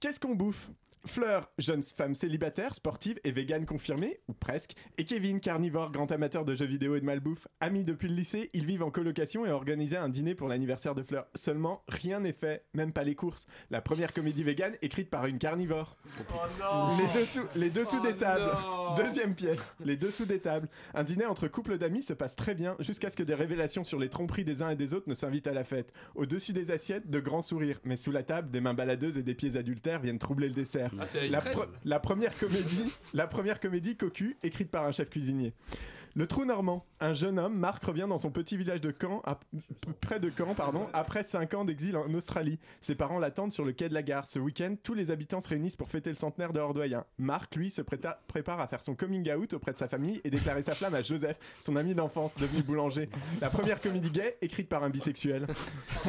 Qu'est-ce 0.00 0.18
qu'on 0.18 0.34
bouffe? 0.34 0.68
Fleur, 1.04 1.50
jeune 1.58 1.82
femme 1.82 2.14
célibataire, 2.14 2.74
sportive 2.74 3.18
et 3.24 3.32
végane 3.32 3.66
confirmée, 3.66 4.20
ou 4.28 4.34
presque, 4.34 4.74
et 4.98 5.04
Kevin, 5.04 5.40
carnivore, 5.40 5.90
grand 5.90 6.10
amateur 6.12 6.44
de 6.44 6.54
jeux 6.54 6.66
vidéo 6.66 6.94
et 6.94 7.00
de 7.00 7.04
malbouffe. 7.04 7.48
Amis 7.60 7.82
depuis 7.82 8.08
le 8.08 8.14
lycée, 8.14 8.50
ils 8.52 8.66
vivent 8.66 8.84
en 8.84 8.92
colocation 8.92 9.44
et 9.44 9.50
organisé 9.50 9.96
un 9.96 10.08
dîner 10.08 10.36
pour 10.36 10.46
l'anniversaire 10.46 10.94
de 10.94 11.02
Fleur. 11.02 11.26
Seulement, 11.34 11.82
rien 11.88 12.20
n'est 12.20 12.32
fait, 12.32 12.66
même 12.72 12.92
pas 12.92 13.02
les 13.02 13.16
courses. 13.16 13.46
La 13.70 13.80
première 13.80 14.12
comédie 14.12 14.44
végane 14.44 14.76
écrite 14.80 15.10
par 15.10 15.26
une 15.26 15.38
carnivore. 15.38 15.96
Les 16.98 17.20
dessous, 17.20 17.48
les 17.56 17.70
dessous 17.70 18.00
des 18.00 18.16
tables. 18.16 18.52
Deuxième 18.96 19.34
pièce. 19.34 19.72
Les 19.84 19.96
dessous 19.96 20.26
des 20.26 20.38
tables. 20.38 20.68
Un 20.94 21.02
dîner 21.02 21.26
entre 21.26 21.48
couples 21.48 21.78
d'amis 21.78 22.02
se 22.02 22.12
passe 22.12 22.36
très 22.36 22.54
bien 22.54 22.76
jusqu'à 22.78 23.10
ce 23.10 23.16
que 23.16 23.24
des 23.24 23.34
révélations 23.34 23.82
sur 23.82 23.98
les 23.98 24.08
tromperies 24.08 24.44
des 24.44 24.62
uns 24.62 24.70
et 24.70 24.76
des 24.76 24.94
autres 24.94 25.08
ne 25.08 25.14
s'invitent 25.14 25.48
à 25.48 25.52
la 25.52 25.64
fête. 25.64 25.92
Au-dessus 26.14 26.52
des 26.52 26.70
assiettes, 26.70 27.10
de 27.10 27.18
grands 27.18 27.42
sourires. 27.42 27.80
Mais 27.84 27.96
sous 27.96 28.12
la 28.12 28.22
table, 28.22 28.50
des 28.52 28.60
mains 28.60 28.74
baladeuses 28.74 29.18
et 29.18 29.22
des 29.24 29.34
pieds 29.34 29.56
adultères 29.56 30.00
viennent 30.00 30.20
troubler 30.20 30.48
le 30.48 30.54
dessert. 30.54 30.91
Ah, 31.00 31.06
c'est 31.06 31.28
la 31.28 31.38
la, 31.38 31.38
ligne 31.44 31.52
13. 31.52 31.56
pre- 31.56 31.68
la 31.84 32.00
première 32.00 32.38
comédie, 32.38 32.92
la 33.14 33.26
première 33.26 33.60
comédie 33.60 33.96
cocu, 33.96 34.36
écrite 34.42 34.70
par 34.70 34.84
un 34.84 34.92
chef 34.92 35.08
cuisinier. 35.10 35.52
Le 36.14 36.26
trou 36.26 36.44
normand. 36.44 36.84
Un 37.00 37.14
jeune 37.14 37.38
homme, 37.38 37.56
Marc, 37.56 37.84
revient 37.84 38.06
dans 38.08 38.18
son 38.18 38.30
petit 38.30 38.56
village 38.56 38.80
de 38.82 38.94
Caen, 39.00 39.22
à- 39.24 39.40
près 40.00 40.20
de 40.20 40.30
Caen, 40.36 40.54
pardon, 40.54 40.86
après 40.92 41.24
5 41.24 41.54
ans 41.54 41.64
d'exil 41.64 41.96
en 41.96 42.12
Australie. 42.14 42.58
Ses 42.80 42.94
parents 42.94 43.18
l'attendent 43.18 43.50
sur 43.52 43.64
le 43.64 43.72
quai 43.72 43.88
de 43.88 43.94
la 43.94 44.02
gare. 44.02 44.26
Ce 44.26 44.38
week-end, 44.38 44.74
tous 44.82 44.92
les 44.94 45.10
habitants 45.10 45.40
se 45.40 45.48
réunissent 45.48 45.74
pour 45.76 45.90
fêter 45.90 46.10
le 46.10 46.16
centenaire 46.16 46.52
de 46.52 46.58
leur 46.58 46.74
doyen. 46.74 47.04
Marc, 47.18 47.56
lui, 47.56 47.70
se 47.70 47.80
préta- 47.82 48.18
prépare 48.28 48.60
à 48.60 48.66
faire 48.68 48.82
son 48.82 48.94
coming 48.94 49.32
out 49.32 49.54
auprès 49.54 49.72
de 49.72 49.78
sa 49.78 49.88
famille 49.88 50.20
et 50.24 50.30
déclarer 50.30 50.62
sa 50.62 50.72
flamme 50.72 50.94
à 50.94 51.02
Joseph, 51.02 51.38
son 51.60 51.76
ami 51.76 51.94
d'enfance, 51.94 52.34
devenu 52.36 52.62
boulanger. 52.62 53.08
La 53.40 53.48
première 53.50 53.80
comédie 53.80 54.10
gay, 54.10 54.36
écrite 54.42 54.68
par 54.68 54.84
un 54.84 54.90
bisexuel. 54.90 55.46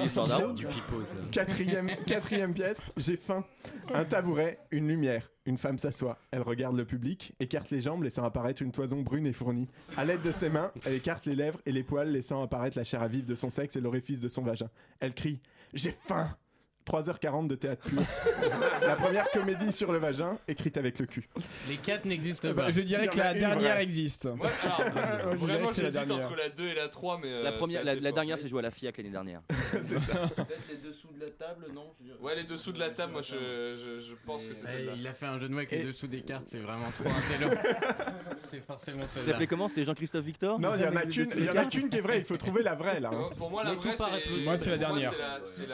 Du 0.04 0.10
ça. 0.28 0.38
Quatrième 2.06 2.54
pièce, 2.54 2.82
j'ai 2.98 3.16
faim. 3.18 3.46
Un 3.94 4.04
tabouret, 4.04 4.60
une 4.72 4.88
lumière. 4.88 5.30
Une 5.46 5.58
femme 5.58 5.78
s'assoit. 5.78 6.18
Elle 6.32 6.42
regarde 6.42 6.78
le 6.78 6.86
public, 6.86 7.34
écarte 7.40 7.70
les 7.70 7.82
jambes, 7.82 8.04
laissant 8.04 8.24
apparaître 8.24 8.62
une 8.62 8.72
toison 8.72 9.02
brune 9.02 9.28
et 9.28 9.34
fournie. 9.34 9.68
À 9.98 10.06
l'aide 10.06 10.22
de 10.22 10.32
ses 10.32 10.50
mains, 10.50 10.72
elle 10.86 10.94
écarte 10.94 11.26
les 11.26 11.36
lèvres 11.36 11.60
et 11.66 11.72
les 11.72 11.84
poils, 11.84 12.10
laissant 12.10 12.42
apparaître 12.42 12.78
la 12.78 12.84
chair 12.84 13.02
à 13.02 13.10
de 13.10 13.36
son 13.36 13.50
sexe 13.50 13.76
et 13.76 13.82
l'orifice 13.82 14.20
de 14.20 14.30
son 14.30 14.42
vagin. 14.42 14.70
Elle 15.00 15.14
crie 15.14 15.42
J'ai 15.74 15.92
faim 15.92 16.30
3h40 16.86 17.48
de 17.48 17.56
théâtre 17.56 17.88
pur. 17.88 18.02
La 18.82 18.96
première 18.96 19.30
comédie 19.32 19.72
sur 19.72 19.92
le 19.92 20.00
vagin, 20.00 20.38
écrite 20.48 20.78
avec 20.78 21.00
le 21.00 21.06
cul. 21.06 21.28
Les 21.68 21.78
quatre 21.78 22.06
n'existent 22.06 22.50
Bah, 22.54 22.64
pas. 22.66 22.72
je 22.72 22.82
dirais 22.82 23.08
que 23.08 23.18
la 23.18 23.34
dernière 23.34 23.74
vraie. 23.76 23.84
existe. 23.84 24.26
Ouais, 24.26 24.50
alors, 24.64 25.36
dirais 25.36 25.54
vraiment, 25.54 25.68
que 25.70 25.74
c'est 25.76 25.82
la 25.84 25.90
j'hésite 25.90 26.08
dernière. 26.08 26.28
entre 26.28 26.36
la 26.38 26.50
2 26.50 26.68
et 26.68 26.74
la 26.76 26.88
3, 26.90 27.20
mais. 27.22 27.28
euh, 27.32 27.44
La, 27.44 27.52
première, 27.54 27.80
c'est 27.82 27.96
la, 27.96 27.96
la 28.02 28.12
dernière, 28.12 28.38
c'est 28.38 28.48
joué 28.48 28.60
à 28.60 28.64
la 28.64 28.72
FIAC 28.72 28.98
l'année 28.98 29.10
dernière. 29.10 29.42
C'est 29.82 30.00
ça. 30.00 30.14
Peut-être 30.36 30.50
les 30.70 30.78
dessous 30.78 31.08
de 31.18 31.20
la 31.26 31.32
table, 31.32 31.66
non 31.74 31.94
Ouais, 32.22 32.36
les 32.36 32.44
dessous 32.44 32.72
de 32.72 32.80
la 32.80 32.90
table, 32.90 33.12
moi 33.14 33.22
je, 33.22 33.34
je, 33.36 34.00
je 34.02 34.14
pense 34.26 34.46
que 34.46 34.54
c'est 34.56 34.66
Eh, 34.66 34.72
celle-là. 34.78 34.92
il 34.96 35.08
a 35.08 35.14
fait 35.14 35.26
un 35.26 35.40
jeu 35.40 35.48
de 35.48 35.52
mots 35.54 35.58
avec 35.60 35.72
les 35.72 35.80
Et- 35.80 35.84
dessous 35.86 36.08
des 36.08 36.22
cartes, 36.22 36.46
c'est 36.48 36.62
vraiment 36.62 36.90
trop 36.92 37.10
un 37.10 37.50
c'est 38.40 38.60
forcément 38.66 39.02
Vous 39.04 39.08
celle-là. 39.08 39.32
appelez 39.34 39.48
comment 39.48 39.68
C'était 39.68 39.86
Jean-Christophe 39.86 40.24
Victor 40.26 40.60
Non, 40.60 40.70
il 40.76 40.82
y 40.82 40.86
en 40.86 40.96
a 40.96 41.04
les 41.04 41.70
qu'une 41.70 41.90
qui 41.90 41.98
est 41.98 42.02
vraie, 42.02 42.20
il 42.20 42.26
faut 42.26 42.38
trouver 42.38 42.64
la 42.64 42.76
vraie 42.76 43.00
là. 43.00 43.10
hein. 43.14 43.30
Pour- 43.38 43.50
moi, 43.50 43.64
la 43.64 43.74
vraie, 43.74 43.96
c'est. 43.96 44.22
plausible. 44.28 44.44
Moi, 44.46 44.58
c'est 44.58 44.70
la 44.70 44.78
dernière. 44.78 45.14
c'est 45.46 45.68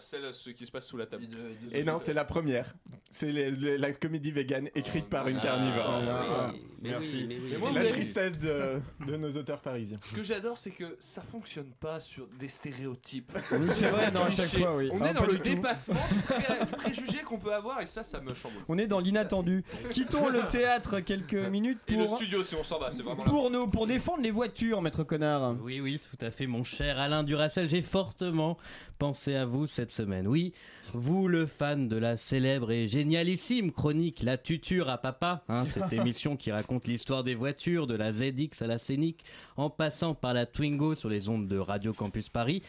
celle 0.00 0.24
ce 0.36 0.50
qui 0.50 0.66
se 0.66 0.70
passe 0.72 0.86
sous 0.86 0.96
la 0.96 1.06
table. 1.06 1.24
Et 1.72 1.84
non, 1.84 1.98
c'est 1.98 2.12
la 2.14 2.24
première. 2.24 2.74
C'est 3.10 3.32
la 3.32 3.92
comédie 3.92 4.30
végane 4.30 4.68
écrite 4.74 5.06
par 5.06 5.28
une 5.28 5.38
Ah, 5.38 5.42
carnivore. 5.42 6.52
Merci. 6.82 7.28
La 7.74 7.84
tristesse 7.86 8.38
de, 8.38 8.80
de 9.06 9.16
nos 9.16 9.30
auteurs 9.32 9.60
parisiens. 9.60 9.98
Ce 10.02 10.12
que 10.12 10.22
j'adore, 10.22 10.56
c'est 10.56 10.70
que 10.70 10.96
ça 11.00 11.22
fonctionne 11.22 11.70
pas 11.80 12.00
sur 12.00 12.26
des 12.38 12.48
stéréotypes. 12.48 13.32
Oui, 13.52 13.66
c'est 13.72 13.90
vrai, 13.90 14.10
non, 14.10 14.22
à 14.24 14.30
chaque 14.30 14.56
fois, 14.58 14.76
oui. 14.76 14.88
On 14.92 15.00
Ah, 15.02 15.10
est 15.10 15.14
dans 15.14 15.26
le 15.26 15.38
dépassement 15.38 16.00
du 16.12 16.20
pré- 16.20 16.64
du 16.66 16.72
préjugé 16.72 17.18
qu'on 17.24 17.38
peut 17.38 17.52
avoir 17.54 17.80
et 17.80 17.86
ça, 17.86 18.04
ça 18.04 18.20
me 18.20 18.34
chamboule. 18.34 18.62
On 18.68 18.78
est 18.78 18.86
dans 18.86 19.00
l'inattendu. 19.00 19.64
Quittons 19.90 20.28
le 20.28 20.42
théâtre 20.50 21.00
quelques 21.00 21.34
minutes 21.34 21.78
Et 21.88 21.92
le 21.96 22.04
pour, 22.04 22.16
studio, 22.16 22.42
si 22.42 22.54
on 22.54 22.62
s'en 22.64 22.78
va, 22.78 22.90
c'est 22.90 23.02
vraiment 23.02 23.24
pour, 23.24 23.50
nous, 23.50 23.66
pour 23.68 23.86
défendre 23.86 24.22
les 24.22 24.30
voitures, 24.30 24.82
maître 24.82 25.04
connard. 25.04 25.56
Oui, 25.62 25.80
oui, 25.80 26.00
tout 26.10 26.24
à 26.24 26.30
fait, 26.30 26.46
mon 26.46 26.64
cher 26.64 26.98
Alain 26.98 27.22
Duracel. 27.24 27.68
J'ai 27.68 27.82
fortement 27.82 28.56
pensé 28.98 29.34
à 29.34 29.44
vous 29.46 29.66
cette 29.66 29.90
semaine. 29.90 30.25
Oui, 30.26 30.52
vous, 30.92 31.28
le 31.28 31.46
fan 31.46 31.88
de 31.88 31.96
la 31.96 32.16
célèbre 32.16 32.70
et 32.70 32.88
génialissime 32.88 33.72
chronique 33.72 34.22
La 34.22 34.38
Tuture 34.38 34.88
à 34.88 34.98
Papa, 34.98 35.44
hein, 35.48 35.64
cette 35.66 35.92
émission 35.92 36.36
qui 36.36 36.50
raconte 36.52 36.86
l'histoire 36.86 37.24
des 37.24 37.34
voitures, 37.34 37.86
de 37.86 37.94
la 37.94 38.12
ZX 38.12 38.62
à 38.62 38.66
la 38.66 38.78
Scénic, 38.78 39.24
en 39.56 39.70
passant 39.70 40.14
par 40.14 40.34
la 40.34 40.46
Twingo 40.46 40.94
sur 40.94 41.08
les 41.08 41.28
ondes 41.28 41.48
de 41.48 41.58
Radio 41.58 41.92
Campus 41.92 42.28
Paris. 42.28 42.62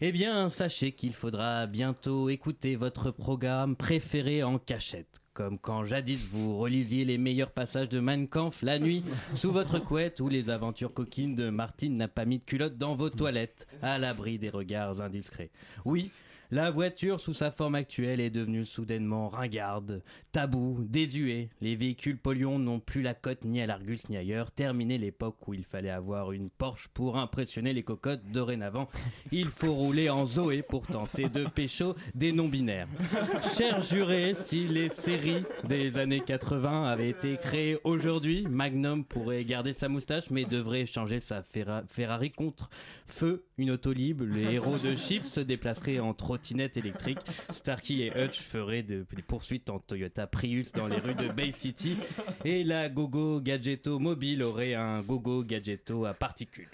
Eh 0.00 0.12
bien, 0.12 0.48
sachez 0.48 0.92
qu'il 0.92 1.14
faudra 1.14 1.66
bientôt 1.66 2.28
écouter 2.28 2.76
votre 2.76 3.10
programme 3.10 3.76
préféré 3.76 4.42
en 4.42 4.58
cachette. 4.58 5.23
Comme 5.34 5.58
quand 5.58 5.84
jadis 5.84 6.24
vous 6.30 6.56
relisiez 6.56 7.04
les 7.04 7.18
meilleurs 7.18 7.50
passages 7.50 7.88
de 7.88 7.98
Mein 7.98 8.28
Kampf 8.28 8.62
la 8.62 8.78
nuit 8.78 9.02
sous 9.34 9.50
votre 9.50 9.80
couette 9.80 10.20
ou 10.20 10.28
les 10.28 10.48
aventures 10.48 10.94
coquines 10.94 11.34
de 11.34 11.50
Martine 11.50 11.96
n'a 11.96 12.06
pas 12.06 12.24
mis 12.24 12.38
de 12.38 12.44
culotte 12.44 12.78
dans 12.78 12.94
vos 12.94 13.10
toilettes, 13.10 13.66
à 13.82 13.98
l'abri 13.98 14.38
des 14.38 14.48
regards 14.48 15.02
indiscrets. 15.02 15.50
Oui, 15.84 16.12
la 16.50 16.70
voiture 16.70 17.18
sous 17.18 17.34
sa 17.34 17.50
forme 17.50 17.74
actuelle 17.74 18.20
est 18.20 18.30
devenue 18.30 18.64
soudainement 18.64 19.28
ringarde, 19.28 20.02
tabou, 20.30 20.84
désuet. 20.88 21.48
Les 21.60 21.74
véhicules 21.74 22.16
polluants 22.16 22.60
n'ont 22.60 22.78
plus 22.78 23.02
la 23.02 23.14
cote 23.14 23.44
ni 23.44 23.60
à 23.60 23.66
l'Argus 23.66 24.08
ni 24.08 24.16
ailleurs. 24.16 24.52
Terminé 24.52 24.98
l'époque 24.98 25.48
où 25.48 25.54
il 25.54 25.64
fallait 25.64 25.90
avoir 25.90 26.30
une 26.30 26.50
Porsche 26.50 26.88
pour 26.94 27.16
impressionner 27.16 27.72
les 27.72 27.82
cocottes. 27.82 28.22
Dorénavant, 28.30 28.88
il 29.32 29.48
faut 29.48 29.74
rouler 29.74 30.10
en 30.10 30.26
Zoé 30.26 30.62
pour 30.62 30.86
tenter 30.86 31.28
de 31.28 31.44
pécho 31.46 31.96
des 32.14 32.30
non-binaires. 32.30 32.88
Cher 33.56 33.80
juré, 33.80 34.36
si 34.38 34.68
les 34.68 34.90
séries 34.90 35.23
des 35.68 35.98
années 35.98 36.20
80 36.20 36.84
avaient 36.86 37.08
été 37.10 37.36
créées 37.36 37.78
aujourd'hui, 37.84 38.46
Magnum 38.48 39.04
pourrait 39.04 39.44
garder 39.44 39.72
sa 39.72 39.88
moustache 39.88 40.30
mais 40.30 40.44
devrait 40.44 40.82
échanger 40.82 41.20
sa 41.20 41.42
Ferra- 41.42 41.84
Ferrari 41.88 42.30
contre 42.30 42.68
Feu, 43.06 43.44
une 43.58 43.70
autolib. 43.70 44.22
Les 44.22 44.54
héros 44.54 44.78
de 44.78 44.94
Chips 44.96 45.26
se 45.26 45.40
déplaceraient 45.40 46.00
en 46.00 46.14
trottinette 46.14 46.76
électrique. 46.76 47.18
Starkey 47.50 47.94
et 47.94 48.12
Hutch 48.24 48.40
feraient 48.40 48.82
de- 48.82 49.06
des 49.14 49.22
poursuites 49.22 49.70
en 49.70 49.78
Toyota 49.78 50.26
Prius 50.26 50.72
dans 50.72 50.88
les 50.88 50.96
rues 50.98 51.14
de 51.14 51.28
Bay 51.28 51.50
City. 51.52 51.96
Et 52.44 52.64
la 52.64 52.88
Gogo 52.88 53.40
Gadgetto 53.40 53.98
mobile 53.98 54.42
aurait 54.42 54.74
un 54.74 55.00
Gogo 55.02 55.42
Gadgetto 55.44 56.04
à 56.04 56.14
particules. 56.14 56.68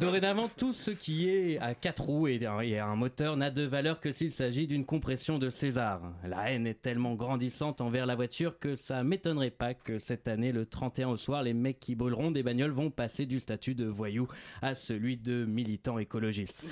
Dorénavant, 0.00 0.48
tout 0.56 0.72
ce 0.72 0.90
qui 0.90 1.28
est 1.28 1.58
à 1.58 1.74
quatre 1.74 2.02
roues 2.04 2.28
et 2.28 2.40
et 2.42 2.78
un 2.78 2.96
moteur 2.96 3.36
n'a 3.36 3.50
de 3.50 3.62
valeur 3.62 4.00
que 4.00 4.10
s'il 4.12 4.30
s'agit 4.32 4.66
d'une 4.66 4.84
compression 4.84 5.38
de 5.38 5.48
César. 5.50 6.00
La 6.26 6.50
haine 6.50 6.66
est 6.66 6.80
tellement 6.82 7.14
grandissante 7.14 7.42
envers 7.62 8.06
la 8.06 8.16
voiture 8.16 8.58
que 8.58 8.76
ça 8.76 9.04
m'étonnerait 9.04 9.50
pas 9.50 9.74
que 9.74 9.98
cette 9.98 10.26
année, 10.26 10.52
le 10.52 10.66
31 10.66 11.08
au 11.08 11.16
soir, 11.16 11.42
les 11.42 11.54
mecs 11.54 11.78
qui 11.78 11.94
brûleront 11.94 12.30
des 12.30 12.42
bagnoles 12.42 12.72
vont 12.72 12.90
passer 12.90 13.24
du 13.24 13.40
statut 13.40 13.74
de 13.74 13.86
voyou 13.86 14.26
à 14.62 14.74
celui 14.74 15.16
de 15.16 15.44
militant 15.44 15.98
écologiste. 15.98 16.64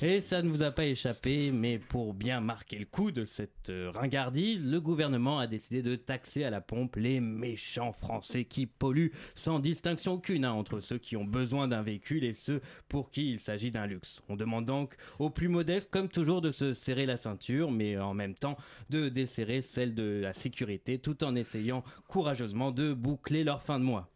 Et 0.00 0.20
ça 0.20 0.42
ne 0.42 0.48
vous 0.48 0.62
a 0.62 0.70
pas 0.70 0.86
échappé, 0.86 1.50
mais 1.52 1.78
pour 1.78 2.14
bien 2.14 2.40
marquer 2.40 2.78
le 2.78 2.86
coup 2.86 3.10
de 3.10 3.24
cette 3.24 3.68
euh, 3.68 3.90
ringardise, 3.94 4.66
le 4.66 4.80
gouvernement 4.80 5.38
a 5.38 5.46
décidé 5.46 5.82
de 5.82 5.96
taxer 5.96 6.44
à 6.44 6.50
la 6.50 6.60
pompe 6.60 6.96
les 6.96 7.20
méchants 7.20 7.92
Français 7.92 8.44
qui 8.44 8.66
polluent 8.66 9.12
sans 9.34 9.58
distinction 9.58 10.14
aucune 10.14 10.44
hein, 10.44 10.52
entre 10.52 10.80
ceux 10.80 10.98
qui 10.98 11.16
ont 11.16 11.24
besoin 11.24 11.68
d'un 11.68 11.82
véhicule 11.82 12.24
et 12.24 12.34
ceux 12.34 12.60
pour 12.88 13.10
qui 13.10 13.30
il 13.30 13.40
s'agit 13.40 13.70
d'un 13.70 13.86
luxe. 13.86 14.22
On 14.28 14.36
demande 14.36 14.64
donc 14.64 14.94
aux 15.18 15.30
plus 15.30 15.48
modestes, 15.48 15.90
comme 15.90 16.08
toujours, 16.08 16.40
de 16.40 16.52
se 16.52 16.74
serrer 16.74 17.06
la 17.06 17.16
ceinture, 17.16 17.70
mais 17.70 17.98
en 17.98 18.14
même 18.14 18.34
temps 18.34 18.56
de 18.90 19.08
desserrer 19.08 19.62
celle 19.62 19.94
de 19.94 20.20
la 20.22 20.32
sécurité, 20.38 20.98
tout 20.98 21.24
en 21.24 21.34
essayant 21.34 21.84
courageusement 22.08 22.70
de 22.70 22.92
boucler 22.94 23.44
leur 23.44 23.62
fin 23.62 23.78
de 23.78 23.84
mois. 23.84 24.08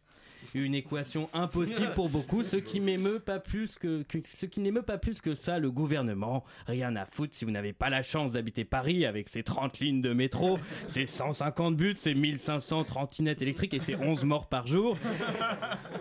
Une 0.53 0.75
équation 0.75 1.29
impossible 1.33 1.93
pour 1.95 2.09
beaucoup, 2.09 2.43
ce 2.43 2.57
qui 2.57 2.79
m'émeut 2.79 3.19
pas 3.19 3.39
plus 3.39 3.77
que, 3.79 4.03
qui 4.03 4.59
n'émeut 4.59 4.83
pas 4.83 4.97
plus 4.97 5.19
que 5.19 5.33
ça 5.33 5.57
le 5.57 5.71
gouvernement. 5.71 6.43
Rien 6.67 6.95
à 6.95 7.05
foutre 7.05 7.33
si 7.33 7.45
vous 7.45 7.51
n'avez 7.51 7.73
pas 7.73 7.89
la 7.89 8.03
chance 8.03 8.33
d'habiter 8.33 8.63
Paris 8.63 9.05
avec 9.05 9.29
ses 9.29 9.41
30 9.41 9.79
lignes 9.79 10.01
de 10.01 10.13
métro, 10.13 10.59
ses 10.87 11.07
150 11.07 11.75
buts, 11.75 11.95
ses 11.95 12.13
1500 12.13 12.83
trottinettes 12.83 13.41
électriques 13.41 13.73
et 13.73 13.79
ses 13.79 13.95
11 13.95 14.25
morts 14.25 14.47
par 14.47 14.67
jour. 14.67 14.97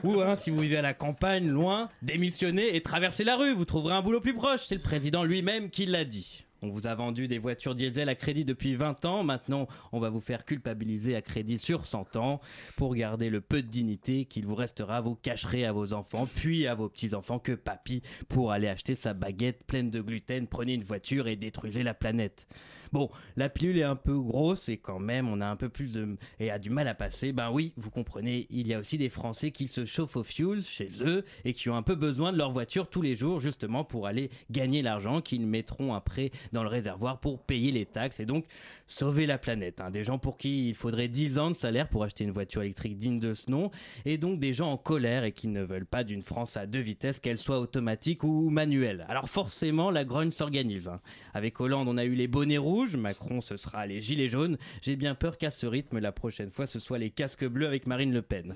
Ou 0.05 0.21
hein, 0.21 0.37
si 0.37 0.51
vous 0.51 0.59
vivez 0.59 0.77
à 0.77 0.83
la 0.83 0.95
campagne, 0.95 1.49
loin, 1.49 1.89
démissionnez 2.03 2.77
et 2.77 2.83
traversez 2.83 3.25
la 3.25 3.37
rue, 3.37 3.55
vous 3.55 3.65
trouverez 3.65 3.95
un 3.95 4.03
boulot 4.03 4.21
plus 4.21 4.35
proche. 4.35 4.67
C'est 4.67 4.75
le 4.75 4.83
président 4.83 5.25
lui-même 5.25 5.71
qui 5.71 5.87
l'a 5.87 6.05
dit. 6.05 6.45
On 6.65 6.71
vous 6.71 6.87
a 6.87 6.95
vendu 6.95 7.27
des 7.27 7.39
voitures 7.39 7.75
diesel 7.75 8.09
à 8.09 8.15
crédit 8.15 8.45
depuis 8.45 8.77
20 8.77 9.05
ans, 9.05 9.25
maintenant 9.25 9.67
on 9.91 9.99
va 9.99 10.11
vous 10.11 10.21
faire 10.21 10.45
culpabiliser 10.45 11.17
à 11.17 11.21
crédit 11.21 11.59
sur 11.59 11.87
100 11.87 12.17
ans. 12.17 12.41
Pour 12.77 12.95
garder 12.95 13.31
le 13.31 13.41
peu 13.41 13.63
de 13.63 13.67
dignité 13.67 14.27
qu'il 14.27 14.47
vous 14.47 14.55
restera, 14.55 15.01
vous 15.01 15.17
cacherez 15.17 15.67
à 15.67 15.73
vos 15.73 15.93
enfants, 15.93 16.29
puis 16.33 16.69
à 16.69 16.77
vos 16.77 16.89
petits-enfants 16.89 17.41
que 17.41 17.53
papy, 17.53 18.03
pour 18.29 18.53
aller 18.53 18.69
acheter 18.69 18.95
sa 18.95 19.13
baguette 19.13 19.65
pleine 19.67 19.91
de 19.91 20.01
gluten, 20.01 20.47
prenez 20.47 20.75
une 20.75 20.85
voiture 20.85 21.27
et 21.27 21.35
détruisez 21.35 21.83
la 21.83 21.95
planète. 21.95 22.47
Bon, 22.93 23.11
la 23.37 23.49
pilule 23.49 23.79
est 23.79 23.83
un 23.85 23.97
peu 23.97 24.19
grosse 24.19 24.69
et 24.69 24.77
quand 24.77 24.99
même 24.99 25.29
on 25.29 25.41
a 25.41 25.47
un 25.47 25.57
peu 25.57 25.69
plus 25.69 25.93
de... 25.95 26.17
et 26.41 26.51
a 26.51 26.59
du 26.59 26.69
mal 26.71 26.89
à 26.89 26.95
passer. 26.95 27.33
Ben 27.33 27.51
oui, 27.51 27.73
vous 27.77 27.91
comprenez, 27.91 28.47
il 28.51 28.67
y 28.69 28.75
a 28.75 28.79
aussi 28.79 28.99
des 28.99 29.09
Français 29.09 29.51
qui 29.51 29.67
se 29.69 29.87
chauffent 29.87 30.17
au 30.17 30.23
fuel 30.23 30.63
chez 30.63 30.89
eux 31.01 31.25
et 31.45 31.55
qui 31.55 31.71
ont 31.71 31.77
un 31.77 31.83
peu 31.83 31.95
besoin 31.95 32.33
de 32.33 32.39
leur 32.39 32.53
voiture 32.53 32.89
tous 32.89 33.01
les 33.03 33.15
jours 33.15 33.41
justement 33.41 33.83
pour 33.85 34.07
aller 34.07 34.31
gagner 34.51 34.83
l'argent 34.83 35.21
qu'ils 35.23 35.47
mettront 35.47 35.95
après 35.95 36.31
dans 36.53 36.63
le 36.63 36.69
réservoir 36.69 37.21
pour 37.21 37.41
payer 37.43 37.73
les 37.73 37.87
taxes 37.87 38.21
et 38.21 38.27
donc 38.27 38.45
sauver 38.87 39.25
la 39.27 39.39
planète. 39.39 39.81
hein. 39.81 39.91
Des 39.91 40.05
gens 40.05 40.19
pour 40.19 40.37
qui 40.37 40.69
il 40.69 40.75
faudrait 40.75 41.09
10 41.09 41.39
ans 41.39 41.51
de 41.51 41.57
salaire 41.57 41.89
pour 41.89 42.05
acheter 42.05 42.25
une 42.25 42.31
voiture 42.31 42.63
électrique 42.63 42.99
digne 42.99 43.19
de 43.19 43.33
ce 43.33 43.51
nom 43.51 43.71
et 44.05 44.19
donc 44.19 44.39
des 44.39 44.53
gens 44.53 44.71
en 44.71 44.77
colère 44.77 45.25
et 45.25 45.33
qui 45.33 45.49
ne 45.49 45.63
veulent 45.63 45.87
pas 45.87 46.05
d'une 46.05 46.23
France 46.23 46.57
à 46.57 46.67
deux 46.67 46.81
vitesses, 46.81 47.21
qu'elle 47.21 47.39
soit 47.39 47.59
automatique 47.61 48.23
ou 48.25 48.51
manuelle. 48.51 49.07
Alors 49.09 49.29
forcément, 49.31 49.91
la 49.91 50.05
grogne 50.05 50.31
s'organise. 50.31 50.89
hein. 50.89 51.01
Avec 51.33 51.59
Hollande, 51.61 51.89
on 51.89 51.97
a 51.97 52.05
eu 52.05 52.15
les 52.15 52.29
bonnets 52.29 52.59
rouges, 52.59 52.82
Macron, 52.91 53.41
ce 53.41 53.57
sera 53.57 53.87
les 53.87 54.01
gilets 54.01 54.29
jaunes. 54.29 54.59
J'ai 54.83 54.97
bien 54.97 55.15
peur 55.15 55.39
qu'à 55.39 55.51
ce 55.51 55.67
rythme, 55.67 55.99
la 55.99 56.13
prochaine 56.13 56.51
fois, 56.51 56.67
ce 56.67 56.79
soit 56.79 56.99
les 56.99 57.11
casques 57.11 57.47
bleus 57.47 57.67
avec 57.67 57.87
Marine 57.87 58.13
Le 58.13 58.23
Pen. 58.23 58.55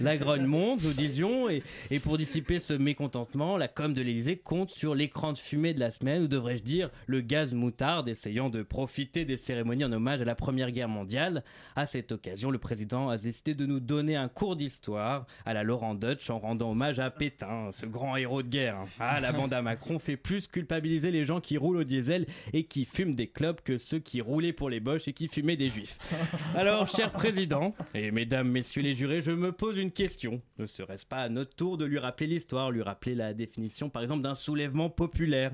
La 0.00 0.16
grogne 0.16 0.46
monte, 0.46 0.82
nous 0.82 0.92
disions, 0.92 1.48
et, 1.48 1.62
pour 2.00 2.18
dissiper 2.18 2.60
ce 2.60 2.72
mécontentement, 2.72 3.56
la 3.56 3.68
com 3.68 3.92
de 3.92 4.02
l'Elysée 4.02 4.36
compte 4.36 4.70
sur 4.70 4.94
l'écran 4.94 5.32
de 5.32 5.38
fumée 5.38 5.74
de 5.74 5.80
la 5.80 5.90
semaine, 5.90 6.22
ou 6.22 6.28
devrais-je 6.28 6.62
dire 6.62 6.90
le 7.06 7.20
gaz 7.20 7.54
moutarde, 7.54 8.08
essayant 8.08 8.50
de 8.50 8.62
profiter 8.62 9.24
des 9.24 9.36
cérémonies 9.36 9.84
en 9.84 9.92
hommage 9.92 10.22
à 10.22 10.24
la 10.24 10.34
Première 10.34 10.70
Guerre 10.70 10.88
mondiale. 10.88 11.44
À 11.74 11.86
cette 11.86 12.12
occasion, 12.12 12.50
le 12.50 12.58
président 12.58 13.08
a 13.08 13.18
décidé 13.18 13.54
de 13.54 13.66
nous 13.66 13.80
donner 13.80 14.16
un 14.16 14.28
cours 14.28 14.56
d'histoire 14.56 15.26
à 15.44 15.54
la 15.54 15.62
Laurent 15.62 15.94
Dutch 15.94 16.30
en 16.30 16.38
rendant 16.38 16.70
hommage 16.70 16.98
à 16.98 17.10
Pétain, 17.10 17.70
ce 17.72 17.86
grand 17.86 18.16
héros 18.16 18.42
de 18.42 18.48
guerre. 18.48 18.78
Ah, 18.98 19.20
la 19.20 19.32
bande 19.32 19.52
à 19.52 19.62
Macron 19.62 19.98
fait 19.98 20.16
plus 20.16 20.46
culpabiliser 20.46 21.10
les 21.10 21.24
gens 21.24 21.40
qui 21.40 21.56
roulent 21.56 21.78
au 21.78 21.84
diesel 21.84 22.26
et 22.52 22.64
qui 22.64 22.84
fument 22.84 23.14
des 23.14 23.26
clubs 23.26 23.60
que 23.66 23.78
ceux 23.78 23.98
qui 23.98 24.20
roulaient 24.20 24.52
pour 24.52 24.70
les 24.70 24.78
boches 24.78 25.08
et 25.08 25.12
qui 25.12 25.26
fumaient 25.26 25.56
des 25.56 25.68
juifs. 25.68 25.98
Alors, 26.54 26.86
cher 26.86 27.10
président, 27.10 27.74
et 27.94 28.12
mesdames, 28.12 28.48
messieurs 28.48 28.82
les 28.82 28.94
jurés, 28.94 29.20
je 29.20 29.32
me 29.32 29.50
pose 29.50 29.76
une 29.76 29.90
question. 29.90 30.40
Ne 30.58 30.66
serait-ce 30.66 31.04
pas 31.04 31.16
à 31.16 31.28
notre 31.28 31.56
tour 31.56 31.76
de 31.76 31.84
lui 31.84 31.98
rappeler 31.98 32.28
l'histoire, 32.28 32.70
lui 32.70 32.82
rappeler 32.82 33.16
la 33.16 33.34
définition, 33.34 33.90
par 33.90 34.02
exemple, 34.04 34.22
d'un 34.22 34.36
soulèvement 34.36 34.88
populaire? 34.88 35.52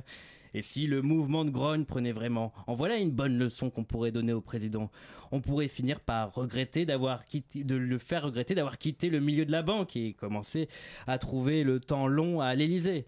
Et 0.53 0.61
si 0.61 0.87
le 0.87 1.01
mouvement 1.01 1.46
de 1.46 1.51
grogne 1.51 1.87
prenait 1.87 2.12
vraiment 2.12 2.53
En 2.66 2.75
voilà 2.75 2.98
une 2.98 3.11
bonne 3.11 3.38
leçon 3.38 3.70
qu'on 3.70 3.85
pourrait 3.85 4.12
donner 4.12 4.35
au 4.35 4.42
président. 4.42 4.90
On 5.31 5.40
pourrait 5.40 5.68
finir 5.68 5.98
par 6.01 6.35
regretter 6.35 6.85
d'avoir 6.85 7.25
quitté, 7.25 7.64
de 7.64 7.75
le 7.75 7.96
faire 7.96 8.25
regretter 8.25 8.55
d'avoir 8.55 8.77
quitté 8.77 9.09
le 9.09 9.20
milieu 9.20 9.46
de 9.46 9.53
la 9.53 9.62
banque 9.62 9.96
et 9.96 10.12
commencer 10.12 10.68
à 11.07 11.16
trouver 11.16 11.64
le 11.64 11.81
temps 11.81 12.07
long 12.07 12.42
à 12.42 12.55
l'Élysée. 12.55 13.07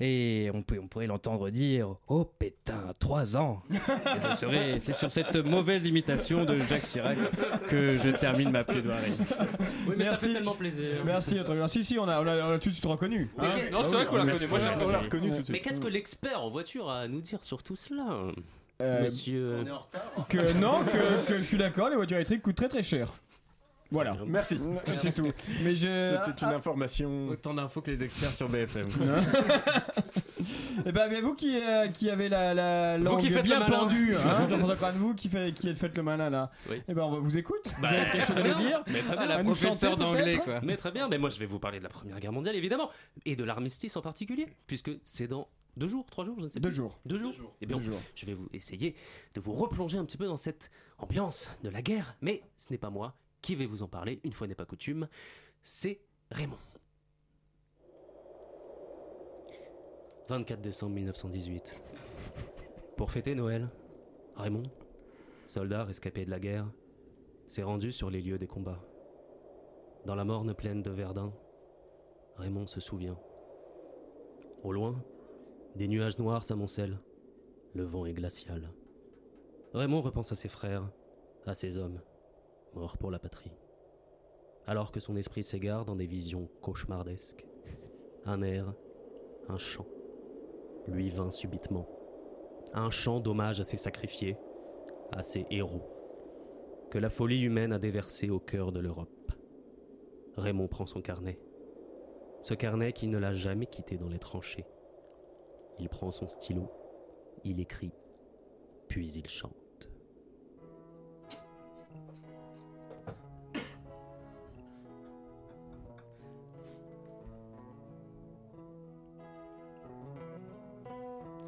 Et 0.00 0.50
on, 0.52 0.62
peut, 0.62 0.78
on 0.82 0.88
pourrait 0.88 1.06
l'entendre 1.06 1.50
dire 1.50 1.94
Oh 2.08 2.24
pétain, 2.24 2.92
trois 2.98 3.36
ans 3.36 3.62
Et 3.70 4.20
ce 4.20 4.34
serait- 4.36 4.80
C'est 4.80 4.92
sur 4.94 5.10
cette 5.10 5.36
mauvaise 5.36 5.84
imitation 5.86 6.44
de 6.44 6.58
Jacques 6.58 6.88
Chirac 6.90 7.16
que 7.68 7.96
je 7.98 8.08
termine 8.10 8.50
ma 8.50 8.64
plaidoirie. 8.64 9.12
Oui, 9.88 9.94
mais 9.96 10.04
ça 10.04 10.14
fait 10.16 10.32
tellement 10.32 10.54
plaisir. 10.54 10.96
Merci, 11.04 11.42
très 11.44 11.54
bien. 11.54 11.68
Si, 11.68 11.84
si, 11.84 11.98
on 11.98 12.08
a, 12.08 12.20
on 12.20 12.26
a, 12.26 12.36
on 12.48 12.52
a 12.54 12.58
tout 12.58 12.70
de 12.70 12.74
suite 12.74 12.84
reconnu. 12.86 13.30
Mais 13.38 13.46
hein. 13.46 13.50
que- 13.68 13.72
Non, 13.72 13.82
c'est 13.84 13.94
vrai 13.96 14.06
qu'on 14.06 14.16
l'a 14.16 14.24
reconnu. 14.24 14.46
Moi, 14.48 14.58
j'ai 14.58 14.64
Merci. 14.66 14.84
on 14.84 15.02
reconnu 15.02 15.28
tout 15.30 15.34
de 15.34 15.38
Mais 15.38 15.44
suite. 15.44 15.62
qu'est-ce 15.62 15.80
que 15.80 15.88
l'expert 15.88 16.42
en 16.42 16.50
voiture 16.50 16.90
a 16.90 17.00
à 17.00 17.08
nous 17.08 17.20
dire 17.20 17.44
sur 17.44 17.62
tout 17.62 17.76
cela 17.76 18.04
Euh, 18.82 19.02
Monsieur. 19.04 19.58
Que 20.28 20.52
non, 20.58 20.80
que, 20.84 21.28
que 21.28 21.36
je 21.38 21.42
suis 21.44 21.56
d'accord, 21.58 21.88
les 21.88 21.96
voitures 21.96 22.16
électriques 22.16 22.42
coûtent 22.42 22.56
très 22.56 22.68
très 22.68 22.82
cher. 22.82 23.12
Voilà. 23.94 24.12
Merci. 24.26 24.60
C'est 24.98 25.14
tout. 25.14 25.30
Mais 25.62 25.74
je. 25.74 26.18
C'était 26.24 26.44
une 26.44 26.52
information. 26.52 27.28
Autant 27.28 27.54
d'infos 27.54 27.80
que 27.80 27.90
les 27.90 28.02
experts 28.04 28.34
sur 28.34 28.48
BFM. 28.48 28.88
Et 30.86 30.92
ben, 30.92 31.08
mais 31.08 31.20
vous 31.20 31.34
qui, 31.34 31.56
euh, 31.56 31.88
qui 31.88 32.10
avez 32.10 32.28
la, 32.28 32.52
la 32.52 32.98
Vous 32.98 33.04
langue 33.04 33.20
qui 33.20 33.30
bien 33.30 33.60
le 33.60 33.70
pendue, 33.70 34.14
hein, 34.16 34.46
dans 34.50 34.58
votre 34.58 34.78
coin 34.78 34.92
de 34.92 34.98
vous 34.98 35.14
qui, 35.14 35.28
fait, 35.28 35.54
qui 35.54 35.72
faites 35.74 35.96
le 35.96 36.02
malin 36.02 36.28
là, 36.28 36.50
Oui. 36.68 36.82
et 36.86 36.92
ben 36.92 37.02
on 37.02 37.12
va 37.12 37.18
vous 37.20 37.38
écoute. 37.38 37.64
Bah, 37.80 37.88
vous 37.88 37.94
avez 37.94 38.10
quelque 38.10 38.26
chose 38.26 38.36
à 38.36 38.40
très 38.40 38.48
nous 38.50 38.56
bien. 38.58 38.66
dire 38.68 38.82
Mais 38.88 39.00
très 39.00 39.12
Ah, 39.16 39.26
bien. 39.26 39.26
la 39.36 39.44
professeure 39.44 39.96
d'anglais, 39.96 40.36
quoi. 40.38 40.60
Mais 40.62 40.76
très 40.76 40.90
bien, 40.90 41.08
mais 41.08 41.18
moi 41.18 41.30
je 41.30 41.38
vais 41.38 41.46
vous 41.46 41.58
parler 41.60 41.78
de 41.78 41.84
la 41.84 41.88
Première 41.90 42.18
Guerre 42.20 42.32
mondiale 42.32 42.56
évidemment, 42.56 42.90
et 43.24 43.36
de 43.36 43.44
l'armistice 43.44 43.96
en 43.96 44.02
particulier, 44.02 44.48
puisque 44.66 44.90
c'est 45.04 45.28
dans 45.28 45.48
deux 45.76 45.88
jours, 45.88 46.04
trois 46.10 46.24
jours, 46.24 46.36
je 46.40 46.44
ne 46.44 46.48
sais 46.50 46.60
Deux 46.60 46.68
plus. 46.68 46.76
jours. 46.76 46.98
Deux 47.06 47.18
jours. 47.18 47.32
Eh 47.60 47.66
bien, 47.66 47.76
Deux 47.78 47.82
jours. 47.84 48.00
je 48.14 48.26
vais 48.26 48.34
vous 48.34 48.48
essayer 48.52 48.94
de 49.34 49.40
vous 49.40 49.52
replonger 49.52 49.98
un 49.98 50.04
petit 50.04 50.18
peu 50.18 50.26
dans 50.26 50.36
cette 50.36 50.70
ambiance 50.98 51.48
de 51.62 51.70
la 51.70 51.80
guerre, 51.80 52.16
mais 52.20 52.42
ce 52.56 52.70
n'est 52.72 52.78
pas 52.78 52.90
moi 52.90 53.14
qui 53.44 53.54
vais 53.54 53.66
vous 53.66 53.82
en 53.82 53.88
parler, 53.88 54.20
une 54.24 54.32
fois 54.32 54.46
n'est 54.46 54.54
pas 54.54 54.64
coutume, 54.64 55.06
c'est 55.62 56.00
Raymond. 56.30 56.56
24 60.30 60.62
décembre 60.62 60.94
1918. 60.94 61.78
Pour 62.96 63.10
fêter 63.10 63.34
Noël, 63.34 63.68
Raymond, 64.34 64.62
soldat 65.46 65.84
rescapé 65.84 66.24
de 66.24 66.30
la 66.30 66.40
guerre, 66.40 66.72
s'est 67.46 67.62
rendu 67.62 67.92
sur 67.92 68.08
les 68.08 68.22
lieux 68.22 68.38
des 68.38 68.46
combats. 68.46 68.82
Dans 70.06 70.14
la 70.14 70.24
morne 70.24 70.54
plaine 70.54 70.82
de 70.82 70.90
Verdun, 70.90 71.30
Raymond 72.36 72.66
se 72.66 72.80
souvient. 72.80 73.18
Au 74.62 74.72
loin, 74.72 75.04
des 75.76 75.86
nuages 75.86 76.18
noirs 76.18 76.44
s'amoncellent. 76.44 76.98
Le 77.74 77.84
vent 77.84 78.06
est 78.06 78.14
glacial. 78.14 78.72
Raymond 79.74 80.00
repense 80.00 80.32
à 80.32 80.34
ses 80.34 80.48
frères, 80.48 80.90
à 81.44 81.54
ses 81.54 81.76
hommes, 81.76 82.00
mort 82.74 82.98
pour 82.98 83.10
la 83.10 83.18
patrie. 83.18 83.52
Alors 84.66 84.92
que 84.92 85.00
son 85.00 85.16
esprit 85.16 85.42
s'égare 85.42 85.84
dans 85.84 85.96
des 85.96 86.06
visions 86.06 86.48
cauchemardesques, 86.60 87.46
un 88.24 88.42
air, 88.42 88.72
un 89.48 89.58
chant, 89.58 89.86
lui 90.88 91.10
vint 91.10 91.30
subitement. 91.30 91.88
Un 92.72 92.90
chant 92.90 93.20
d'hommage 93.20 93.60
à 93.60 93.64
ses 93.64 93.76
sacrifiés, 93.76 94.36
à 95.12 95.22
ses 95.22 95.46
héros, 95.50 95.82
que 96.90 96.98
la 96.98 97.10
folie 97.10 97.42
humaine 97.42 97.72
a 97.72 97.78
déversé 97.78 98.30
au 98.30 98.40
cœur 98.40 98.72
de 98.72 98.80
l'Europe. 98.80 99.32
Raymond 100.36 100.68
prend 100.68 100.86
son 100.86 101.00
carnet, 101.00 101.38
ce 102.42 102.54
carnet 102.54 102.92
qui 102.92 103.06
ne 103.06 103.18
l'a 103.18 103.34
jamais 103.34 103.66
quitté 103.66 103.96
dans 103.96 104.08
les 104.08 104.18
tranchées. 104.18 104.66
Il 105.78 105.88
prend 105.88 106.10
son 106.10 106.28
stylo, 106.28 106.70
il 107.44 107.60
écrit, 107.60 107.92
puis 108.88 109.12
il 109.12 109.28
chante. 109.28 109.54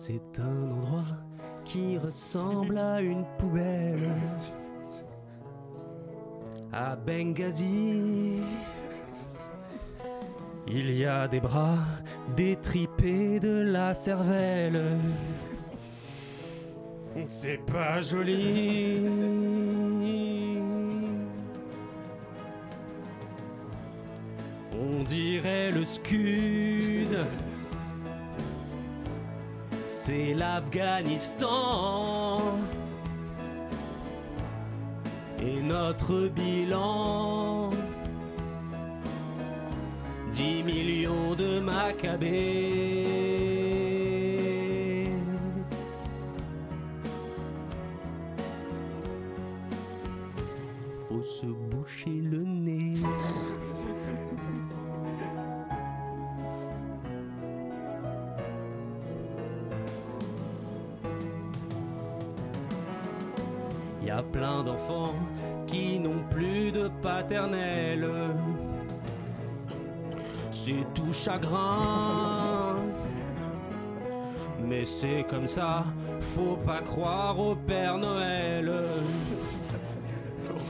C'est 0.09 0.39
un 0.39 0.71
endroit 0.71 1.19
qui 1.65 1.99
ressemble 1.99 2.79
à 2.79 3.01
une 3.01 3.25
poubelle. 3.39 4.09
À 6.73 6.95
Benghazi, 6.95 8.41
il 10.69 10.97
y 10.97 11.05
a 11.05 11.27
des 11.27 11.41
bras 11.41 11.79
détripés 12.37 13.41
de 13.41 13.63
la 13.63 13.95
cervelle. 13.95 14.97
C'est 17.27 17.59
pas 17.67 18.01
joli. 18.01 19.09
On 24.73 25.03
dirait 25.03 25.73
le 25.73 25.85
scud. 25.85 27.17
C'est 30.07 30.35
l'Afghanistan. 30.35 32.39
Et 35.43 35.61
notre 35.61 36.29
bilan 36.29 37.71
10 40.31 40.63
millions 40.63 41.35
de 41.35 41.59
macabées. 41.59 43.26
Qui 65.67 65.99
n'ont 65.99 66.23
plus 66.31 66.71
de 66.71 66.89
paternelle. 67.03 68.09
C'est 70.51 70.85
tout 70.95 71.13
chagrin. 71.13 72.77
Mais 74.59 74.85
c'est 74.85 75.25
comme 75.29 75.47
ça, 75.47 75.85
faut 76.21 76.57
pas 76.57 76.83
croire 76.83 77.39
au 77.39 77.55
Père 77.55 77.99
Noël. 77.99 78.73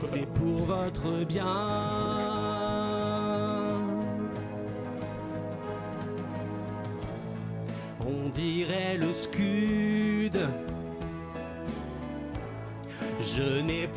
C'est 0.05 0.27
pour 0.27 0.65
votre 0.65 1.25
bien. 1.25 1.45
On 8.05 8.29
dirait 8.29 8.97
le 8.97 9.11
scud. 9.13 9.86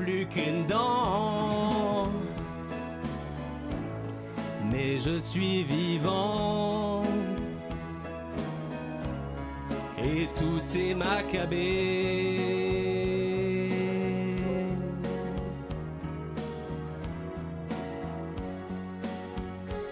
Plus 0.00 0.26
qu'une 0.26 0.66
dent. 0.66 2.08
Mais 4.70 4.98
je 4.98 5.18
suis 5.18 5.62
vivant. 5.64 7.02
Et 10.02 10.28
tous 10.38 10.60
ces 10.60 10.94
macabées. 10.94 12.40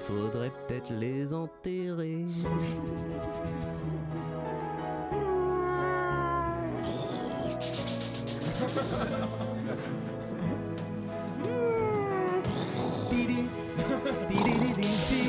Faudrait 0.07 0.53
peut-être 0.67 0.91
les 0.91 1.35
enterrer. 1.35 2.25
Yes. 9.69 9.81
Mm. 11.43 12.43
Dee. 15.11 15.25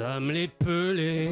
à 0.00 0.20
me 0.20 0.32
les 0.32 0.48
peler. 0.48 1.30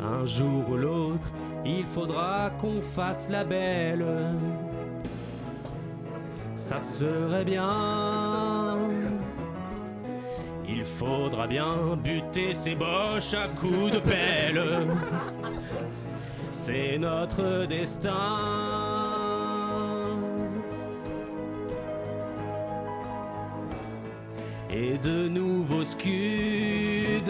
Un 0.00 0.24
jour 0.24 0.70
ou 0.70 0.76
l'autre, 0.76 1.28
il 1.64 1.84
faudra 1.84 2.50
qu'on 2.60 2.80
fasse 2.80 3.28
la 3.28 3.44
belle. 3.44 4.04
Ça 6.56 6.78
serait 6.78 7.44
bien. 7.44 8.76
Il 10.68 10.84
faudra 10.84 11.46
bien 11.46 11.96
buter 12.02 12.52
ces 12.52 12.74
boches 12.74 13.34
à 13.34 13.48
coups 13.48 13.92
de 13.92 13.98
pelle. 13.98 14.86
C'est 16.62 16.98
notre 16.98 17.64
destin. 17.64 18.10
Et 24.70 24.98
de 24.98 25.26
nouveaux 25.28 25.86
scuds, 25.86 27.22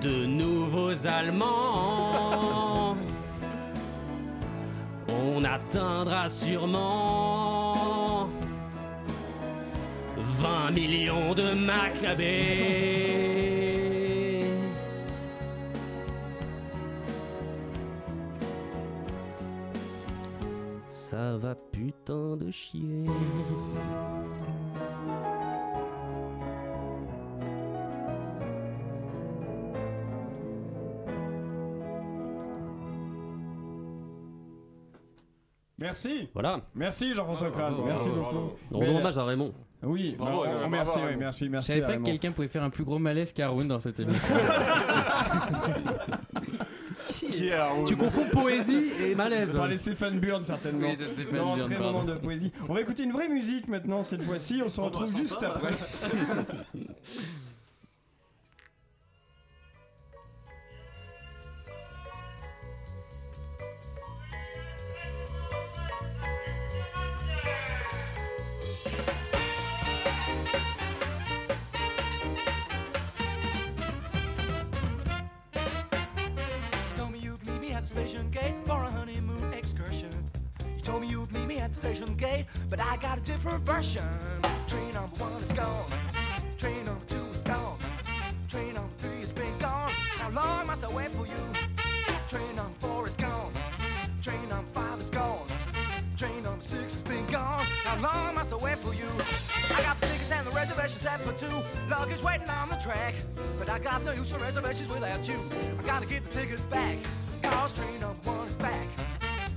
de 0.00 0.24
nouveaux 0.24 1.06
Allemands. 1.06 2.96
On 5.06 5.44
atteindra 5.44 6.30
sûrement 6.30 8.30
20 10.16 10.70
millions 10.70 11.34
de 11.34 11.52
macabées. 11.52 13.43
Putain 22.04 22.36
de 22.36 22.50
chier. 22.50 23.06
merci. 35.94 36.28
Voilà. 36.34 36.60
Merci 36.74 37.14
Jean-François 37.14 37.50
Crane. 37.50 37.74
Merci 37.84 38.08
bravo, 38.08 38.22
beaucoup. 38.22 38.52
Rendons 38.70 38.98
hommage 38.98 39.18
à 39.18 39.24
Raymond. 39.24 39.52
Oui, 39.82 40.14
Bravo, 40.16 40.44
bah, 40.44 40.50
merci, 40.70 40.92
bravo, 40.92 41.00
oui, 41.00 41.06
Raymond. 41.06 41.20
merci, 41.20 41.44
Je 41.44 41.50
merci. 41.50 41.72
savais 41.72 41.82
pas 41.82 41.96
que 41.98 42.04
quelqu'un 42.04 42.32
pouvait 42.32 42.48
faire 42.48 42.62
un 42.62 42.70
plus 42.70 42.84
gros 42.84 42.98
malaise 42.98 43.32
qu'Haroun 43.32 43.68
dans 43.68 43.80
cette 43.80 44.00
émission. 44.00 44.34
Tu 47.86 47.96
confonds 47.96 48.24
poésie 48.32 48.90
et 49.04 49.14
malaise. 49.14 49.48
Vous 49.48 49.58
parlez 49.58 49.76
Stéphane 49.76 50.18
Burn 50.18 50.44
certainement. 50.44 50.88
Oui, 50.88 50.96
de 50.96 51.06
Stéphane 51.06 51.40
un 51.40 51.54
Byrne, 51.56 51.70
très 51.70 51.74
pardon. 51.76 51.92
moment 51.92 52.04
de 52.04 52.14
poésie. 52.18 52.52
On 52.68 52.74
va 52.74 52.80
écouter 52.80 53.02
une 53.04 53.12
vraie 53.12 53.28
musique 53.28 53.68
maintenant 53.68 54.02
cette 54.02 54.22
fois-ci. 54.22 54.62
On 54.64 54.68
se 54.68 54.80
retrouve 54.80 55.16
juste 55.16 55.42
après. 55.42 55.72
different 83.24 83.64
version. 83.64 84.04
Train 84.68 84.92
number 84.92 85.16
one 85.16 85.42
is 85.42 85.52
gone. 85.52 85.90
Train 86.58 86.84
number 86.84 87.04
two 87.06 87.24
is 87.32 87.42
gone. 87.42 87.78
Train 88.48 88.74
number 88.74 88.92
three 88.98 89.20
has 89.20 89.32
been 89.32 89.58
gone. 89.58 89.90
How 90.18 90.30
long 90.30 90.66
must 90.66 90.84
I 90.84 90.92
wait 90.92 91.10
for 91.10 91.26
you? 91.26 91.42
Train 92.28 92.54
number 92.54 92.74
four 92.80 93.06
is 93.06 93.14
gone. 93.14 93.52
Train 94.22 94.48
number 94.50 94.70
five 94.72 95.00
is 95.00 95.08
gone. 95.08 95.46
Train 96.18 96.42
number 96.42 96.62
six 96.62 96.92
has 96.92 97.02
been 97.02 97.24
gone. 97.26 97.64
How 97.84 97.96
long 98.02 98.34
must 98.34 98.52
I 98.52 98.56
wait 98.56 98.76
for 98.78 98.92
you? 98.94 99.08
I 99.74 99.82
got 99.82 99.98
the 100.00 100.06
tickets 100.06 100.30
and 100.30 100.46
the 100.46 100.50
reservations 100.50 101.00
set 101.00 101.20
for 101.20 101.32
two. 101.32 101.62
Luggage 101.88 102.22
waiting 102.22 102.48
on 102.48 102.68
the 102.68 102.76
track. 102.76 103.14
But 103.58 103.70
I 103.70 103.78
got 103.78 104.04
no 104.04 104.12
use 104.12 104.30
for 104.30 104.38
reservations 104.38 104.88
without 104.88 105.26
you. 105.26 105.40
I 105.78 105.82
gotta 105.82 106.06
get 106.06 106.24
the 106.24 106.30
tickets 106.30 106.64
back. 106.64 106.98
Cause 107.42 107.72
train 107.72 108.00
number 108.00 108.30
one 108.30 108.46
is 108.46 108.56
back. 108.56 108.86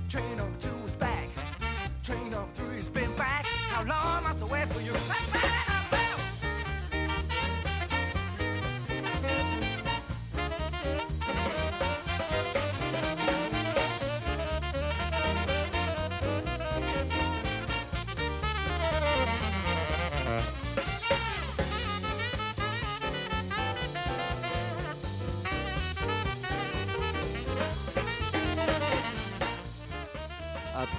Train 0.08 0.36
number 0.38 0.58
two 0.58 0.77
How 3.78 3.84
long 3.84 4.24
must 4.24 4.42
I 4.42 4.46
wait 4.46 4.68
for 4.70 4.80
you? 4.80 5.67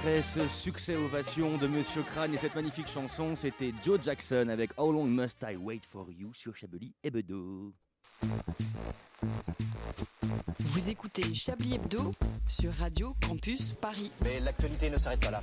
Après 0.00 0.22
ce 0.22 0.48
succès 0.48 0.96
ovation 0.96 1.58
de 1.58 1.66
Monsieur 1.66 2.02
Crane 2.02 2.32
et 2.32 2.38
cette 2.38 2.54
magnifique 2.54 2.88
chanson, 2.88 3.36
c'était 3.36 3.74
Joe 3.84 4.00
Jackson 4.02 4.48
avec 4.48 4.70
How 4.78 4.90
Long 4.92 5.04
Must 5.04 5.44
I 5.46 5.56
Wait 5.56 5.82
For 5.86 6.06
You 6.10 6.32
sur 6.32 6.56
Chablis 6.56 6.94
et 7.04 7.10
Bedeau. 7.10 7.74
Vous 10.58 10.88
écoutez 10.90 11.34
Chablis 11.34 11.74
Hebdo 11.74 12.12
sur 12.48 12.72
Radio 12.72 13.14
Campus 13.26 13.72
Paris. 13.72 14.10
Mais 14.24 14.40
l'actualité 14.40 14.88
ne 14.88 14.96
s'arrête 14.96 15.20
pas 15.20 15.32
là. 15.32 15.42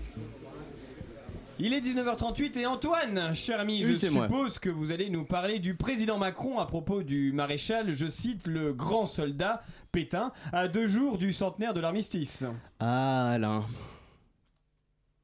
Il 1.59 1.73
est 1.73 1.81
19h38 1.81 2.57
et 2.57 2.65
Antoine, 2.65 3.35
cher 3.35 3.59
ami, 3.59 3.85
Oui, 3.85 3.95
je 3.95 4.07
moi. 4.07 4.25
suppose 4.27 4.57
que 4.57 4.71
vous 4.71 4.91
allez 4.91 5.11
nous 5.11 5.25
parler 5.25 5.59
du 5.59 5.75
président 5.75 6.17
Macron 6.17 6.57
à 6.57 6.65
propos 6.65 7.03
du 7.03 7.31
maréchal, 7.31 7.91
je 7.93 8.07
cite, 8.07 8.47
le 8.47 8.73
grand 8.73 9.05
soldat 9.05 9.61
Pétain, 9.91 10.31
à 10.51 10.67
deux 10.67 10.87
jours 10.87 11.19
du 11.19 11.31
centenaire 11.31 11.75
de 11.75 11.79
l'armistice. 11.79 12.43
Ah, 12.79 13.31
Alain. 13.33 13.63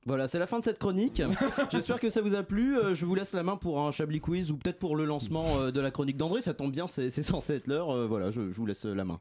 Voilà, 0.05 0.27
c'est 0.27 0.39
la 0.39 0.47
fin 0.47 0.59
de 0.59 0.63
cette 0.63 0.79
chronique. 0.79 1.21
J'espère 1.71 1.99
que 1.99 2.09
ça 2.09 2.21
vous 2.21 2.35
a 2.35 2.43
plu. 2.43 2.77
Euh, 2.77 2.93
je 2.93 3.05
vous 3.05 3.15
laisse 3.15 3.33
la 3.33 3.43
main 3.43 3.55
pour 3.55 3.79
un 3.79 3.91
Chablis 3.91 4.19
quiz 4.19 4.51
ou 4.51 4.57
peut-être 4.57 4.79
pour 4.79 4.95
le 4.95 5.05
lancement 5.05 5.45
euh, 5.59 5.71
de 5.71 5.79
la 5.79 5.91
chronique 5.91 6.17
d'André. 6.17 6.41
Ça 6.41 6.53
tombe 6.53 6.71
bien, 6.71 6.87
c'est 6.87 7.09
censé 7.09 7.55
être 7.55 7.67
l'heure. 7.67 7.89
Euh, 7.91 8.05
voilà, 8.05 8.29
je, 8.29 8.51
je 8.51 8.57
vous 8.57 8.65
laisse 8.65 8.83
la 8.85 9.05
main. 9.05 9.19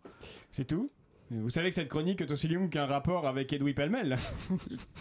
C'est 0.50 0.64
tout? 0.64 0.90
Vous 1.40 1.48
savez 1.48 1.70
que 1.70 1.74
cette 1.74 1.88
chronique 1.88 2.20
est 2.20 2.30
aussi 2.30 2.46
longue 2.46 2.68
qu'un 2.68 2.84
rapport 2.84 3.26
avec 3.26 3.50
Edoui 3.52 3.72
Pellemel. 3.72 4.18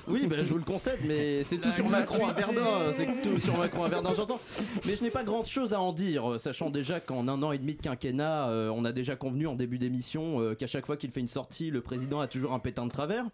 Oui, 0.08 0.28
ben, 0.28 0.42
je 0.42 0.50
vous 0.50 0.58
le 0.58 0.64
concède, 0.64 1.00
mais 1.06 1.44
c'est 1.44 1.58
tout 1.58 1.72
sur 1.72 1.90
Macron 1.90 2.26
à. 2.26 2.34
Verdun. 2.34 2.94
C'est 2.94 3.22
tout 3.22 3.38
sur 3.40 3.58
Macron 3.58 3.84
à 3.84 3.90
Verdun, 3.90 4.14
j'entends. 4.14 4.40
Mais 4.86 4.96
je 4.96 5.04
n'ai 5.04 5.10
pas 5.10 5.24
grand 5.24 5.44
chose 5.46 5.74
à 5.74 5.82
en 5.82 5.92
dire, 5.92 6.40
sachant 6.40 6.70
déjà 6.70 7.02
qu'en 7.02 7.28
un 7.28 7.44
an 7.44 7.52
et 7.52 7.58
demi 7.58 7.76
de 7.76 7.82
quinquennat, 7.82 8.48
euh, 8.48 8.70
on 8.70 8.86
a 8.86 8.94
déjà 8.94 9.18
convenu 9.18 9.46
en 9.46 9.56
début 9.56 9.78
d'émission 9.78 10.40
euh, 10.40 10.56
qu'à 10.56 10.68
chaque 10.68 10.86
fois 10.86 10.96
qu'il 10.96 11.12
fait 11.12 11.20
une 11.20 11.28
sortie, 11.28 11.70
le 11.70 11.82
président 11.82 12.22
a 12.22 12.28
toujours 12.28 12.54
un 12.54 12.60
pétain 12.60 12.86
de 12.86 12.92
travers. 12.92 13.26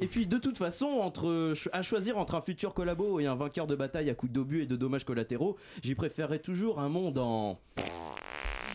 Et 0.00 0.08
puis, 0.08 0.26
de 0.26 0.38
toute 0.38 0.58
façon, 0.58 0.86
entre, 0.86 1.54
à 1.72 1.82
choisir 1.82 2.18
entre 2.18 2.34
un 2.34 2.40
futur 2.40 2.74
collabo 2.74 3.20
et 3.20 3.26
un 3.26 3.36
vainqueur 3.36 3.68
de 3.68 3.76
bataille 3.76 4.10
à 4.10 4.14
coups 4.14 4.32
d'obus 4.32 4.62
et 4.62 4.66
de 4.66 4.76
dommages 4.76 5.04
collatéraux, 5.04 5.56
j'y 5.82 5.94
préférerais 5.94 6.40
toujours 6.40 6.80
un 6.80 6.88
monde 6.88 7.18
en. 7.18 7.60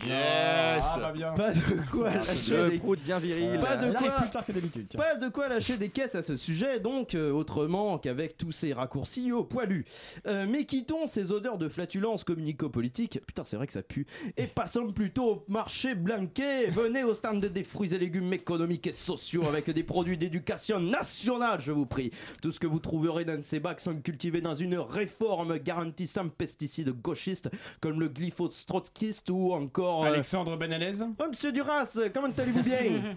Yes 0.04 0.84
Ah, 0.88 0.98
bah 1.00 1.12
bien. 1.14 1.34
Pas 1.34 1.52
de 1.52 1.90
quoi 1.92 2.14
lâcher 2.14 2.58
Le 2.58 2.70
des 2.72 2.80
prout 2.80 3.00
bien 3.02 3.20
viril. 3.20 3.60
Pas 3.60 3.78
de 3.78 3.92
quoi 3.92 4.12
plus 4.22 4.30
tard 4.30 4.46
que 4.46 4.52
d'habitude. 4.52 4.88
tiens. 4.90 5.00
pas 5.00 5.16
de 5.16 5.30
quoi 5.30 5.48
lâcher 5.48 5.78
des 5.78 5.90
caisses 5.90 6.16
à 6.16 6.22
ce 6.22 6.38
sujet, 6.38 6.80
donc 6.80 7.16
euh, 7.16 7.32
autrement 7.32 7.98
qu'avec 7.98 8.38
tous 8.38 8.52
ces 8.52 8.74
raccourcis 8.74 9.32
au 9.32 9.44
poilu. 9.44 9.86
Euh, 10.28 10.46
mais 10.48 10.66
quittons 10.66 11.08
ces 11.08 11.32
odeurs 11.32 11.58
de 11.58 11.70
flatulence 11.70 12.24
communico-politique, 12.24 13.20
putain 13.26 13.44
c'est 13.46 13.56
vrai 13.56 13.68
que 13.68 13.74
ça 13.74 13.84
pue, 13.84 14.06
et 14.38 14.48
passons 14.48 14.92
plutôt 14.92 15.26
au 15.32 15.46
marché 15.48 15.96
blanquet. 15.96 16.68
Venez 16.70 17.04
au 17.04 17.14
stand 17.14 17.44
des 17.46 17.64
fruits 17.64 17.94
et 17.94 17.98
légumes 17.98 18.34
économiques 18.34 18.88
et 18.88 18.94
sociaux 18.94 19.48
avec 19.48 19.70
des 19.70 19.84
produits 19.84 20.18
d'éducation 20.18 20.80
nationale, 20.80 21.62
je 21.62 21.72
vous 21.72 21.86
prie. 21.86 22.12
Tout 22.42 22.52
ce 22.52 22.60
que 22.60 22.68
vous 22.68 22.80
trouverez 22.80 23.26
dans 23.26 23.42
ces 23.42 23.60
bacs 23.60 23.80
sont 23.80 23.96
cultivés 23.96 24.42
dans 24.42 24.56
une 24.56 24.78
réforme 24.78 25.58
garantissant 25.58 26.30
pesticides 26.30 26.90
gauchistes 27.02 27.50
comme 27.80 28.00
le 28.00 28.10
glyphosate 28.10 28.66
trotskiste 28.68 29.30
ou 29.30 29.54
encore... 29.54 29.95
euh, 30.04 30.08
Alexandre 30.08 30.58
Benalez 30.58 31.02
Oh, 31.20 31.24
monsieur 31.30 31.52
Duras, 31.52 31.98
comment 32.14 32.28
allez-vous 32.38 32.64
bien? 32.64 32.78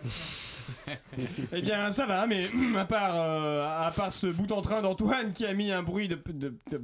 Eh 1.53 1.63
bien, 1.63 1.91
ça 1.91 2.05
va, 2.05 2.27
mais 2.27 2.47
à 2.79 2.85
part, 2.85 3.13
euh, 3.15 3.87
à 3.87 3.91
part 3.91 4.13
ce 4.13 4.27
bout 4.27 4.53
en 4.53 4.61
train 4.61 4.83
d'Antoine 4.83 5.33
qui 5.33 5.47
a 5.47 5.55
mis 5.55 5.71
un 5.73 5.83
bruit 5.83 6.09
de. 6.09 6.19
de, 6.29 6.55
de- 6.71 6.83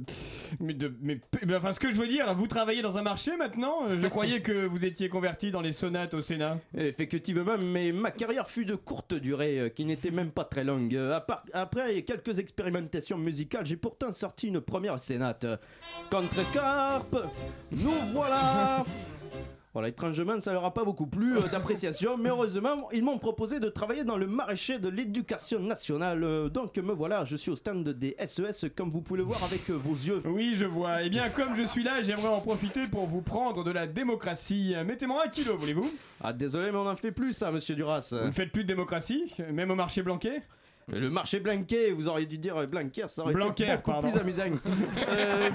mais 0.59 0.73
de- 0.73 0.93
mais- 1.01 1.19
mais 1.45 1.55
enfin, 1.55 1.71
ce 1.71 1.79
que 1.79 1.91
je 1.91 1.95
veux 1.95 2.07
dire, 2.07 2.33
vous 2.33 2.47
travaillez 2.47 2.81
dans 2.81 2.97
un 2.97 3.03
marché 3.03 3.37
maintenant? 3.37 3.81
Je 3.95 4.07
croyais 4.07 4.41
que 4.41 4.65
vous 4.65 4.83
étiez 4.85 5.07
converti 5.07 5.51
dans 5.51 5.61
les 5.61 5.71
sonates 5.71 6.15
au 6.15 6.21
Sénat. 6.21 6.57
Effectivement, 6.75 7.57
mais 7.59 7.91
ma 7.91 8.09
carrière 8.11 8.49
fut 8.49 8.65
de 8.65 8.73
courte 8.75 9.13
durée, 9.13 9.59
euh, 9.59 9.69
qui 9.69 9.85
n'était 9.85 10.11
même 10.11 10.31
pas 10.31 10.45
très 10.45 10.63
longue. 10.63 10.95
Euh, 10.95 11.19
après 11.53 12.01
quelques 12.01 12.39
expérimentations 12.39 13.17
musicales, 13.19 13.65
j'ai 13.67 13.77
pourtant 13.77 14.11
sorti 14.11 14.47
une 14.47 14.61
première 14.61 14.99
sénate. 14.99 15.45
Contrescarpe, 16.09 17.17
nous 17.71 17.93
voilà 18.13 18.83
voilà, 19.75 19.89
étrangement, 19.89 20.39
ça 20.39 20.53
leur 20.53 20.63
a 20.63 20.73
pas 20.73 20.85
beaucoup 20.85 21.05
plu 21.05 21.35
euh, 21.35 21.41
d'appréciation, 21.51 22.15
mais 22.17 22.29
heureusement, 22.29 22.89
ils 22.93 23.03
m'ont 23.03 23.17
proposé 23.17 23.59
de 23.59 23.67
travailler 23.67 24.05
dans 24.05 24.15
le 24.15 24.25
maraîcher 24.25 24.79
de 24.79 24.87
l'éducation 24.87 25.59
nationale. 25.59 26.23
Euh, 26.23 26.47
donc 26.47 26.77
me 26.77 26.93
voilà, 26.93 27.25
je 27.25 27.35
suis 27.35 27.51
au 27.51 27.57
stand 27.57 27.83
des 27.89 28.15
SES, 28.25 28.69
comme 28.73 28.89
vous 28.89 29.01
pouvez 29.01 29.17
le 29.17 29.25
voir 29.25 29.43
avec 29.43 29.69
euh, 29.69 29.73
vos 29.73 29.93
yeux. 29.93 30.21
Oui, 30.23 30.53
je 30.53 30.63
vois. 30.63 31.03
Eh 31.03 31.09
bien, 31.09 31.27
comme 31.27 31.53
je 31.55 31.63
suis 31.63 31.83
là, 31.83 31.99
j'aimerais 31.99 32.29
en 32.29 32.39
profiter 32.39 32.87
pour 32.87 33.05
vous 33.05 33.21
prendre 33.21 33.65
de 33.65 33.71
la 33.71 33.85
démocratie. 33.85 34.73
Mettez-moi 34.85 35.23
un 35.25 35.27
kilo, 35.27 35.57
voulez-vous? 35.57 35.91
Ah 36.23 36.31
désolé, 36.31 36.71
mais 36.71 36.77
on 36.77 36.87
en 36.87 36.95
fait 36.95 37.11
plus 37.11 37.33
ça, 37.33 37.51
monsieur 37.51 37.75
Duras. 37.75 38.07
Vous 38.11 38.27
ne 38.27 38.31
faites 38.31 38.53
plus 38.53 38.63
de 38.63 38.69
démocratie 38.69 39.29
Même 39.51 39.71
au 39.71 39.75
marché 39.75 40.01
blanquet 40.03 40.41
Le 40.93 41.09
marché 41.09 41.39
Blanquet, 41.39 41.91
vous 41.91 42.07
auriez 42.07 42.27
dû 42.27 42.37
dire 42.37 42.57
euh, 42.57 42.67
Blanquer, 42.67 43.05
ça 43.07 43.23
aurait 43.23 43.33
Blanquer, 43.33 43.63
été 43.63 43.75
beaucoup 43.77 43.91
pardon. 43.91 44.07
plus 44.07 44.19
amusant. 44.19 44.43
Euh, 45.07 45.49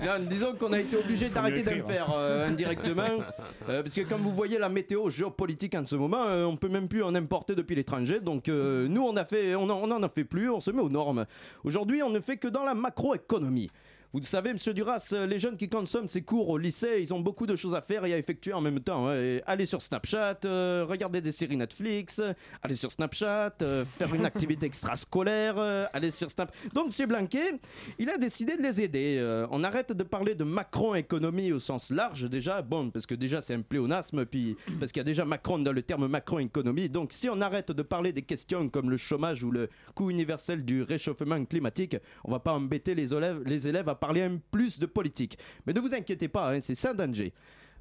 non, 0.00 0.24
disons 0.28 0.54
qu'on 0.54 0.72
a 0.72 0.78
été 0.80 0.96
obligé 0.96 1.28
d'arrêter 1.28 1.62
d'en 1.62 1.86
faire 1.86 2.10
euh, 2.14 2.46
indirectement, 2.48 3.02
euh, 3.68 3.82
parce 3.82 3.94
que 3.94 4.02
comme 4.02 4.20
vous 4.20 4.32
voyez 4.32 4.58
la 4.58 4.68
météo 4.68 5.08
géopolitique 5.10 5.74
en 5.74 5.84
ce 5.84 5.96
moment, 5.96 6.24
euh, 6.24 6.44
on 6.44 6.56
peut 6.56 6.68
même 6.68 6.88
plus 6.88 7.02
en 7.02 7.14
importer 7.14 7.54
depuis 7.54 7.74
l'étranger. 7.74 8.20
Donc 8.20 8.48
euh, 8.48 8.86
nous, 8.88 9.02
on 9.02 9.16
a 9.16 9.24
fait, 9.24 9.54
on 9.56 9.64
en, 9.68 9.80
on 9.82 9.90
en 9.90 10.02
a 10.02 10.08
fait 10.08 10.24
plus, 10.24 10.48
on 10.50 10.60
se 10.60 10.70
met 10.70 10.80
aux 10.82 10.88
normes. 10.90 11.26
Aujourd'hui, 11.64 12.02
on 12.02 12.10
ne 12.10 12.20
fait 12.20 12.36
que 12.36 12.48
dans 12.48 12.64
la 12.64 12.74
macroéconomie. 12.74 13.70
Vous 14.14 14.22
savez, 14.22 14.52
monsieur 14.52 14.72
Duras, 14.72 15.08
euh, 15.12 15.26
les 15.26 15.40
jeunes 15.40 15.56
qui 15.56 15.68
consomment 15.68 16.06
ces 16.06 16.22
cours 16.22 16.48
au 16.48 16.56
lycée, 16.56 16.98
ils 17.00 17.12
ont 17.12 17.18
beaucoup 17.18 17.46
de 17.48 17.56
choses 17.56 17.74
à 17.74 17.80
faire 17.82 18.04
et 18.04 18.14
à 18.14 18.16
effectuer 18.16 18.52
en 18.52 18.60
même 18.60 18.78
temps. 18.78 19.08
hein. 19.08 19.16
Et 19.20 19.42
aller 19.44 19.66
sur 19.66 19.82
Snapchat, 19.82 20.38
euh, 20.44 20.86
regarder 20.88 21.20
des 21.20 21.32
séries 21.32 21.56
Netflix, 21.56 22.20
euh, 22.20 22.32
aller 22.62 22.76
sur 22.76 22.92
Snapchat, 22.92 23.54
euh, 23.62 23.84
faire 23.84 24.14
une 24.14 24.24
activité 24.24 24.66
extrascolaire, 24.66 25.56
euh, 25.58 25.86
aller 25.92 26.12
sur 26.12 26.30
Snap. 26.30 26.54
Donc, 26.72 26.86
monsieur 26.86 27.06
Blanquet, 27.06 27.58
il 27.98 28.08
a 28.08 28.16
décidé 28.16 28.56
de 28.56 28.62
les 28.62 28.80
aider. 28.80 29.16
Euh, 29.18 29.48
on 29.50 29.64
arrête 29.64 29.90
de 29.90 30.04
parler 30.04 30.36
de 30.36 30.44
Macron-économie 30.44 31.50
au 31.50 31.58
sens 31.58 31.90
large, 31.90 32.30
déjà. 32.30 32.62
Bon, 32.62 32.90
parce 32.90 33.06
que 33.06 33.16
déjà, 33.16 33.42
c'est 33.42 33.54
un 33.54 33.62
pléonasme, 33.62 34.26
puis 34.26 34.56
parce 34.78 34.92
qu'il 34.92 35.00
y 35.00 35.02
a 35.02 35.04
déjà 35.04 35.24
Macron 35.24 35.58
dans 35.58 35.72
le 35.72 35.82
terme 35.82 36.06
Macron-économie. 36.06 36.88
Donc, 36.88 37.12
si 37.12 37.28
on 37.28 37.40
arrête 37.40 37.72
de 37.72 37.82
parler 37.82 38.12
des 38.12 38.22
questions 38.22 38.68
comme 38.68 38.90
le 38.90 38.96
chômage 38.96 39.42
ou 39.42 39.50
le 39.50 39.68
coût 39.96 40.08
universel 40.08 40.64
du 40.64 40.82
réchauffement 40.82 41.44
climatique, 41.46 41.96
on 42.22 42.30
va 42.30 42.38
pas 42.38 42.52
embêter 42.52 42.94
les 42.94 43.12
élèves, 43.12 43.42
les 43.44 43.66
élèves 43.66 43.88
à 43.88 44.03
parler 44.04 44.20
un 44.20 44.38
plus 44.50 44.78
de 44.78 44.84
politique. 44.84 45.38
Mais 45.64 45.72
ne 45.72 45.80
vous 45.80 45.94
inquiétez 45.94 46.28
pas, 46.28 46.52
hein, 46.52 46.60
c'est 46.60 46.74
sans 46.74 46.92
danger. 46.92 47.32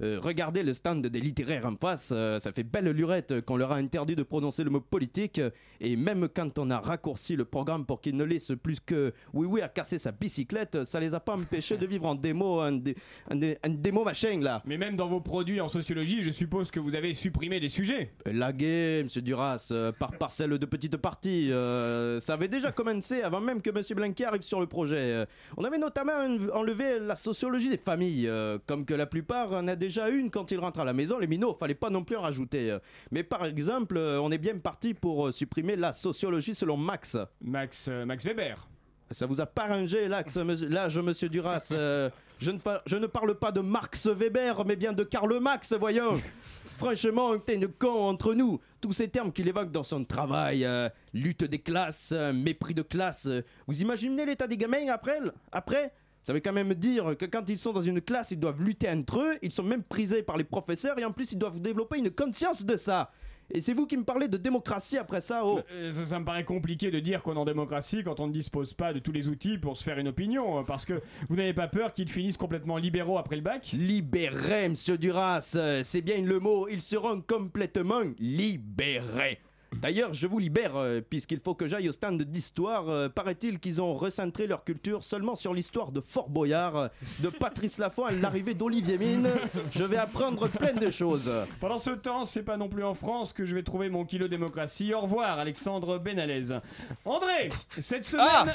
Euh, 0.01 0.19
regardez 0.21 0.63
le 0.63 0.73
stand 0.73 1.05
des 1.05 1.19
littéraires 1.19 1.65
en 1.65 1.75
face, 1.75 2.09
euh, 2.11 2.39
ça 2.39 2.51
fait 2.51 2.63
belle 2.63 2.89
lurette 2.89 3.41
qu'on 3.41 3.57
leur 3.57 3.71
a 3.71 3.75
interdit 3.75 4.15
de 4.15 4.23
prononcer 4.23 4.63
le 4.63 4.69
mot 4.71 4.79
politique, 4.81 5.39
et 5.79 5.95
même 5.95 6.27
quand 6.33 6.57
on 6.57 6.69
a 6.71 6.79
raccourci 6.79 7.35
le 7.35 7.45
programme 7.45 7.85
pour 7.85 8.01
qu'ils 8.01 8.15
ne 8.17 8.23
laissent 8.23 8.53
plus 8.61 8.79
que 8.79 9.13
oui 9.33 9.45
oui 9.47 9.61
à 9.61 9.67
casser 9.69 9.99
sa 9.99 10.11
bicyclette, 10.11 10.83
ça 10.83 10.99
les 10.99 11.13
a 11.13 11.19
pas 11.19 11.33
empêchés 11.35 11.77
de 11.77 11.85
vivre 11.85 12.05
en 12.05 12.15
démo, 12.15 12.61
en, 12.61 12.71
dé- 12.71 12.95
en 13.29 13.35
dé- 13.35 13.57
en 13.63 13.69
démo 13.69 14.03
machin 14.03 14.39
là. 14.41 14.61
Mais 14.65 14.77
même 14.77 14.95
dans 14.95 15.07
vos 15.07 15.21
produits 15.21 15.61
en 15.61 15.67
sociologie, 15.67 16.23
je 16.23 16.31
suppose 16.31 16.71
que 16.71 16.79
vous 16.79 16.95
avez 16.95 17.13
supprimé 17.13 17.59
des 17.59 17.69
sujets. 17.69 18.13
Lagué, 18.25 19.01
monsieur 19.03 19.21
Duras, 19.21 19.67
euh, 19.71 19.91
par 19.91 20.17
parcelle 20.17 20.57
de 20.57 20.65
petites 20.65 20.97
parties. 20.97 21.51
euh, 21.51 22.19
ça 22.19 22.33
avait 22.33 22.47
déjà 22.47 22.71
commencé 22.71 23.21
avant 23.21 23.41
même 23.41 23.61
que 23.61 23.69
monsieur 23.69 23.95
Blanquet 23.95 24.25
arrive 24.25 24.41
sur 24.41 24.59
le 24.59 24.67
projet. 24.67 24.95
Euh, 24.97 25.25
on 25.57 25.63
avait 25.63 25.77
notamment 25.77 26.13
en- 26.13 26.49
enlevé 26.59 26.99
la 26.99 27.15
sociologie 27.15 27.69
des 27.69 27.77
familles. 27.77 28.29
comme 28.65 28.85
que 28.85 28.93
la 28.93 29.05
plupart 29.05 29.51
en 29.53 29.67
a 29.67 29.75
déjà 29.83 30.09
une 30.09 30.29
quand 30.31 30.49
ils 30.51 30.59
rentrent 30.59 30.79
à 30.79 30.85
la 30.85 30.93
maison, 30.93 31.19
les 31.19 31.27
minots, 31.27 31.53
fallait 31.59 31.75
pas 31.75 31.89
non 31.89 32.03
plus 32.03 32.15
en 32.15 32.21
rajouter. 32.21 32.71
euh. 32.71 32.79
Mais 33.11 33.23
par 33.23 33.45
exemple, 33.45 33.97
euh, 33.97 34.19
on 34.21 34.31
est 34.31 34.37
bien 34.37 34.57
parti 34.57 34.93
pour 34.93 35.27
euh, 35.27 35.31
supprimer 35.31 35.75
la 35.75 35.91
sociologie 35.93 36.55
selon 36.55 36.77
Max. 36.77 37.17
Max, 37.41 37.89
Max 38.05 38.25
Weber. 38.25 38.67
Ça 39.11 39.25
vous 39.27 39.41
a 39.41 39.45
pas 39.45 39.67
rangé, 39.67 40.07
l'âge, 40.07 40.35
monsieur- 40.37 40.69
l'âge, 40.69 40.97
monsieur 40.97 41.29
Duras 41.29 41.67
euh, 41.71 42.09
je, 42.39 42.51
ne 42.51 42.57
je 42.85 42.95
ne 42.97 43.05
parle 43.05 43.35
pas 43.35 43.51
de 43.51 43.59
Marx 43.59 44.07
Weber, 44.07 44.65
mais 44.65 44.75
bien 44.75 44.93
de 44.93 45.03
Karl 45.03 45.37
Marx, 45.39 45.73
voyons. 45.73 46.19
Franchement, 46.77 47.37
t'es 47.37 47.55
une 47.55 47.67
con 47.67 47.91
entre 48.09 48.33
nous. 48.33 48.59
Tous 48.81 48.93
ces 48.93 49.07
termes 49.07 49.31
qu'il 49.31 49.47
évoque 49.47 49.71
dans 49.71 49.83
son 49.83 50.03
travail, 50.03 50.65
euh, 50.65 50.89
lutte 51.13 51.43
des 51.43 51.59
classes, 51.59 52.11
euh, 52.15 52.33
mépris 52.33 52.73
de 52.73 52.81
classe. 52.81 53.29
vous 53.67 53.81
imaginez 53.81 54.25
l'état 54.25 54.47
des 54.47 54.57
gamins 54.57 54.87
après 54.89 55.19
Après? 55.51 55.93
Ça 56.23 56.33
veut 56.33 56.39
quand 56.39 56.53
même 56.53 56.73
dire 56.73 57.15
que 57.17 57.25
quand 57.25 57.47
ils 57.49 57.57
sont 57.59 57.73
dans 57.73 57.81
une 57.81 58.01
classe, 58.01 58.31
ils 58.31 58.39
doivent 58.39 58.61
lutter 58.63 58.89
entre 58.89 59.19
eux, 59.21 59.35
ils 59.41 59.51
sont 59.51 59.63
même 59.63 59.83
prisés 59.83 60.23
par 60.23 60.37
les 60.37 60.43
professeurs 60.45 60.97
et 60.97 61.05
en 61.05 61.11
plus 61.11 61.31
ils 61.33 61.37
doivent 61.37 61.59
développer 61.59 61.99
une 61.99 62.09
conscience 62.09 62.63
de 62.65 62.75
ça. 62.77 63.11
Et 63.51 63.59
c'est 63.59 63.73
vous 63.73 63.85
qui 63.85 63.97
me 63.97 64.05
parlez 64.05 64.29
de 64.29 64.37
démocratie 64.37 64.97
après 64.97 65.19
ça, 65.19 65.41
oh 65.45 65.59
Euh, 65.73 65.91
Ça, 65.91 66.05
ça 66.05 66.19
me 66.19 66.23
paraît 66.23 66.45
compliqué 66.45 66.89
de 66.91 66.99
dire 67.01 67.21
qu'on 67.21 67.35
est 67.35 67.37
en 67.39 67.43
démocratie 67.45 68.01
quand 68.01 68.21
on 68.21 68.27
ne 68.27 68.31
dispose 68.31 68.73
pas 68.73 68.93
de 68.93 68.99
tous 68.99 69.11
les 69.11 69.27
outils 69.27 69.57
pour 69.57 69.75
se 69.75 69.83
faire 69.83 69.99
une 69.99 70.07
opinion. 70.07 70.59
euh, 70.59 70.63
Parce 70.63 70.85
que 70.85 70.93
vous 71.29 71.35
n'avez 71.35 71.53
pas 71.53 71.67
peur 71.67 71.93
qu'ils 71.93 72.07
finissent 72.09 72.37
complètement 72.37 72.77
libéraux 72.77 73.17
après 73.17 73.35
le 73.35 73.41
bac? 73.41 73.71
Libérés, 73.73 74.69
monsieur 74.69 74.97
Duras, 74.97 75.41
c'est 75.83 76.01
bien 76.01 76.21
le 76.21 76.39
mot, 76.39 76.69
ils 76.69 76.81
seront 76.81 77.19
complètement 77.21 78.01
libérés. 78.17 79.39
D'ailleurs, 79.81 80.13
je 80.13 80.27
vous 80.27 80.39
libère, 80.39 80.75
euh, 80.75 81.01
puisqu'il 81.01 81.39
faut 81.39 81.55
que 81.55 81.67
j'aille 81.67 81.89
au 81.89 81.91
stand 81.91 82.21
d'histoire. 82.21 82.89
Euh, 82.89 83.09
Paraît-il 83.09 83.59
qu'ils 83.59 83.81
ont 83.81 83.93
recentré 83.95 84.47
leur 84.47 84.63
culture 84.63 85.03
seulement 85.03 85.35
sur 85.35 85.53
l'histoire 85.53 85.91
de 85.91 86.01
Fort 86.01 86.29
Boyard, 86.29 86.77
euh, 86.77 86.87
de 87.19 87.29
Patrice 87.29 87.77
Laffont 87.77 88.05
à 88.05 88.11
l'arrivée 88.11 88.53
d'Olivier 88.53 88.97
Mine. 88.97 89.29
Je 89.71 89.83
vais 89.83 89.97
apprendre 89.97 90.47
plein 90.47 90.73
de 90.73 90.89
choses. 90.89 91.29
Pendant 91.59 91.77
ce 91.77 91.91
temps, 91.91 92.25
c'est 92.25 92.43
pas 92.43 92.57
non 92.57 92.69
plus 92.69 92.83
en 92.83 92.93
France 92.93 93.33
que 93.33 93.45
je 93.45 93.55
vais 93.55 93.63
trouver 93.63 93.89
mon 93.89 94.05
kilo 94.05 94.27
démocratie. 94.27 94.93
Au 94.93 95.01
revoir, 95.01 95.39
Alexandre 95.39 95.97
Benalez. 95.97 96.57
André, 97.05 97.49
cette 97.69 98.05
semaine, 98.05 98.53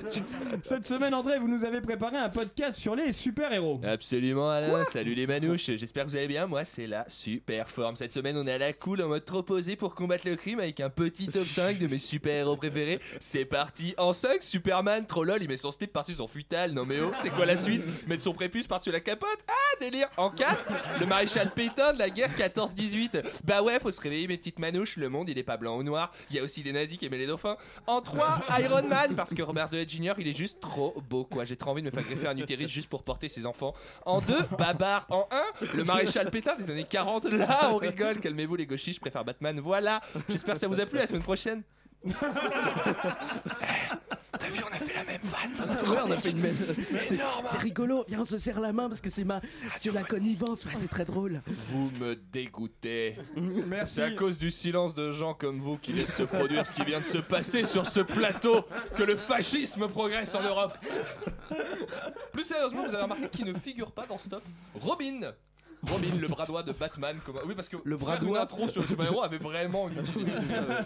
cette 0.62 0.86
semaine, 0.86 1.14
André, 1.14 1.38
vous 1.38 1.48
nous 1.48 1.64
avez 1.64 1.80
préparé 1.80 2.16
un 2.16 2.28
podcast 2.28 2.78
sur 2.78 2.94
les 2.94 3.12
super-héros. 3.12 3.80
Absolument 3.84 4.50
Alain, 4.50 4.84
salut 4.84 5.14
les 5.14 5.26
manouches, 5.26 5.66
j'espère 5.66 6.04
que 6.04 6.10
vous 6.10 6.16
allez 6.16 6.28
bien, 6.28 6.46
moi 6.46 6.64
c'est 6.64 6.86
la 6.86 7.04
super 7.08 7.68
forme. 7.68 7.96
Cette 7.96 8.12
semaine 8.12 8.36
on 8.36 8.46
est 8.46 8.52
à 8.52 8.58
la 8.58 8.72
cool 8.72 9.02
en 9.02 9.08
mode 9.08 9.24
trop 9.24 9.42
posé 9.42 9.76
pour 9.76 9.94
combattre 9.94 10.26
le 10.26 10.36
crime 10.36 10.55
avec 10.60 10.80
un 10.80 10.90
petit 10.90 11.28
top 11.28 11.46
5 11.46 11.78
de 11.78 11.86
mes 11.86 11.98
super-héros 11.98 12.56
préférés. 12.56 13.00
C'est 13.20 13.44
parti 13.44 13.94
En 13.98 14.12
5, 14.12 14.42
Superman, 14.42 15.06
trop 15.06 15.24
lol, 15.24 15.42
il 15.42 15.48
met 15.48 15.56
son 15.56 15.72
slip 15.72 15.92
par-dessus 15.92 16.16
son 16.16 16.26
futal, 16.26 16.72
non 16.72 16.84
mais 16.84 17.00
oh, 17.00 17.12
c'est 17.16 17.30
quoi 17.30 17.46
la 17.46 17.56
suite? 17.56 17.86
Mettre 18.06 18.22
son 18.22 18.32
prépuce 18.32 18.66
par-dessus 18.66 18.92
la 18.92 19.00
capote? 19.00 19.38
Ah 19.48 19.52
délire 19.80 20.08
En 20.16 20.30
4, 20.30 20.64
le 21.00 21.06
maréchal 21.06 21.52
Pétain 21.52 21.92
de 21.92 21.98
la 21.98 22.10
guerre 22.10 22.30
14-18. 22.36 23.22
Bah 23.44 23.62
ouais, 23.62 23.78
faut 23.80 23.92
se 23.92 24.00
réveiller 24.00 24.26
mes 24.26 24.36
petites 24.36 24.58
manouches, 24.58 24.96
le 24.96 25.08
monde 25.08 25.28
il 25.28 25.38
est 25.38 25.42
pas 25.42 25.56
blanc 25.56 25.76
ou 25.76 25.82
noir, 25.82 26.12
il 26.30 26.36
y 26.36 26.38
a 26.38 26.42
aussi 26.42 26.62
des 26.62 26.72
nazis 26.72 26.98
qui 26.98 27.06
aimaient 27.06 27.18
les 27.18 27.26
dauphins. 27.26 27.56
En 27.86 28.00
3, 28.00 28.42
Iron 28.60 28.86
Man, 28.86 29.14
parce 29.14 29.34
que 29.34 29.42
Robert 29.42 29.68
Downey 29.68 29.88
Jr. 29.88 30.14
il 30.18 30.28
est 30.28 30.36
juste 30.36 30.60
trop 30.60 30.94
beau 31.08 31.24
quoi, 31.24 31.44
j'ai 31.44 31.56
trop 31.56 31.70
envie 31.70 31.82
de 31.82 31.86
me 31.86 31.92
faire 31.92 32.04
greffer 32.04 32.28
un 32.28 32.36
utérus 32.36 32.68
juste 32.68 32.88
pour 32.88 33.02
porter 33.02 33.28
ses 33.28 33.46
enfants. 33.46 33.74
En 34.04 34.20
2, 34.20 34.34
Babar. 34.58 35.06
En 35.08 35.28
1, 35.62 35.66
le 35.74 35.84
maréchal 35.84 36.30
Pétain 36.30 36.56
des 36.56 36.70
années 36.70 36.86
40. 36.88 37.24
Là, 37.26 37.70
on 37.72 37.76
rigole, 37.76 38.18
calmez-vous 38.20 38.56
les 38.56 38.66
gauchistes, 38.66 38.96
je 38.96 39.00
préfère 39.00 39.24
Batman. 39.24 39.60
Voilà, 39.60 40.00
j'espère 40.28 40.45
que 40.54 40.60
ça 40.60 40.68
vous 40.68 40.80
a 40.80 40.86
plu 40.86 40.98
la 40.98 41.06
semaine 41.06 41.22
prochaine. 41.22 41.62
T'as 44.38 44.48
vu, 44.48 44.60
on 44.62 44.72
a 44.74 44.78
fait 44.78 44.94
la 44.94 45.04
même 45.04 45.20
vanne. 45.24 45.90
Ouais, 45.90 45.98
on 46.06 46.10
a 46.10 46.16
fait 46.18 46.30
une 46.30 46.40
même- 46.40 46.56
C'est 46.78 47.02
C'est 47.04 47.14
énorme. 47.14 47.46
c'est 47.50 47.58
rigolo, 47.58 48.04
viens 48.06 48.20
on 48.20 48.24
se 48.24 48.36
serre 48.38 48.60
la 48.60 48.72
main 48.72 48.88
parce 48.88 49.00
que 49.00 49.08
c'est 49.08 49.24
ma 49.24 49.40
c'est 49.50 49.92
la 49.92 50.02
connivence, 50.02 50.64
ouais, 50.66 50.72
c'est 50.74 50.88
très 50.88 51.04
drôle. 51.06 51.40
Vous 51.70 51.90
me 52.00 52.14
dégoûtez. 52.14 53.16
Merci. 53.36 53.94
C'est 53.94 54.02
à 54.02 54.10
cause 54.10 54.36
du 54.36 54.50
silence 54.50 54.94
de 54.94 55.10
gens 55.10 55.32
comme 55.34 55.58
vous 55.60 55.78
qui 55.78 55.92
laissent 55.94 56.14
se 56.14 56.22
produire 56.22 56.66
ce 56.66 56.72
qui 56.74 56.84
vient 56.84 57.00
de 57.00 57.04
se 57.04 57.18
passer 57.18 57.64
sur 57.64 57.86
ce 57.86 58.00
plateau 58.00 58.64
que 58.94 59.02
le 59.02 59.16
fascisme 59.16 59.88
progresse 59.88 60.34
en 60.34 60.42
Europe. 60.42 60.74
Plus 62.32 62.44
sérieusement, 62.44 62.86
vous 62.86 62.94
avez 62.94 63.02
remarqué 63.04 63.28
qu'il 63.28 63.46
ne 63.46 63.54
figure 63.54 63.90
pas 63.90 64.06
dans 64.06 64.18
ce 64.18 64.28
top 64.28 64.42
Robin 64.74 65.32
Robin, 65.82 66.16
le 66.20 66.28
bras 66.28 66.46
droit 66.46 66.62
de 66.62 66.72
Batman. 66.72 67.16
Comme... 67.24 67.36
Oui, 67.46 67.54
parce 67.54 67.68
que 67.68 67.76
Le 67.84 67.96
bras 67.96 68.16
droit. 68.16 68.40
intro 68.40 68.68
sur 68.68 68.82
le 68.82 68.88
super-héros 68.88 69.22
avait 69.22 69.38
vraiment 69.38 69.88
une. 69.88 69.96
Euh, 70.64 70.82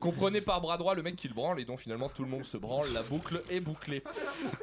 Comprenez 0.00 0.40
par 0.40 0.60
bras 0.60 0.76
droit 0.76 0.94
le 0.94 1.02
mec 1.02 1.16
qui 1.16 1.28
le 1.28 1.34
branle 1.34 1.60
et 1.60 1.64
dont 1.64 1.76
finalement 1.76 2.08
tout 2.08 2.22
le 2.24 2.28
monde 2.28 2.44
se 2.44 2.56
branle, 2.56 2.86
la 2.92 3.02
boucle 3.02 3.42
est 3.50 3.60
bouclée. 3.60 4.02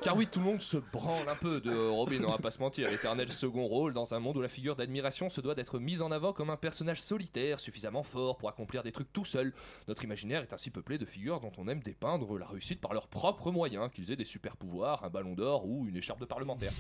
Car 0.02 0.16
oui, 0.16 0.28
tout 0.28 0.40
le 0.40 0.46
monde 0.46 0.62
se 0.62 0.78
branle 0.78 1.28
un 1.28 1.36
peu 1.36 1.60
de 1.62 1.76
Robin, 1.76 2.24
on 2.26 2.32
va 2.32 2.38
pas 2.38 2.52
se 2.52 2.60
mentir, 2.60 2.92
éternel 2.92 3.32
second 3.32 3.66
rôle 3.66 3.94
dans 3.94 4.14
un 4.14 4.20
monde 4.20 4.38
où 4.38 4.42
la 4.42 4.48
figure 4.48 4.76
d'admiration 4.76 5.30
se 5.30 5.42
doit 5.42 5.56
d'être 5.56 5.80
mise 5.80 6.02
en 6.02 6.12
avant 6.12 6.34
comme 6.34 6.50
un 6.50 6.58
personnage 6.58 7.02
solitaire, 7.02 7.60
suffisamment 7.60 8.04
fort 8.04 8.38
pour 8.38 8.50
accomplir 8.50 8.84
des 8.84 8.92
trucs 8.92 9.12
tout 9.12 9.26
seul. 9.26 9.54
Notre 9.88 10.04
imaginaire 10.04 10.42
est 10.42 10.54
ainsi 10.54 10.70
peuplé 10.70 10.98
de 10.98 11.06
figures 11.06 11.40
dont 11.40 11.52
on 11.58 11.68
aime 11.68 11.82
dépeindre 11.82 12.38
la 12.38 12.46
réussite 12.46 12.82
par 12.82 12.94
leurs 12.94 13.08
propres 13.08 13.52
moyens, 13.52 13.90
qu'ils 13.94 14.12
aient 14.12 14.16
des 14.16 14.26
super 14.26 14.58
pouvoirs, 14.58 15.04
un 15.04 15.10
ballon 15.10 15.34
d'or 15.34 15.66
ou 15.66 15.88
une 15.88 15.98
écharpe 15.98 16.20
de 16.20 16.26
parlementaire. 16.26 16.74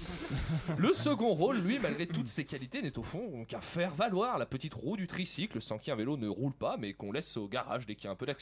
Le 0.77 0.93
second 0.93 1.33
rôle, 1.33 1.57
lui, 1.57 1.79
malgré 1.79 2.07
toutes 2.07 2.27
ses 2.27 2.45
qualités, 2.45 2.81
n'est 2.81 2.97
au 2.97 3.03
fond 3.03 3.45
qu'à 3.45 3.61
faire 3.61 3.93
valoir 3.93 4.37
la 4.37 4.45
petite 4.45 4.73
roue 4.73 4.97
du 4.97 5.07
tricycle, 5.07 5.61
sans 5.61 5.77
qui 5.77 5.91
un 5.91 5.95
vélo 5.95 6.17
ne 6.17 6.27
roule 6.27 6.53
pas, 6.53 6.77
mais 6.77 6.93
qu'on 6.93 7.11
laisse 7.11 7.37
au 7.37 7.47
garage 7.47 7.85
dès 7.85 7.95
qu'il 7.95 8.05
y 8.05 8.07
a 8.07 8.11
un 8.11 8.15
peu 8.15 8.25
d'action. 8.25 8.40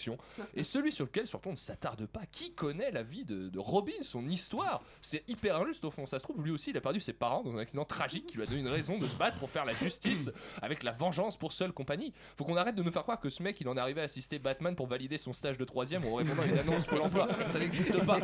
Et 0.55 0.63
celui 0.63 0.91
sur 0.91 1.05
lequel 1.05 1.27
surtout 1.27 1.49
on 1.49 1.53
ne 1.53 1.57
s'attarde 1.57 2.05
pas. 2.05 2.21
Qui 2.31 2.53
connaît 2.53 2.91
la 2.91 3.03
vie 3.03 3.25
de, 3.25 3.49
de 3.49 3.59
Robin, 3.59 3.93
son 4.01 4.27
histoire 4.29 4.81
C'est 5.01 5.27
hyper 5.29 5.57
injuste 5.57 5.83
au 5.85 5.91
fond. 5.91 6.05
Ça 6.05 6.19
se 6.19 6.23
trouve, 6.23 6.43
lui 6.43 6.51
aussi, 6.51 6.69
il 6.71 6.77
a 6.77 6.81
perdu 6.81 6.99
ses 6.99 7.13
parents 7.13 7.43
dans 7.43 7.55
un 7.55 7.59
accident 7.59 7.85
tragique 7.85 8.27
qui 8.27 8.37
lui 8.37 8.43
a 8.43 8.45
donné 8.45 8.59
une 8.59 8.67
raison 8.67 8.97
de 8.97 9.05
se 9.05 9.15
battre 9.15 9.37
pour 9.39 9.49
faire 9.49 9.65
la 9.65 9.73
justice 9.73 10.31
avec 10.61 10.83
la 10.83 10.91
vengeance 10.91 11.37
pour 11.37 11.53
seule 11.53 11.71
compagnie. 11.71 12.13
Faut 12.37 12.43
qu'on 12.43 12.55
arrête 12.55 12.75
de 12.75 12.83
nous 12.83 12.91
faire 12.91 13.03
croire 13.03 13.19
que 13.19 13.29
ce 13.29 13.43
mec, 13.43 13.59
il 13.61 13.67
en 13.67 13.77
est 13.77 13.79
arrivé 13.79 14.01
à 14.01 14.05
assister 14.05 14.39
Batman 14.39 14.75
pour 14.75 14.87
valider 14.87 15.17
son 15.17 15.33
stage 15.33 15.57
de 15.57 15.65
troisième 15.65 16.05
en 16.05 16.15
répondant 16.15 16.43
à 16.43 16.45
une 16.45 16.57
annonce 16.57 16.85
Pôle 16.85 17.01
emploi. 17.01 17.27
Ça 17.49 17.59
n'existe 17.59 18.03
pas. 18.05 18.19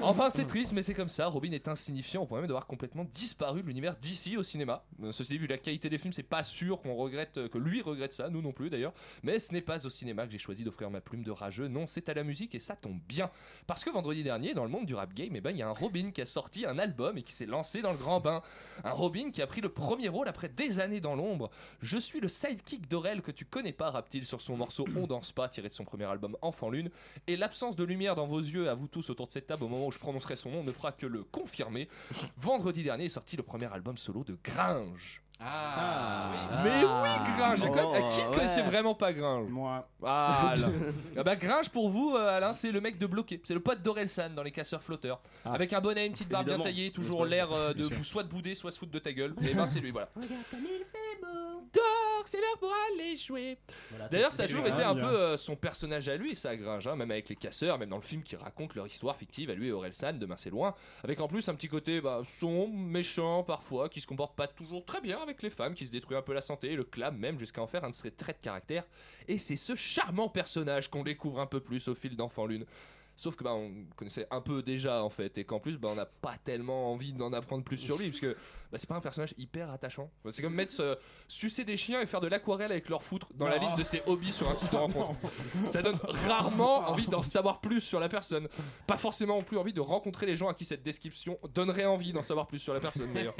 Enfin, 0.00 0.30
c'est 0.30 0.46
triste, 0.46 0.72
mais 0.72 0.82
c'est 0.82 0.94
comme 0.94 1.08
ça. 1.08 1.26
Robin 1.26 1.50
est 1.52 1.68
insignifiant 1.68 2.22
au 2.22 2.26
point 2.26 2.38
même 2.38 2.46
d'avoir 2.46 2.66
complètement 2.66 3.04
disparu 3.04 3.62
de 3.62 3.66
l'univers 3.66 3.96
d'ici 3.96 4.36
au 4.36 4.42
cinéma. 4.42 4.84
Euh, 5.02 5.12
Ceci 5.12 5.32
dit, 5.32 5.38
vu 5.38 5.46
la 5.46 5.58
qualité 5.58 5.88
des 5.88 5.98
films, 5.98 6.12
c'est 6.12 6.22
pas 6.22 6.44
sûr 6.44 6.80
qu'on 6.80 6.94
regrette, 6.94 7.38
euh, 7.38 7.48
que 7.48 7.58
lui 7.58 7.82
regrette 7.82 8.12
ça, 8.12 8.28
nous 8.30 8.42
non 8.42 8.52
plus 8.52 8.70
d'ailleurs. 8.70 8.92
Mais 9.22 9.38
ce 9.38 9.52
n'est 9.52 9.60
pas 9.60 9.84
au 9.86 9.90
cinéma 9.90 10.26
que 10.26 10.32
j'ai 10.32 10.38
choisi 10.38 10.64
d'offrir 10.68 10.90
ma 10.90 11.00
plume 11.00 11.22
de 11.22 11.30
rageux. 11.30 11.68
Non, 11.68 11.86
c'est 11.86 12.08
à 12.08 12.14
la 12.14 12.22
musique 12.22 12.54
et 12.54 12.58
ça 12.58 12.76
tombe 12.76 13.00
bien. 13.08 13.30
Parce 13.66 13.84
que 13.84 13.90
vendredi 13.90 14.22
dernier, 14.22 14.54
dans 14.54 14.64
le 14.64 14.70
monde 14.70 14.86
du 14.86 14.94
rap 14.94 15.12
game, 15.14 15.34
eh 15.34 15.40
ben, 15.40 15.50
il 15.50 15.56
y 15.56 15.62
a 15.62 15.68
un 15.68 15.72
Robin 15.72 16.10
qui 16.10 16.20
a 16.20 16.26
sorti 16.26 16.66
un 16.66 16.78
album 16.78 17.16
et 17.18 17.22
qui 17.22 17.32
s'est 17.32 17.46
lancé 17.46 17.82
dans 17.82 17.92
le 17.92 17.98
grand 17.98 18.20
bain. 18.20 18.42
Un 18.84 18.92
Robin 18.92 19.30
qui 19.30 19.42
a 19.42 19.46
pris 19.46 19.60
le 19.60 19.70
premier 19.70 20.08
rôle 20.08 20.28
après 20.28 20.48
des 20.48 20.78
années 20.78 21.00
dans 21.00 21.14
l'ombre. 21.14 21.50
Je 21.80 21.98
suis 21.98 22.20
le 22.20 22.28
sidekick 22.28 22.88
d'Aurel 22.88 23.22
que 23.22 23.30
tu 23.30 23.44
connais 23.44 23.72
pas, 23.72 23.90
Raptil, 23.90 24.26
sur 24.26 24.40
son 24.40 24.56
morceau 24.56 24.86
On 24.96 25.06
danse 25.06 25.32
pas, 25.32 25.48
tiré 25.48 25.68
de 25.68 25.74
son 25.74 25.84
premier 25.84 26.04
album 26.04 26.36
Enfant 26.42 26.70
Lune. 26.70 26.90
Et 27.26 27.36
l'absence 27.36 27.76
de 27.76 27.84
lumière 27.84 28.14
dans 28.14 28.26
vos 28.26 28.40
yeux, 28.40 28.68
à 28.68 28.74
vous 28.74 28.88
tous 28.88 29.08
autour 29.10 29.26
de 29.26 29.32
cette 29.32 29.46
table, 29.46 29.64
au 29.64 29.68
moment 29.68 29.86
où 29.86 29.92
je 29.92 29.98
prononcerai 29.98 30.36
son 30.36 30.50
nom, 30.50 30.62
ne 30.62 30.72
fera 30.72 30.92
que 30.92 31.06
le 31.06 31.24
confirmer. 31.24 31.88
Vendredi 32.36 32.82
dernier 32.82 33.06
est 33.06 33.10
sorti 33.10 33.36
le 33.36 33.42
premier 33.42 33.72
album 33.72 33.96
solo 33.96 34.24
de 34.24 34.36
Gringe. 34.42 35.22
Ah, 35.40 36.60
Mais 36.64 36.82
oui, 36.84 37.34
Gringe. 37.36 37.60
il 37.60 37.64
y 37.64 37.66
a 37.66 37.70
quand 37.70 37.92
même- 37.92 38.02
Oh, 38.04 38.08
Qui 38.12 38.24
ne 38.24 38.32
connaissait 38.32 38.62
vraiment 38.62 38.94
pas 38.94 39.12
Gringe 39.12 39.48
Moi. 39.48 39.88
Ah 40.04 40.54
bah, 41.24 41.36
Gringe 41.36 41.68
pour 41.70 41.90
vous, 41.90 42.14
euh, 42.16 42.36
Alain, 42.36 42.52
c'est 42.52 42.72
le 42.72 42.80
mec 42.80 42.98
de 42.98 43.06
bloqué. 43.06 43.40
C'est 43.44 43.54
le 43.54 43.60
pote 43.60 43.82
d'Orelsan 43.82 44.30
dans 44.34 44.42
les 44.42 44.50
casseurs 44.50 44.82
flotteurs. 44.82 45.20
Avec 45.44 45.72
un 45.72 45.80
bonnet, 45.80 46.06
une 46.06 46.12
petite 46.12 46.28
barbe 46.28 46.46
bien 46.46 46.58
taillée, 46.58 46.90
toujours 46.90 47.24
l'air 47.24 47.52
euh, 47.52 47.72
de 47.74 47.88
Bien 47.88 48.02
soit 48.02 48.22
de 48.24 48.28
bouder, 48.28 48.54
soit 48.54 48.70
se 48.70 48.78
foutre 48.78 48.92
de 48.92 48.98
ta 48.98 49.12
gueule. 49.12 49.34
Et 49.42 49.54
ben 49.54 49.66
c'est 49.66 49.80
lui, 49.80 49.90
voilà. 49.90 50.08
Regarde 50.16 50.32
comme 50.50 50.60
il 50.64 50.84
fait 50.84 51.20
beau. 51.22 51.62
Dors, 51.74 52.22
c'est 52.24 52.38
l'heure 52.38 52.58
pour 52.58 52.72
aller 52.92 53.16
jouer. 53.16 53.58
Voilà, 53.90 54.08
D'ailleurs, 54.08 54.32
ça, 54.32 54.44
a 54.44 54.46
toujours 54.46 54.66
été 54.66 54.82
hein, 54.82 54.90
un 54.90 54.94
bien. 54.94 55.04
peu 55.04 55.14
euh, 55.14 55.36
son 55.36 55.54
personnage 55.54 56.08
à 56.08 56.16
lui, 56.16 56.34
ça, 56.34 56.56
Gringe, 56.56 56.86
hein, 56.86 56.96
même 56.96 57.10
avec 57.10 57.28
les 57.28 57.36
casseurs, 57.36 57.78
même 57.78 57.90
dans 57.90 57.96
le 57.96 58.02
film 58.02 58.22
qui 58.22 58.36
raconte 58.36 58.74
leur 58.74 58.86
histoire 58.86 59.16
fictive 59.16 59.50
à 59.50 59.54
lui 59.54 59.68
et 59.68 59.72
Orelsan, 59.72 60.14
demain 60.14 60.36
c'est 60.38 60.48
loin, 60.50 60.74
avec 61.04 61.20
en 61.20 61.28
plus 61.28 61.46
un 61.48 61.54
petit 61.54 61.68
côté 61.68 62.00
bah, 62.00 62.22
sombre, 62.24 62.74
méchant 62.74 63.42
parfois, 63.42 63.88
qui 63.90 64.00
se 64.00 64.06
comporte 64.06 64.34
pas 64.34 64.46
toujours 64.46 64.84
très 64.86 65.02
bien 65.02 65.18
avec 65.28 65.42
les 65.42 65.50
femmes, 65.50 65.74
qui 65.74 65.86
se 65.86 65.90
détruit 65.90 66.16
un 66.16 66.22
peu 66.22 66.32
la 66.32 66.40
santé, 66.40 66.74
le 66.74 66.84
clame 66.84 67.16
même 67.16 67.38
jusqu'à 67.38 67.62
en 67.62 67.66
faire 67.66 67.84
un 67.84 67.90
de 67.90 67.94
ses 67.94 68.10
traits 68.10 68.38
de 68.38 68.44
caractère. 68.44 68.84
Et 69.26 69.38
c'est 69.38 69.56
ce 69.56 69.74
charmant 69.74 70.28
personnage 70.28 70.90
qu'on 70.90 71.02
découvre 71.02 71.40
un 71.40 71.46
peu 71.46 71.60
plus 71.60 71.88
au 71.88 71.94
fil 71.94 72.16
d'Enfant 72.16 72.46
Lune. 72.46 72.64
Sauf 73.14 73.34
que 73.34 73.42
bah, 73.42 73.52
on 73.52 73.72
connaissait 73.96 74.28
un 74.30 74.40
peu 74.40 74.62
déjà 74.62 75.02
en 75.02 75.10
fait, 75.10 75.38
et 75.38 75.44
qu'en 75.44 75.58
plus 75.58 75.76
bah, 75.76 75.88
on 75.90 75.96
n'a 75.96 76.06
pas 76.06 76.36
tellement 76.44 76.92
envie 76.92 77.12
d'en 77.12 77.32
apprendre 77.32 77.64
plus 77.64 77.76
sur 77.76 77.98
lui, 77.98 78.06
parce 78.10 78.20
que 78.20 78.36
bah, 78.70 78.78
c'est 78.78 78.88
pas 78.88 78.94
un 78.96 79.00
personnage 79.00 79.34
hyper 79.38 79.70
attachant. 79.70 80.10
C'est 80.30 80.42
comme 80.42 80.54
mettre 80.54 80.74
euh, 80.80 80.94
sucer 81.26 81.64
des 81.64 81.76
chiens 81.76 82.00
et 82.00 82.06
faire 82.06 82.20
de 82.20 82.26
l'aquarelle 82.28 82.70
avec 82.72 82.88
leur 82.88 83.02
foutre 83.02 83.28
dans 83.34 83.48
la 83.48 83.58
liste 83.58 83.76
de 83.78 83.82
ses 83.82 84.02
hobbies 84.06 84.32
sur 84.32 84.48
un 84.48 84.54
site 84.54 84.70
de 84.72 84.76
rencontre. 84.76 85.12
Ça 85.64 85.82
donne 85.82 85.98
rarement 86.26 86.88
envie 86.88 87.06
d'en 87.06 87.22
savoir 87.22 87.60
plus 87.60 87.80
sur 87.80 88.00
la 88.00 88.08
personne. 88.08 88.48
Pas 88.86 88.96
forcément 88.96 89.36
non 89.36 89.42
plus 89.44 89.56
envie 89.58 89.72
de 89.72 89.80
rencontrer 89.80 90.26
les 90.26 90.36
gens 90.36 90.48
à 90.48 90.54
qui 90.54 90.64
cette 90.64 90.82
description 90.82 91.38
donnerait 91.54 91.84
envie 91.86 92.12
d'en 92.12 92.22
savoir 92.22 92.46
plus 92.46 92.58
sur 92.58 92.74
la 92.74 92.80
personne 92.80 93.12
d'ailleurs. 93.12 93.34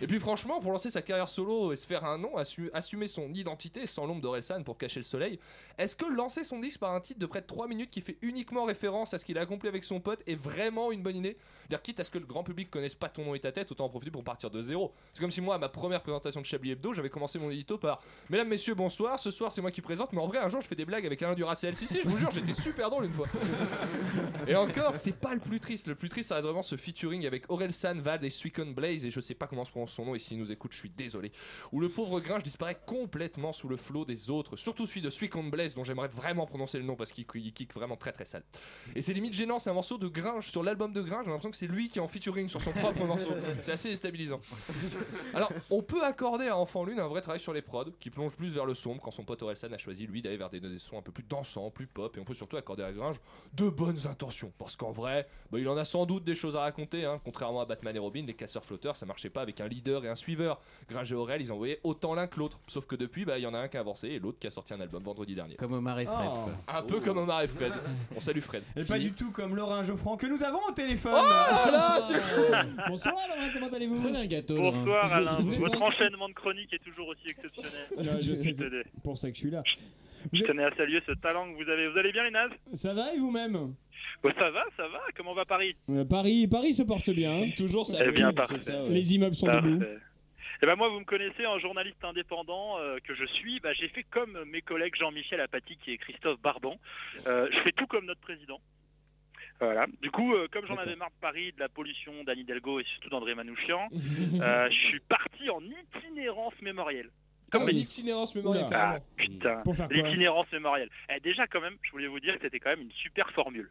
Et 0.00 0.06
puis 0.06 0.20
franchement, 0.20 0.60
pour 0.60 0.72
lancer 0.72 0.90
sa 0.90 1.02
carrière 1.02 1.28
solo 1.28 1.72
et 1.72 1.76
se 1.76 1.86
faire 1.86 2.04
un 2.04 2.18
nom, 2.18 2.36
assu- 2.36 2.70
assumer 2.72 3.06
son 3.06 3.32
identité 3.32 3.86
sans 3.86 4.06
l'ombre 4.06 4.20
d'Orelsan 4.20 4.62
pour 4.62 4.78
cacher 4.78 5.00
le 5.00 5.04
soleil, 5.04 5.38
est-ce 5.78 5.96
que 5.96 6.04
lancer 6.06 6.44
son 6.44 6.58
disque 6.58 6.80
par 6.80 6.92
un 6.94 7.00
titre 7.00 7.18
de 7.20 7.26
près 7.26 7.40
de 7.40 7.46
3 7.46 7.68
minutes 7.68 7.90
qui 7.90 8.00
fait 8.00 8.18
uniquement 8.22 8.64
référence 8.64 9.14
à 9.14 9.18
ce 9.18 9.24
qu'il 9.24 9.38
a 9.38 9.42
accompli 9.42 9.68
avec 9.68 9.84
son 9.84 10.00
pote 10.00 10.22
est 10.26 10.34
vraiment 10.34 10.92
une 10.92 11.02
bonne 11.02 11.16
idée? 11.16 11.36
Dire 11.68 11.82
quitte 11.82 12.00
à 12.00 12.04
ce 12.04 12.10
que 12.10 12.18
le 12.18 12.26
grand 12.26 12.42
public 12.42 12.70
connaisse 12.70 12.94
pas 12.94 13.08
ton 13.08 13.24
nom 13.24 13.34
et 13.34 13.40
ta 13.40 13.52
tête, 13.52 13.70
autant 13.70 13.84
en 13.86 13.88
profiter 13.88 14.10
pour 14.10 14.24
partir 14.24 14.49
de 14.50 14.62
zéro. 14.62 14.92
C'est 15.12 15.20
comme 15.20 15.30
si 15.30 15.40
moi, 15.40 15.56
à 15.56 15.58
ma 15.58 15.68
première 15.68 16.02
présentation 16.02 16.40
de 16.40 16.46
Chablis 16.46 16.72
Hebdo, 16.72 16.94
j'avais 16.94 17.10
commencé 17.10 17.38
mon 17.38 17.50
édito 17.50 17.78
par 17.78 18.00
Mesdames, 18.28 18.48
Messieurs, 18.48 18.74
bonsoir, 18.74 19.18
ce 19.18 19.30
soir 19.30 19.50
c'est 19.52 19.60
moi 19.60 19.70
qui 19.70 19.80
présente, 19.80 20.12
mais 20.12 20.20
en 20.20 20.26
vrai, 20.26 20.38
un 20.38 20.48
jour 20.48 20.60
je 20.60 20.66
fais 20.66 20.74
des 20.74 20.84
blagues 20.84 21.06
avec 21.06 21.22
Alain 21.22 21.34
Duracell. 21.34 21.74
Si, 21.76 21.86
si, 21.86 22.02
je 22.02 22.08
vous 22.08 22.18
jure, 22.18 22.30
j'étais 22.30 22.52
super 22.52 22.90
drôle 22.90 23.06
une 23.06 23.12
fois. 23.12 23.26
Et 24.46 24.54
encore, 24.54 24.94
c'est 24.94 25.12
pas 25.12 25.34
le 25.34 25.40
plus 25.40 25.60
triste. 25.60 25.86
Le 25.86 25.94
plus 25.94 26.08
triste, 26.08 26.28
ça 26.28 26.36
reste 26.36 26.46
vraiment 26.46 26.62
ce 26.62 26.76
featuring 26.76 27.26
avec 27.26 27.50
Aurel 27.50 27.72
San, 27.72 28.00
Vald 28.00 28.24
et 28.24 28.30
Suicon 28.30 28.72
Blaze, 28.72 29.04
et 29.04 29.10
je 29.10 29.20
sais 29.20 29.34
pas 29.34 29.46
comment 29.46 29.64
se 29.64 29.70
prononce 29.70 29.92
son 29.92 30.04
nom, 30.04 30.14
et 30.14 30.18
s'il 30.18 30.38
nous 30.38 30.52
écoute, 30.52 30.72
je 30.72 30.78
suis 30.78 30.90
désolé. 30.90 31.32
Où 31.72 31.80
le 31.80 31.88
pauvre 31.88 32.20
Gringe 32.20 32.42
disparaît 32.42 32.78
complètement 32.86 33.52
sous 33.52 33.68
le 33.68 33.76
flot 33.76 34.04
des 34.04 34.30
autres, 34.30 34.56
surtout 34.56 34.86
celui 34.86 35.02
de 35.02 35.10
Suicon 35.10 35.44
Blaze, 35.44 35.74
dont 35.74 35.84
j'aimerais 35.84 36.08
vraiment 36.08 36.46
prononcer 36.46 36.78
le 36.78 36.84
nom 36.84 36.96
parce 36.96 37.12
qu'il 37.12 37.26
il 37.34 37.52
kick 37.52 37.74
vraiment 37.74 37.96
très 37.96 38.12
très 38.12 38.24
sale. 38.24 38.42
Et 38.94 39.02
c'est 39.02 39.12
limite 39.12 39.34
gênant, 39.34 39.58
c'est 39.58 39.70
un 39.70 39.74
morceau 39.74 39.98
de 39.98 40.08
Gringe 40.08 40.50
sur 40.50 40.62
l'album 40.62 40.92
de 40.92 41.02
Gringe, 41.02 41.24
j'ai 41.24 41.30
l'impression 41.30 41.50
que 41.50 41.56
c'est 41.56 41.66
lui 41.66 41.88
qui 41.88 41.98
est 41.98 42.02
en 42.02 42.08
featuring 42.08 42.48
sur 42.48 42.60
son 42.62 42.72
propre 42.72 43.04
morceau. 43.04 43.30
C'est 43.60 43.72
assez 43.72 43.88
déstabilisant. 43.88 44.39
Alors, 45.34 45.52
on 45.70 45.82
peut 45.82 46.04
accorder 46.04 46.48
à 46.48 46.56
Enfant 46.56 46.84
Lune 46.84 47.00
un 47.00 47.08
vrai 47.08 47.20
travail 47.20 47.40
sur 47.40 47.52
les 47.52 47.62
prods, 47.62 47.90
qui 47.98 48.10
plonge 48.10 48.36
plus 48.36 48.54
vers 48.54 48.66
le 48.66 48.74
sombre 48.74 49.00
quand 49.02 49.10
son 49.10 49.24
pote 49.24 49.42
Orelsan 49.42 49.72
a 49.72 49.78
choisi 49.78 50.06
lui 50.06 50.22
d'aller 50.22 50.36
vers 50.36 50.50
des, 50.50 50.60
des 50.60 50.78
sons 50.78 50.98
un 50.98 51.02
peu 51.02 51.12
plus 51.12 51.24
dansants, 51.24 51.70
plus 51.70 51.86
pop, 51.86 52.16
et 52.16 52.20
on 52.20 52.24
peut 52.24 52.34
surtout 52.34 52.56
accorder 52.56 52.82
à 52.82 52.92
Gringe 52.92 53.20
de 53.54 53.68
bonnes 53.68 54.06
intentions. 54.06 54.52
Parce 54.58 54.76
qu'en 54.76 54.90
vrai, 54.90 55.28
bah, 55.50 55.58
il 55.58 55.68
en 55.68 55.76
a 55.76 55.84
sans 55.84 56.06
doute 56.06 56.24
des 56.24 56.34
choses 56.34 56.56
à 56.56 56.60
raconter, 56.60 57.04
hein. 57.04 57.20
contrairement 57.24 57.60
à 57.60 57.66
Batman 57.66 57.94
et 57.94 57.98
Robin, 57.98 58.24
les 58.26 58.34
casseurs 58.34 58.64
flotteurs, 58.64 58.96
ça 58.96 59.06
marchait 59.06 59.30
pas 59.30 59.42
avec 59.42 59.60
un 59.60 59.68
leader 59.68 60.04
et 60.04 60.08
un 60.08 60.14
suiveur. 60.14 60.60
Gringe 60.88 61.12
et 61.12 61.14
Aurel, 61.14 61.40
ils 61.40 61.52
envoyaient 61.52 61.80
autant 61.84 62.14
l'un 62.14 62.26
que 62.26 62.38
l'autre. 62.38 62.58
Sauf 62.68 62.86
que 62.86 62.96
depuis, 62.96 63.24
bah, 63.24 63.38
il 63.38 63.42
y 63.42 63.46
en 63.46 63.54
a 63.54 63.58
un 63.58 63.68
qui 63.68 63.76
a 63.76 63.80
avancé 63.80 64.08
et 64.08 64.18
l'autre 64.18 64.38
qui 64.38 64.46
a 64.46 64.50
sorti 64.50 64.74
un 64.74 64.80
album 64.80 65.02
vendredi 65.02 65.34
dernier. 65.34 65.56
Comme 65.56 65.72
Omar 65.72 65.98
et 66.00 66.06
Fred. 66.06 66.30
Oh. 66.30 66.44
quoi. 66.44 66.52
Un 66.68 66.82
peu 66.82 67.00
comme 67.00 67.18
Omar 67.18 67.42
et 67.42 67.46
Fred. 67.46 67.72
On 68.16 68.20
salue 68.20 68.40
Fred. 68.40 68.62
Et 68.76 68.84
pas 68.84 68.98
du 68.98 69.12
tout 69.12 69.30
comme 69.30 69.56
Laurent 69.56 69.82
Geoffrand 69.82 70.16
que 70.16 70.26
nous 70.26 70.42
avons 70.42 70.60
au 70.68 70.72
téléphone. 70.72 71.12
Oh 71.14 71.28
là 71.28 71.70
là, 71.70 71.98
c'est 72.00 72.20
fou 72.20 72.42
Bonsoir 72.88 73.14
Laurent, 73.28 73.50
comment 73.52 73.68
allez-vous? 73.68 74.00
Gâteau. 74.30 74.56
Bonsoir 74.56 75.12
Alain, 75.12 75.36
votre 75.58 75.82
enchaînement 75.82 76.28
de 76.28 76.34
chroniques 76.34 76.72
est 76.72 76.82
toujours 76.82 77.08
aussi 77.08 77.28
exceptionnel. 77.28 77.70
Ouais, 77.96 78.22
je 78.22 78.34
sais, 78.34 78.52
tenais, 78.52 78.82
c'est 78.94 79.02
pour 79.02 79.18
ça 79.18 79.28
que 79.30 79.34
je 79.34 79.40
suis 79.40 79.50
là. 79.50 79.62
je 80.32 80.42
tenais 80.44 80.64
à 80.64 80.74
saluer 80.74 81.00
ce 81.06 81.12
talent 81.12 81.52
que 81.52 81.62
vous 81.62 81.68
avez. 81.70 81.88
Vous 81.88 81.98
allez 81.98 82.12
bien 82.12 82.24
les 82.24 82.30
nazes? 82.30 82.52
Ça 82.72 82.94
va 82.94 83.12
et 83.14 83.18
vous-même? 83.18 83.74
Bah, 84.22 84.30
Ça 84.38 84.50
va, 84.50 84.64
ça 84.76 84.88
va, 84.88 85.00
comment 85.16 85.34
va 85.34 85.44
Paris? 85.44 85.76
Euh, 85.90 86.04
Paris, 86.04 86.46
Paris 86.48 86.74
se 86.74 86.82
porte 86.82 87.10
bien. 87.10 87.36
hein. 87.36 87.50
toujours, 87.56 87.86
ça 87.86 87.98
Eh 88.06 88.10
bien, 88.12 88.32
parfait. 88.32 88.56
Les 88.88 89.14
immeubles 89.14 89.34
sont 89.34 89.46
debout. 89.46 89.84
Eh 90.62 90.66
ben 90.66 90.76
moi, 90.76 90.90
vous 90.90 91.00
me 91.00 91.04
connaissez 91.06 91.46
en 91.46 91.58
journaliste 91.58 92.04
indépendant 92.04 92.78
euh, 92.78 92.98
que 93.02 93.14
je 93.14 93.24
suis. 93.24 93.60
Bah, 93.60 93.72
j'ai 93.72 93.88
fait 93.88 94.02
comme 94.02 94.38
mes 94.44 94.60
collègues 94.60 94.94
Jean-Michel 94.94 95.40
Apathy 95.40 95.78
et 95.86 95.96
Christophe 95.96 96.38
Barban. 96.42 96.76
Euh, 97.26 97.48
je 97.50 97.58
fais 97.60 97.72
tout 97.72 97.86
comme 97.86 98.04
notre 98.04 98.20
président. 98.20 98.60
Voilà. 99.60 99.86
Du 100.00 100.10
coup, 100.10 100.34
euh, 100.34 100.48
comme 100.50 100.66
j'en 100.66 100.76
avais 100.76 100.96
marre 100.96 101.10
de 101.10 101.20
Paris, 101.20 101.52
de 101.52 101.60
la 101.60 101.68
pollution 101.68 102.24
d'Anne 102.24 102.38
Hidalgo 102.38 102.80
et 102.80 102.84
surtout 102.84 103.10
d'André 103.10 103.34
Manouchian, 103.34 103.88
euh, 104.40 104.70
je 104.70 104.74
suis 104.86 105.00
parti 105.00 105.50
en 105.50 105.60
itinérance 105.62 106.54
mémorielle. 106.62 107.10
Comme 107.50 107.64
Ah, 107.66 107.70
l'itinérance 107.70 108.34
mémorielle, 108.34 108.64
Ah 108.68 108.70
carrément. 108.70 109.04
putain, 109.16 109.62
l'itinérance 109.90 110.50
mémorielle. 110.52 110.88
Eh, 111.14 111.20
déjà 111.20 111.46
quand 111.46 111.60
même, 111.60 111.76
je 111.82 111.90
voulais 111.90 112.06
vous 112.06 112.20
dire 112.20 112.36
que 112.36 112.42
c'était 112.42 112.60
quand 112.60 112.70
même 112.70 112.80
une 112.82 112.92
super 112.92 113.28
formule. 113.32 113.70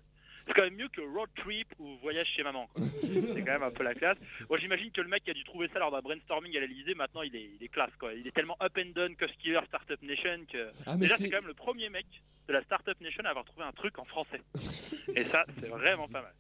C'est 0.49 0.55
quand 0.55 0.63
même 0.63 0.75
mieux 0.75 0.87
que 0.89 1.01
road 1.01 1.29
trip 1.35 1.67
ou 1.77 1.95
voyage 2.01 2.25
chez 2.27 2.41
maman. 2.43 2.67
C'est 2.75 3.43
quand 3.45 3.51
même 3.53 3.61
un 3.63 3.69
peu 3.71 3.83
la 3.83 3.93
classe. 3.93 4.17
Moi 4.49 4.57
j'imagine 4.57 4.91
que 4.91 5.01
le 5.01 5.07
mec 5.07 5.23
qui 5.23 5.29
a 5.29 5.33
dû 5.35 5.43
trouver 5.43 5.67
ça 5.71 5.77
lors 5.79 5.91
d'un 5.91 6.01
brainstorming 6.01 6.57
à 6.57 6.59
l'Elysée, 6.61 6.95
maintenant 6.95 7.21
il 7.21 7.35
est, 7.35 7.49
il 7.59 7.63
est 7.63 7.67
classe 7.67 7.95
quoi. 7.99 8.13
Il 8.15 8.25
est 8.27 8.31
tellement 8.31 8.57
up 8.61 8.75
and 8.77 8.89
down, 8.95 9.15
cost 9.15 9.37
killer, 9.37 9.59
startup 9.67 10.01
nation 10.01 10.39
que 10.51 10.71
Ah, 10.87 10.97
déjà 10.97 11.15
c'est- 11.17 11.25
c'est 11.25 11.29
quand 11.29 11.37
même 11.37 11.47
le 11.47 11.53
premier 11.53 11.89
mec 11.89 12.07
de 12.47 12.53
la 12.53 12.63
startup 12.63 12.99
nation 12.99 13.23
à 13.25 13.29
avoir 13.29 13.45
trouvé 13.45 13.63
un 13.63 13.71
truc 13.73 13.99
en 13.99 14.05
français. 14.05 14.41
Et 15.15 15.23
ça 15.25 15.45
c'est 15.59 15.69
vraiment 15.69 16.07
pas 16.07 16.23
mal. 16.23 16.33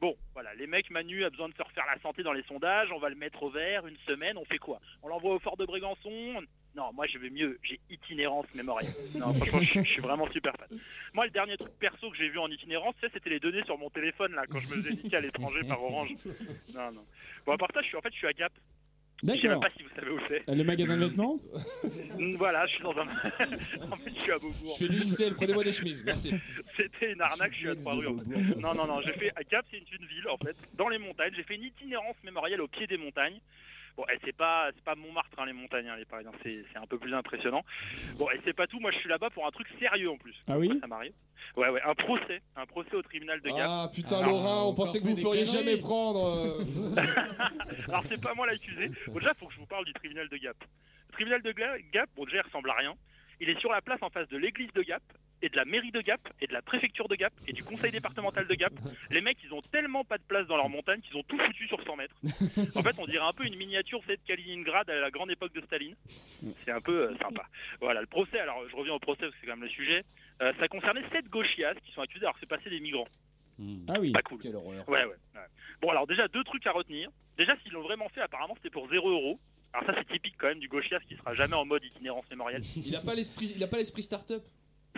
Bon, 0.00 0.14
voilà, 0.34 0.54
les 0.54 0.66
mecs, 0.66 0.90
Manu 0.90 1.24
a 1.24 1.30
besoin 1.30 1.48
de 1.48 1.54
se 1.54 1.62
refaire 1.62 1.86
la 1.86 1.98
santé 2.02 2.22
dans 2.22 2.34
les 2.34 2.42
sondages, 2.42 2.92
on 2.92 2.98
va 2.98 3.08
le 3.08 3.14
mettre 3.16 3.42
au 3.42 3.48
vert 3.50 3.86
une 3.86 3.96
semaine, 4.06 4.36
on 4.36 4.44
fait 4.44 4.58
quoi? 4.58 4.78
On 5.02 5.08
l'envoie 5.08 5.34
au 5.34 5.38
fort 5.38 5.56
de 5.56 5.64
Brégançon 5.64 6.42
Non, 6.76 6.92
moi 6.92 7.06
je 7.06 7.16
vais 7.18 7.30
mieux, 7.30 7.58
j'ai 7.62 7.80
itinérance 7.90 8.46
mémorielle. 8.54 8.92
Non, 9.18 9.32
franchement, 9.34 9.60
je, 9.60 9.80
je 9.82 9.88
suis 9.88 10.02
vraiment 10.02 10.30
super 10.30 10.52
fan. 10.56 10.78
Moi, 11.14 11.24
le 11.24 11.30
dernier 11.30 11.56
truc 11.56 11.72
perso 11.78 12.10
que 12.10 12.16
j'ai 12.18 12.28
vu 12.28 12.38
en 12.38 12.48
itinérance, 12.50 12.94
c'était 13.00 13.30
les 13.30 13.40
données 13.40 13.64
sur 13.64 13.78
mon 13.78 13.88
téléphone, 13.88 14.32
là, 14.34 14.42
quand 14.50 14.58
je 14.58 14.68
me 14.68 14.74
faisais 14.82 14.94
niquer 14.94 15.16
à 15.16 15.20
l'étranger 15.20 15.64
par 15.64 15.82
Orange. 15.82 16.10
Non, 16.74 16.92
non. 16.92 17.04
Bon, 17.46 17.52
à 17.54 17.58
part 17.58 17.70
ça, 17.72 17.80
je 17.80 17.86
suis, 17.86 17.96
en 17.96 18.02
fait, 18.02 18.12
je 18.12 18.18
suis 18.18 18.26
à 18.26 18.32
Gap. 18.34 18.52
Je 19.22 19.30
sais 19.30 19.48
même 19.48 19.60
pas 19.60 19.70
si 19.74 19.82
vous 19.82 19.88
savez 19.96 20.10
où 20.10 20.18
c'est. 20.28 20.46
Euh, 20.46 20.54
Le 20.54 20.62
magasin 20.62 20.98
de 20.98 21.06
vêtements 21.06 21.40
Voilà, 22.36 22.66
je 22.66 22.74
suis 22.74 22.82
dans 22.82 22.92
un... 22.98 23.06
en 23.90 23.96
fait, 23.96 24.12
je 24.14 24.20
suis 24.20 24.30
à 24.32 24.38
Beaubourg. 24.38 24.76
Je 24.78 24.86
fais 24.86 24.92
du 24.92 25.00
XL, 25.06 25.34
prenez-moi 25.34 25.64
des 25.64 25.72
chemises, 25.72 26.04
merci. 26.04 26.34
C'était 26.76 27.12
une 27.12 27.22
arnaque, 27.22 27.52
je 27.54 27.58
suis 27.58 27.68
à 27.70 27.76
Trois-Rues. 27.76 28.08
en 28.08 28.18
fait. 28.18 28.56
Non, 28.60 28.74
non, 28.74 28.86
non, 28.86 29.00
j'ai 29.00 29.14
fait 29.14 29.32
à 29.34 29.42
Gap, 29.44 29.64
c'est 29.70 29.78
une, 29.78 29.84
une 30.00 30.06
ville 30.06 30.28
en 30.28 30.36
fait, 30.36 30.54
dans 30.74 30.88
les 30.90 30.98
montagnes. 30.98 31.32
J'ai 31.34 31.44
fait 31.44 31.54
une 31.54 31.64
itinérance 31.64 32.16
mémorielle 32.24 32.60
au 32.60 32.68
pied 32.68 32.86
des 32.86 32.98
montagnes. 32.98 33.40
Bon, 33.96 34.04
et 34.12 34.18
c'est 34.24 34.36
pas, 34.36 34.68
c'est 34.74 34.84
pas 34.84 34.94
Montmartre, 34.94 35.38
hein, 35.38 35.46
les 35.46 35.54
montagnes, 35.54 35.88
hein, 35.88 35.96
les 35.96 36.04
Parisiens, 36.04 36.32
c'est, 36.42 36.64
c'est 36.70 36.78
un 36.78 36.86
peu 36.86 36.98
plus 36.98 37.14
impressionnant. 37.14 37.64
Bon, 38.18 38.28
et 38.30 38.38
c'est 38.44 38.52
pas 38.52 38.66
tout, 38.66 38.78
moi 38.78 38.90
je 38.90 38.98
suis 38.98 39.08
là-bas 39.08 39.30
pour 39.30 39.46
un 39.46 39.50
truc 39.50 39.66
sérieux 39.78 40.10
en 40.10 40.18
plus. 40.18 40.34
Ah 40.48 40.58
oui 40.58 40.70
Ça 40.80 40.86
m'arrive. 40.86 41.12
Ouais, 41.56 41.70
ouais, 41.70 41.80
un 41.82 41.94
procès, 41.94 42.42
un 42.56 42.66
procès 42.66 42.94
au 42.94 43.02
tribunal 43.02 43.40
de 43.40 43.48
Gap. 43.48 43.58
Ah 43.60 43.90
putain, 43.94 44.22
Laurent, 44.22 44.68
on 44.68 44.74
pensait 44.74 44.98
que 45.00 45.04
vous 45.04 45.16
feriez 45.16 45.46
jamais 45.46 45.78
prendre. 45.78 46.26
euh. 46.26 46.94
Alors 47.88 48.04
c'est 48.10 48.20
pas 48.20 48.34
moi 48.34 48.46
l'accusé. 48.46 48.90
Bon, 49.08 49.18
déjà, 49.18 49.32
faut 49.34 49.46
que 49.46 49.54
je 49.54 49.60
vous 49.60 49.66
parle 49.66 49.84
du 49.86 49.92
tribunal 49.94 50.28
de 50.28 50.36
Gap. 50.36 50.56
Le 51.08 51.12
tribunal 51.12 51.40
de 51.42 51.52
Gap, 51.92 52.10
bon 52.16 52.24
déjà, 52.24 52.38
il 52.38 52.42
ressemble 52.46 52.68
à 52.70 52.74
rien. 52.74 52.94
Il 53.40 53.48
est 53.48 53.58
sur 53.60 53.70
la 53.72 53.80
place 53.80 54.02
en 54.02 54.10
face 54.10 54.28
de 54.28 54.36
l'église 54.36 54.72
de 54.74 54.82
Gap, 54.82 55.02
et 55.42 55.48
de 55.48 55.56
la 55.56 55.64
mairie 55.64 55.92
de 55.92 56.00
Gap, 56.00 56.20
et 56.40 56.46
de 56.46 56.52
la 56.52 56.62
préfecture 56.62 57.08
de 57.08 57.14
Gap, 57.14 57.32
et 57.46 57.52
du 57.52 57.62
conseil 57.62 57.92
départemental 57.92 58.46
de 58.46 58.54
Gap. 58.54 58.72
Les 59.10 59.20
mecs, 59.20 59.38
ils 59.44 59.52
ont 59.52 59.62
tellement 59.62 60.04
pas 60.04 60.18
de 60.18 60.22
place 60.22 60.46
dans 60.46 60.56
leur 60.56 60.68
montagne 60.68 61.00
qu'ils 61.00 61.16
ont 61.16 61.22
tout 61.22 61.38
foutu 61.38 61.66
sur 61.68 61.82
100 61.82 61.96
mètres. 61.96 62.16
En 62.74 62.82
fait, 62.82 62.98
on 62.98 63.06
dirait 63.06 63.26
un 63.26 63.32
peu 63.32 63.44
une 63.44 63.56
miniature, 63.56 64.00
c'est 64.06 64.16
de 64.16 64.22
Kaliningrad 64.26 64.88
à 64.88 64.96
la 64.96 65.10
grande 65.10 65.30
époque 65.30 65.54
de 65.54 65.60
Staline. 65.60 65.94
C'est 66.64 66.72
un 66.72 66.80
peu 66.80 67.10
euh, 67.10 67.16
sympa. 67.18 67.46
Voilà, 67.80 68.00
le 68.00 68.06
procès, 68.06 68.38
alors 68.38 68.62
je 68.68 68.76
reviens 68.76 68.94
au 68.94 68.98
procès 68.98 69.22
parce 69.22 69.32
que 69.32 69.38
c'est 69.40 69.46
quand 69.46 69.56
même 69.56 69.64
le 69.64 69.68
sujet. 69.68 70.04
Euh, 70.42 70.52
ça 70.58 70.68
concernait 70.68 71.04
sept 71.12 71.28
gauchias 71.28 71.74
qui 71.74 71.92
sont 71.92 72.02
accusés 72.02 72.20
d'avoir 72.20 72.38
fait 72.38 72.46
passer 72.46 72.70
des 72.70 72.80
migrants. 72.80 73.08
Ah 73.88 73.94
oui. 73.98 74.12
Pas 74.12 74.22
cool. 74.22 74.38
Ouais, 74.44 74.82
ouais, 74.86 75.04
ouais. 75.04 75.40
Bon, 75.80 75.90
alors 75.90 76.06
déjà, 76.06 76.28
deux 76.28 76.44
trucs 76.44 76.66
à 76.66 76.72
retenir. 76.72 77.10
Déjà, 77.38 77.56
s'ils 77.62 77.72
l'ont 77.72 77.82
vraiment 77.82 78.08
fait, 78.10 78.20
apparemment, 78.20 78.54
c'était 78.56 78.70
pour 78.70 78.88
0 78.88 79.08
euros. 79.08 79.40
Alors 79.72 79.86
ça, 79.86 79.94
c'est 79.98 80.12
typique 80.12 80.36
quand 80.38 80.48
même 80.48 80.58
du 80.58 80.68
gauchias 80.68 81.00
qui 81.00 81.16
sera 81.16 81.34
jamais 81.34 81.54
en 81.54 81.64
mode 81.64 81.84
itinérance 81.84 82.24
mémorielle. 82.30 82.62
Il 82.76 82.96
a 82.96 83.00
pas 83.00 83.14
l'esprit, 83.14 83.52
il 83.56 83.62
a 83.62 83.66
pas 83.66 83.78
l'esprit 83.78 84.02
start-up? 84.02 84.42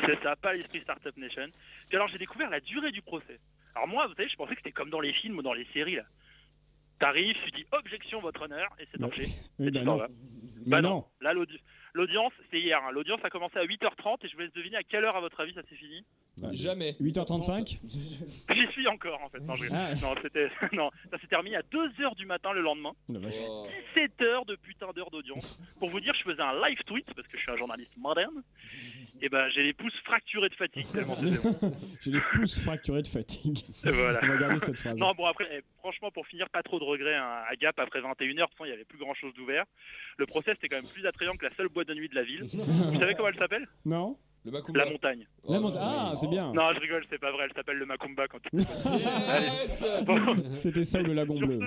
C'est 0.07 0.23
ça, 0.23 0.37
pas 0.37 0.53
l'esprit 0.53 0.81
Startup 0.81 1.17
Nation. 1.17 1.49
Puis 1.89 1.97
alors, 1.97 2.09
j'ai 2.09 2.19
découvert 2.19 2.51
la 2.51 2.61
durée 2.61 2.93
du 2.93 3.03
procès. 3.03 3.39
Alors 3.75 3.89
moi, 3.89 4.07
vous 4.07 4.15
savez, 4.15 4.29
je 4.29 4.37
pensais 4.37 4.53
que 4.55 4.61
c'était 4.61 4.73
comme 4.73 4.91
dans 4.91 5.01
les 5.01 5.13
films 5.13 5.39
ou 5.39 5.43
dans 5.43 5.53
les 5.53 5.67
séries, 5.73 5.97
là. 5.97 6.05
T'arrives, 6.99 7.37
tu 7.45 7.51
dis 7.53 7.65
objection, 7.73 8.21
votre 8.21 8.43
honneur, 8.43 8.69
et 8.81 8.87
c'est 8.91 8.99
torché. 8.99 9.27
Oui, 9.59 9.69
et 9.69 9.71
bah 9.71 9.79
tu 9.81 9.85
t'en 9.87 9.97
non. 9.99 10.07
Bah 10.67 10.81
non. 10.83 10.91
non. 10.91 11.05
Là, 11.21 11.33
l'audi- 11.33 11.61
l'audience, 11.95 12.33
c'était 12.43 12.61
hier. 12.61 12.83
hein. 12.85 12.91
L'audience 12.91 13.21
a 13.25 13.31
commencé 13.31 13.57
à 13.59 13.65
8h30, 13.65 14.25
et 14.25 14.29
je 14.29 14.35
vous 14.35 14.41
laisse 14.43 14.53
deviner 14.53 14.77
à 14.79 14.83
quelle 14.83 15.05
heure, 15.05 15.17
à 15.17 15.21
votre 15.21 15.39
avis, 15.41 15.55
ça 15.55 15.63
s'est 15.63 15.77
fini? 15.77 16.05
Jamais. 16.53 16.97
8h35 17.01 17.79
J'y 18.55 18.67
suis 18.73 18.87
encore 18.89 19.21
en 19.23 19.29
fait. 19.29 19.41
Non, 19.41 19.55
Ah. 19.73 19.93
non, 20.03 20.15
c'était 20.23 20.49
non, 20.73 20.91
ça 21.11 21.19
s'est 21.19 21.27
terminé 21.27 21.57
à 21.57 21.63
2h 21.63 22.15
du 22.17 22.27
matin 22.27 22.53
le 22.53 22.61
lendemain. 22.63 22.93
La 23.09 23.19
vache. 23.19 23.35
17 23.95 24.23
heures 24.23 24.45
de 24.45 24.57
putain 24.57 24.91
d'heures 24.95 25.11
d'audience. 25.11 25.61
Pour 25.79 25.91
vous 25.91 26.01
dire, 26.01 26.15
je 26.15 26.23
faisais 26.23 26.43
un 26.43 26.55
live 26.69 26.79
tweet 26.87 27.07
parce 27.15 27.27
que 27.29 27.37
je 27.37 27.43
suis 27.43 27.51
un 27.51 27.57
journaliste 27.57 27.97
moderne. 27.97 28.43
Et 29.21 29.29
ben 29.29 29.49
j'ai 29.49 29.63
les 29.65 29.73
pouces 29.73 29.99
fracturés 30.05 30.49
de 30.49 30.55
fatigue 30.55 30.87
tellement 30.93 31.15
c'était 31.17 31.37
long. 31.37 31.75
J'ai 32.03 32.11
les 32.13 32.21
pouces 32.35 32.61
fracturés 32.61 33.03
de 33.03 33.09
fatigue. 33.09 33.59
Voilà. 33.83 34.21
On 34.23 34.27
va 34.27 34.37
garder 34.37 34.59
cette 34.61 34.77
phrase. 34.77 34.99
Non, 34.99 35.13
bon, 35.17 35.25
après, 35.27 35.47
eh, 35.53 35.63
franchement, 35.79 36.11
pour 36.13 36.27
finir, 36.27 36.49
pas 36.51 36.63
trop 36.63 36.79
de 36.79 36.85
regrets 36.85 37.17
hein, 37.17 37.43
à 37.49 37.57
Gap 37.57 37.79
après 37.81 38.01
21h. 38.01 38.35
De 38.35 38.41
toute 38.43 38.51
façon, 38.53 38.65
il 38.65 38.71
y 38.71 38.73
avait 38.73 38.85
plus 38.85 38.99
grand 38.99 39.15
chose 39.15 39.35
d'ouvert. 39.35 39.65
Le 40.19 40.27
procès, 40.27 40.53
c'était 40.53 40.69
quand 40.69 40.77
même 40.81 40.91
plus 40.93 41.05
attrayant 41.07 41.35
que 41.37 41.45
la 41.45 41.55
seule 41.57 41.69
boîte 41.69 41.89
de 41.89 41.95
nuit 41.95 42.09
de 42.09 42.15
la 42.15 42.23
ville. 42.23 42.45
Vous 42.45 42.99
savez 43.01 43.15
comment 43.15 43.29
elle 43.29 43.39
s'appelle? 43.39 43.67
Non 43.85 44.17
Le 44.45 44.51
Macumba. 44.53 44.85
La 44.85 44.91
montagne. 44.91 45.27
La 45.49 45.61
montagne. 45.61 45.83
Ah, 45.83 46.13
c'est 46.15 46.29
bien. 46.29 46.53
Non, 46.53 46.73
je 46.75 46.81
rigole, 46.81 47.05
c'est 47.11 47.19
pas 47.21 47.33
vrai. 47.33 47.45
Elle 47.49 47.55
s'appelle 47.55 47.79
le 47.79 47.87
Macumba 47.87 48.27
quand 48.29 48.39
tu. 48.41 48.51
C'était 50.59 50.85
ça 50.85 51.01
ou 51.01 51.05
le 51.05 51.15
lagon 51.15 51.39
bleu. 51.39 51.59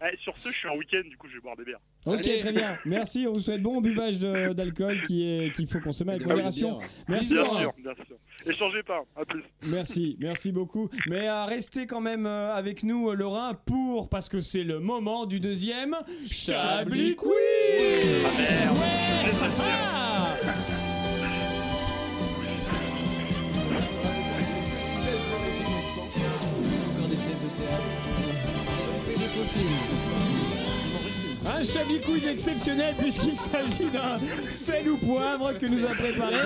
Eh, 0.00 0.16
sur 0.18 0.36
ce, 0.38 0.48
je 0.50 0.54
suis 0.54 0.68
en 0.68 0.76
week-end, 0.76 1.02
du 1.08 1.16
coup, 1.16 1.26
je 1.28 1.34
vais 1.34 1.40
boire 1.40 1.56
des 1.56 1.64
bières. 1.64 1.80
Ok, 2.06 2.22
très 2.22 2.52
bien. 2.52 2.78
Merci. 2.84 3.26
On 3.26 3.32
vous 3.32 3.40
souhaite 3.40 3.60
bon 3.62 3.80
buvage 3.80 4.20
d'alcool 4.20 5.02
qui 5.02 5.28
est 5.28 5.50
qu'il 5.52 5.66
faut 5.66 5.80
consommer 5.80 6.12
avec 6.12 6.22
Ah 6.24 6.28
modération. 6.30 6.78
Merci. 7.08 7.34
Bien 7.34 7.44
sûr, 7.44 7.72
bien 7.78 7.94
sûr. 8.06 8.16
Échangez 8.46 8.84
pas. 8.84 9.02
À 9.16 9.24
plus. 9.24 9.42
Merci, 9.66 10.16
merci 10.20 10.52
beaucoup. 10.52 10.88
Mais 11.08 11.28
euh, 11.28 11.46
restez 11.46 11.88
quand 11.88 12.00
même 12.00 12.26
euh, 12.26 12.54
avec 12.54 12.84
nous, 12.84 13.10
euh, 13.10 13.14
Laurent, 13.14 13.54
pour 13.66 14.08
parce 14.08 14.28
que 14.28 14.40
c'est 14.40 14.62
le 14.62 14.78
moment 14.78 15.26
du 15.26 15.40
deuxième 15.40 15.96
Chablis 16.28 17.16
Quiz. 17.16 17.32
Ah, 18.24 18.72
Ouais. 18.72 18.78
Un 31.58 31.62
Chablis 31.62 32.00
Quiz 32.02 32.24
exceptionnel 32.24 32.94
puisqu'il 33.00 33.34
s'agit 33.34 33.90
d'un 33.90 34.16
sel 34.48 34.88
ou 34.90 34.96
poivre 34.96 35.58
que 35.58 35.66
nous 35.66 35.84
a 35.84 35.88
préparé 35.92 36.36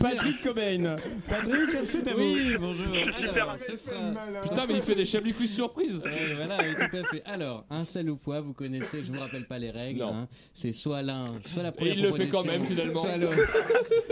Patrick 0.00 0.40
Cobain. 0.42 0.96
Patrick, 1.28 1.70
c'est 1.84 2.08
à 2.08 2.14
vous. 2.14 2.20
Oui, 2.20 2.56
bonjour. 2.58 2.86
Alors, 3.34 3.56
ce 3.60 3.76
sera... 3.76 3.96
Putain, 4.42 4.64
mais 4.66 4.74
il 4.76 4.80
fait 4.80 4.94
des 4.94 5.32
Quiz 5.34 5.54
surprises. 5.54 5.98
Ouais, 6.02 6.32
voilà, 6.32 6.60
oui, 6.62 6.74
tout 6.76 6.96
à 6.96 7.04
fait. 7.10 7.22
Alors, 7.26 7.66
un 7.68 7.84
sel 7.84 8.08
ou 8.08 8.16
poivre, 8.16 8.46
vous 8.46 8.54
connaissez, 8.54 9.04
je 9.04 9.12
vous 9.12 9.20
rappelle 9.20 9.46
pas 9.46 9.58
les 9.58 9.70
règles. 9.70 10.00
Non. 10.00 10.14
hein. 10.14 10.28
C'est 10.54 10.72
soit 10.72 11.02
l'un, 11.02 11.34
soit 11.44 11.62
la 11.62 11.72
première 11.72 11.96
il 11.96 12.02
le 12.02 12.12
fait 12.12 12.28
quand 12.28 12.44
même, 12.44 12.64
finalement. 12.64 13.00
Soit 13.02 13.18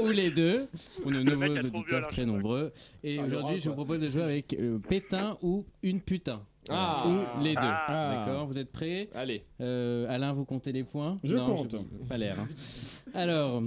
ou 0.03 0.09
les 0.09 0.31
deux, 0.31 0.69
pour 1.01 1.13
nos 1.13 1.23
nouveaux 1.25 1.57
auditeurs 1.57 2.07
très 2.09 2.27
nombreux. 2.27 2.73
Et 3.03 3.19
Ah, 3.19 3.25
aujourd'hui, 3.27 3.59
je 3.59 3.71
vous 3.71 3.75
propose 3.75 4.01
de 4.01 4.11
jouer 4.11 4.23
avec 4.23 4.53
euh, 4.53 4.79
Pétain 4.87 5.39
ou 5.41 5.65
une 5.83 6.03
putain. 6.03 6.43
Ah. 6.75 7.07
Ou 7.07 7.43
les 7.43 7.55
deux. 7.55 7.61
Ah. 7.63 8.15
D'accord, 8.25 8.47
vous 8.47 8.59
êtes 8.59 8.71
prêts 8.73 9.09
Allez. 9.15 9.43
Euh, 9.61 10.07
Alain, 10.09 10.33
vous 10.33 10.45
comptez 10.45 10.73
les 10.73 10.85
points 10.85 11.19
Je 11.25 11.37
Non, 11.37 11.57
compte. 11.57 11.77
Pas 12.09 12.17
l'air. 12.19 12.37
hein. 12.41 12.49
Alors, 13.15 13.63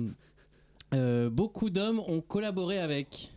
euh, 0.93 1.29
beaucoup 1.29 1.69
d'hommes 1.69 1.99
ont 2.07 2.21
collaboré 2.21 2.79
avec. 2.79 3.31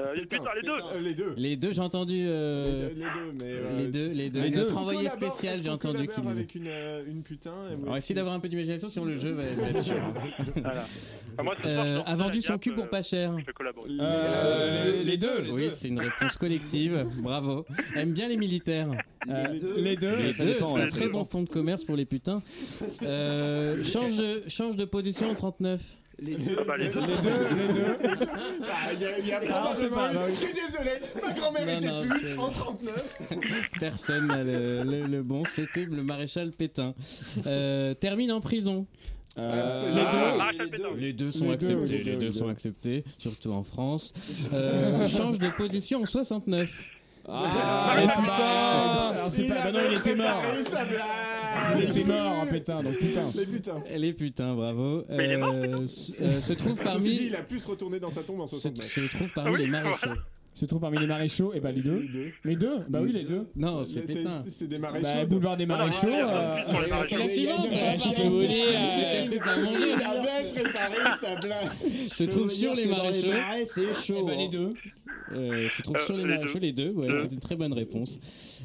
Euh, 0.00 0.14
putain, 0.16 0.38
les 0.56 0.62
deux. 0.62 0.72
Euh, 0.72 1.00
les 1.00 1.14
deux. 1.14 1.34
Les 1.36 1.56
deux, 1.56 1.72
j'ai 1.72 1.80
entendu. 1.80 2.24
euh, 2.26 2.88
Les 2.88 2.94
deux, 2.94 3.32
mais. 3.34 3.44
euh, 3.44 3.78
les 3.78 3.86
deux, 3.88 4.08
les 4.12 4.30
deux. 4.30 4.40
les 4.40 4.50
deux. 4.50 4.58
Notre 4.58 4.60
Est-ce 4.60 4.68
qu'on 4.74 4.80
envoyé 4.80 5.08
spécial, 5.10 5.58
j'ai 5.62 5.68
entendu 5.70 6.06
qu'il 6.08 6.28
avec 6.28 6.54
une, 6.54 6.66
euh, 6.66 7.02
une 7.06 7.22
putain. 7.22 7.52
et 7.70 7.74
On 7.86 7.90
va 7.92 7.98
essayer 7.98 8.14
d'avoir 8.14 8.34
un 8.34 8.40
peu 8.40 8.48
d'imagination 8.48 8.88
sur 8.88 9.04
le 9.04 9.16
jeu, 9.16 9.32
va 9.32 9.42
être 9.44 9.82
sûr. 9.82 9.94
Voilà. 10.62 10.84
Enfin, 11.34 11.42
moi, 11.44 11.54
soir, 11.62 11.84
Euh, 11.86 12.00
a 12.04 12.12
de 12.14 12.18
vendu 12.22 12.42
son 12.42 12.58
cul 12.58 12.72
pour 12.72 12.84
euh, 12.84 12.88
pas 12.88 13.02
cher. 13.02 13.34
Je. 13.38 14.00
Euh, 14.00 15.02
les 15.04 15.16
deux. 15.16 15.50
Oui, 15.52 15.68
c'est 15.70 15.88
une 15.88 16.00
réponse 16.00 16.36
collective. 16.38 17.06
Bravo. 17.22 17.64
Aime 17.96 18.12
bien 18.12 18.28
les 18.28 18.36
militaires. 18.36 18.88
Euh, 19.28 19.46
les 19.48 19.58
deux. 19.60 19.74
Les 19.80 19.96
deux, 19.96 20.32
c'est 20.32 20.62
un 20.82 20.88
très 20.88 21.08
bon 21.08 21.24
fonds 21.24 21.42
de 21.42 21.48
commerce 21.48 21.84
pour 21.84 21.96
les 21.96 22.04
putains. 22.04 22.42
Euh, 23.02 23.82
change, 23.84 24.16
de, 24.16 24.42
change 24.48 24.76
de 24.76 24.84
position 24.84 25.30
au 25.30 25.34
39. 25.34 25.80
Les 26.22 26.34
deux. 26.34 26.56
Ah 26.58 26.64
bah, 26.66 26.76
les 26.76 26.88
deux. 26.88 27.00
Les 27.00 27.06
deux, 27.06 27.56
les 27.56 27.72
deux. 27.74 27.96
Ah, 28.70 28.92
il 28.92 29.00
y 29.00 29.04
a, 29.06 29.18
y 29.18 29.32
a 29.32 29.40
Ah, 29.54 29.72
pas, 29.72 29.88
bah 29.88 30.10
oui. 30.26 30.30
Je 30.30 30.34
suis 30.38 30.52
désolé, 30.52 30.90
ma 31.22 31.32
grand-mère 31.32 31.66
Non, 31.66 31.78
était 31.78 31.88
non, 31.88 32.14
pute 32.18 32.38
en 32.38 32.48
39. 32.50 33.22
Personne 33.80 34.26
n'a 34.26 34.42
le, 34.42 34.82
le- 34.84 35.06
le 35.06 35.22
bon. 35.22 35.44
C'était 35.46 35.84
le 35.86 36.02
maréchal 36.02 36.50
Pétain. 36.50 36.94
Euh, 37.46 37.94
termine 37.94 38.32
en 38.32 38.40
prison. 38.40 38.86
Euh, 39.38 39.94
les 39.94 40.02
Ah, 40.06 40.12
deux. 40.32 40.38
Maréchal 40.38 40.68
Pétain. 40.70 40.88
Les 40.98 41.12
deux 41.14 41.30
sont 41.30 41.50
Les 41.50 41.56
deux, 41.56 41.66
acceptés. 41.72 41.92
les 41.98 42.04
Les 42.04 42.12
deux, 42.12 42.18
deux 42.18 42.26
les 42.26 42.32
sont 42.32 42.44
deux. 42.46 42.50
acceptés, 42.50 43.04
surtout 43.18 43.52
en 43.52 43.62
France. 43.64 44.12
Euh, 44.52 45.06
change 45.06 45.38
de 45.38 45.48
position 45.56 46.02
en 46.02 46.06
69. 46.06 46.70
Ah, 47.32 47.94
les 47.96 48.02
putains. 48.06 48.20
putains. 48.22 49.10
Alors 49.14 49.30
c'est 49.30 49.42
Il 49.42 49.48
pas. 49.48 49.54
bah 49.64 49.72
non, 49.72 49.78
il 49.90 49.98
était 49.98 50.14
mort. 50.16 50.42
Il 51.78 51.84
était 51.84 52.04
mort, 52.04 52.32
hein, 52.42 52.46
pétain. 52.50 52.82
Donc 52.82 52.96
putain. 52.96 53.22
Les 53.36 53.46
putains. 53.46 53.74
Les 53.96 54.12
putains, 54.12 54.54
bravo. 54.54 55.04
Mais 55.10 55.24
il 55.26 55.30
est 55.32 55.36
mort, 55.36 55.54
Euh, 55.54 55.86
se 55.86 56.22
euh, 56.22 56.40
se 56.40 56.52
trouve 56.54 56.76
Ceci 56.82 56.98
dit, 56.98 57.08
parmi. 57.16 57.26
il 57.28 57.36
a 57.36 57.42
pu 57.42 57.60
se 57.60 57.68
retourner 57.68 58.00
dans 58.00 58.10
sa 58.10 58.22
tombe 58.22 58.40
en 58.40 58.46
Se, 58.46 58.56
69. 58.56 58.86
se 58.86 59.16
trouve 59.16 59.32
parmi 59.32 59.50
Ah 59.50 59.52
oui, 59.52 59.60
les 59.60 59.66
maréchaux. 59.70 60.10
Se 60.52 60.66
trouve 60.66 60.80
parmi 60.80 60.98
les 60.98 61.06
maréchaux. 61.06 61.52
Et 61.54 61.60
bah 61.60 61.70
les 61.70 61.80
deux. 61.80 62.00
Les 62.00 62.08
deux. 62.08 62.32
Les 62.44 62.56
deux. 62.56 62.78
Bah 62.88 62.98
oui, 63.00 63.12
les 63.12 63.22
deux. 63.22 63.46
Non, 63.56 63.84
c'est 63.84 64.04
C'est- 64.06 64.14
Pétain. 64.18 64.44
C'est 64.48 64.66
des 64.68 64.78
maréchaux. 64.78 65.04
Bah 65.14 65.24
boulevard 65.26 65.56
des 65.56 65.64
maréchaux. 65.66 66.08
euh. 66.08 66.50
C'est 67.08 67.16
la 67.18 67.28
suivante. 67.28 67.66
euh, 67.72 67.98
Je 67.98 68.14
peux 68.14 68.28
vous 68.28 68.40
dire. 68.40 68.50
Il 68.50 69.04
euh, 69.04 69.24
C'est 69.24 69.38
pas 69.38 69.56
mon 69.56 69.72
jeu. 69.72 69.78
Il 69.96 70.02
avait 70.04 70.50
préparé 70.52 71.16
sa 71.18 71.36
blague. 71.36 72.08
Se 72.08 72.24
trouve 72.24 72.50
sur 72.50 72.74
les 72.74 72.86
maréchaux. 72.86 73.28
c'est 73.64 73.94
chaud. 73.94 74.16
Eh 74.20 74.26
bah 74.26 74.32
hein. 74.34 74.38
les 74.38 74.48
deux. 74.48 74.74
Euh, 75.32 75.68
se 75.68 75.82
trouve 75.82 75.96
Euh, 75.96 76.00
sur 76.04 76.16
les 76.16 76.24
les 76.24 76.28
maréchaux, 76.36 76.58
les 76.58 76.72
deux. 76.72 76.90
Ouais, 76.90 77.06
Deux. 77.06 77.22
c'est 77.22 77.32
une 77.34 77.38
très 77.40 77.54
bonne 77.54 77.72
réponse. 77.72 78.18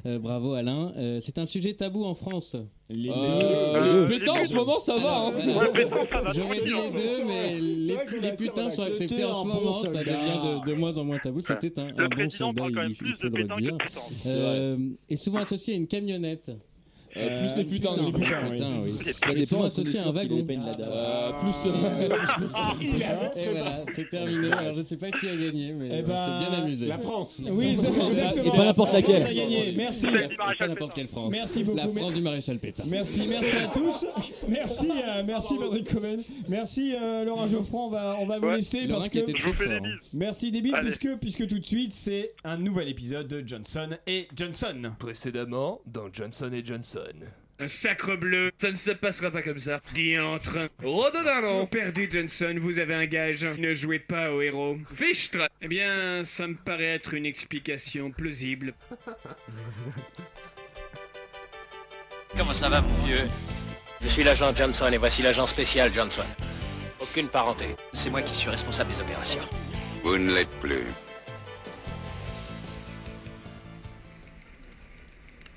Euh, 0.07 0.17
bravo 0.17 0.53
Alain. 0.53 0.91
Euh, 0.97 1.19
c'est 1.21 1.37
un 1.37 1.45
sujet 1.45 1.73
tabou 1.75 2.03
en 2.05 2.15
France. 2.15 2.55
Les 2.89 3.09
Euh, 3.11 4.05
deux. 4.05 4.13
les 4.13 4.19
pétants 4.19 4.39
en 4.39 4.43
ce 4.43 4.53
moment, 4.55 4.79
ça 4.79 4.97
va. 4.97 5.27
Hein. 5.27 5.31
J'aurais 6.33 6.61
dit 6.61 6.71
les 6.71 6.91
deux, 6.91 7.23
mais 7.27 7.59
les, 7.59 8.31
putains 8.35 8.69
sont 8.71 8.81
accepté 8.81 9.03
acceptés 9.03 9.23
en 9.25 9.43
ce 9.43 9.47
moment. 9.47 9.73
Ça 9.73 10.03
devient 10.03 10.61
de, 10.65 10.71
de 10.71 10.73
moins 10.75 10.97
en 10.97 11.03
moins 11.03 11.19
tabou. 11.19 11.41
C'était 11.41 11.79
un, 11.79 11.91
Le 11.91 12.05
un 12.05 12.09
bon 12.09 12.29
soldat, 12.29 12.63
il, 12.67 12.89
il 12.89 12.95
faut 12.95 13.27
le 13.29 13.43
redire. 13.53 13.77
Euh, 14.25 14.77
est 15.09 15.17
souvent 15.17 15.39
associé 15.39 15.73
à 15.75 15.77
une 15.77 15.87
camionnette. 15.87 16.51
Euh, 17.18 17.36
plus 17.38 17.55
les 17.55 17.63
putains. 17.63 17.93
les 17.93 18.11
putains, 18.11 18.41
oui. 18.43 18.51
Putain, 18.51 18.72
oui. 18.84 19.13
Souvent 19.13 19.34
dépend 19.34 19.63
associé 19.63 19.99
à 19.99 20.07
un 20.07 20.11
wagon. 20.11 20.45
Euh, 20.80 21.32
plus. 21.39 21.66
Il 22.82 22.95
Et 23.41 23.49
voilà, 23.51 23.84
c'est 23.93 24.09
terminé. 24.09 24.51
Alors 24.51 24.74
je 24.76 24.80
ne 24.82 24.86
sais 24.86 24.97
pas 24.97 25.11
qui 25.11 25.30
a 25.30 25.36
gagné, 25.36 25.72
mais 25.74 25.89
Eh 25.91 26.03
on 26.03 26.07
ben, 26.07 26.18
s'est 26.18 26.49
bien 26.49 26.59
amusé. 26.61 26.88
La 26.88 26.97
France. 26.97 27.41
Oui, 27.49 27.78
c'est 27.78 27.88
exactement. 27.88 28.41
C'est 28.41 28.57
pas 28.57 28.66
n'importe 28.66 28.93
laquelle. 28.93 29.22
Ça 29.22 29.30
a 29.30 29.34
gagné. 29.34 29.74
Merci. 29.78 30.07
La- 30.11 30.55
Pas 30.57 30.68
n'importe 30.68 30.93
quelle 30.93 31.07
France. 31.07 31.32
Merci 31.32 31.63
beaucoup, 31.63 31.78
La 31.78 31.88
France 31.88 32.13
du 32.13 32.22
maréchal 32.22 32.59
Pétain. 32.59 32.84
Merci, 32.88 33.22
merci 33.30 33.55
à 33.57 33.68
tous. 33.68 34.05
Merci, 34.49 34.89
euh, 34.91 35.24
merci 35.26 35.53
Patrick 35.57 35.93
Comen. 35.93 36.22
Merci 36.49 36.95
euh, 36.95 37.24
Laurent 37.24 37.47
Geoffroy. 37.47 37.82
On 37.86 37.89
va, 37.89 38.18
on 38.20 38.26
va 38.26 38.39
vous 38.39 38.49
laisser 38.49 38.82
Laurent 38.82 38.99
parce 38.99 39.09
qui 39.09 39.20
était 39.20 39.34
que. 39.34 39.49
Merci 40.13 40.51
des 40.51 40.61
puisque, 40.61 41.16
puisque 41.18 41.47
tout 41.47 41.59
de 41.59 41.66
suite 41.66 41.93
c'est 41.93 42.30
un 42.43 42.57
nouvel 42.57 42.89
épisode 42.89 43.28
de 43.28 43.43
Johnson 43.45 43.89
et 44.07 44.28
Johnson. 44.36 44.91
Précédemment, 44.99 45.80
dans 45.86 46.11
Johnson 46.11 46.49
et 46.53 46.66
Johnson. 46.66 47.04
Un 47.57 47.67
sacre 47.69 48.17
bleu, 48.17 48.51
Ça 48.57 48.69
ne 48.69 48.75
se 48.75 48.91
passera 48.91 49.31
pas 49.31 49.41
comme 49.41 49.59
ça. 49.59 49.79
diantre. 49.93 50.57
Rododendron. 50.83 51.65
Perdu 51.67 52.09
Johnson, 52.11 52.53
vous 52.59 52.79
avez 52.79 52.93
un 52.95 53.05
gage. 53.05 53.45
Ne 53.45 53.73
jouez 53.73 53.99
pas 53.99 54.31
au 54.33 54.41
héros. 54.41 54.77
Fichtre. 54.93 55.47
Eh 55.61 55.67
bien, 55.69 56.23
ça 56.25 56.47
me 56.47 56.55
paraît 56.55 56.95
être 56.95 57.13
une 57.13 57.25
explication 57.25 58.11
plausible. 58.11 58.73
Comment 62.37 62.53
ça 62.53 62.67
va, 62.67 62.81
mon 62.81 63.05
vieux? 63.05 63.25
Je 64.01 64.07
suis 64.09 64.23
l'agent 64.23 64.53
Johnson 64.53 64.89
et 64.91 64.97
voici 64.97 65.21
l'agent 65.21 65.47
spécial 65.47 65.93
Johnson. 65.93 66.25
Aucune 66.99 67.29
parenté. 67.29 67.65
C'est 67.93 68.09
moi 68.09 68.21
qui 68.21 68.33
suis 68.35 68.49
responsable 68.49 68.91
des 68.91 68.99
opérations. 68.99 69.43
Vous 70.03 70.17
ne 70.17 70.33
l'êtes 70.33 70.49
plus. 70.59 70.83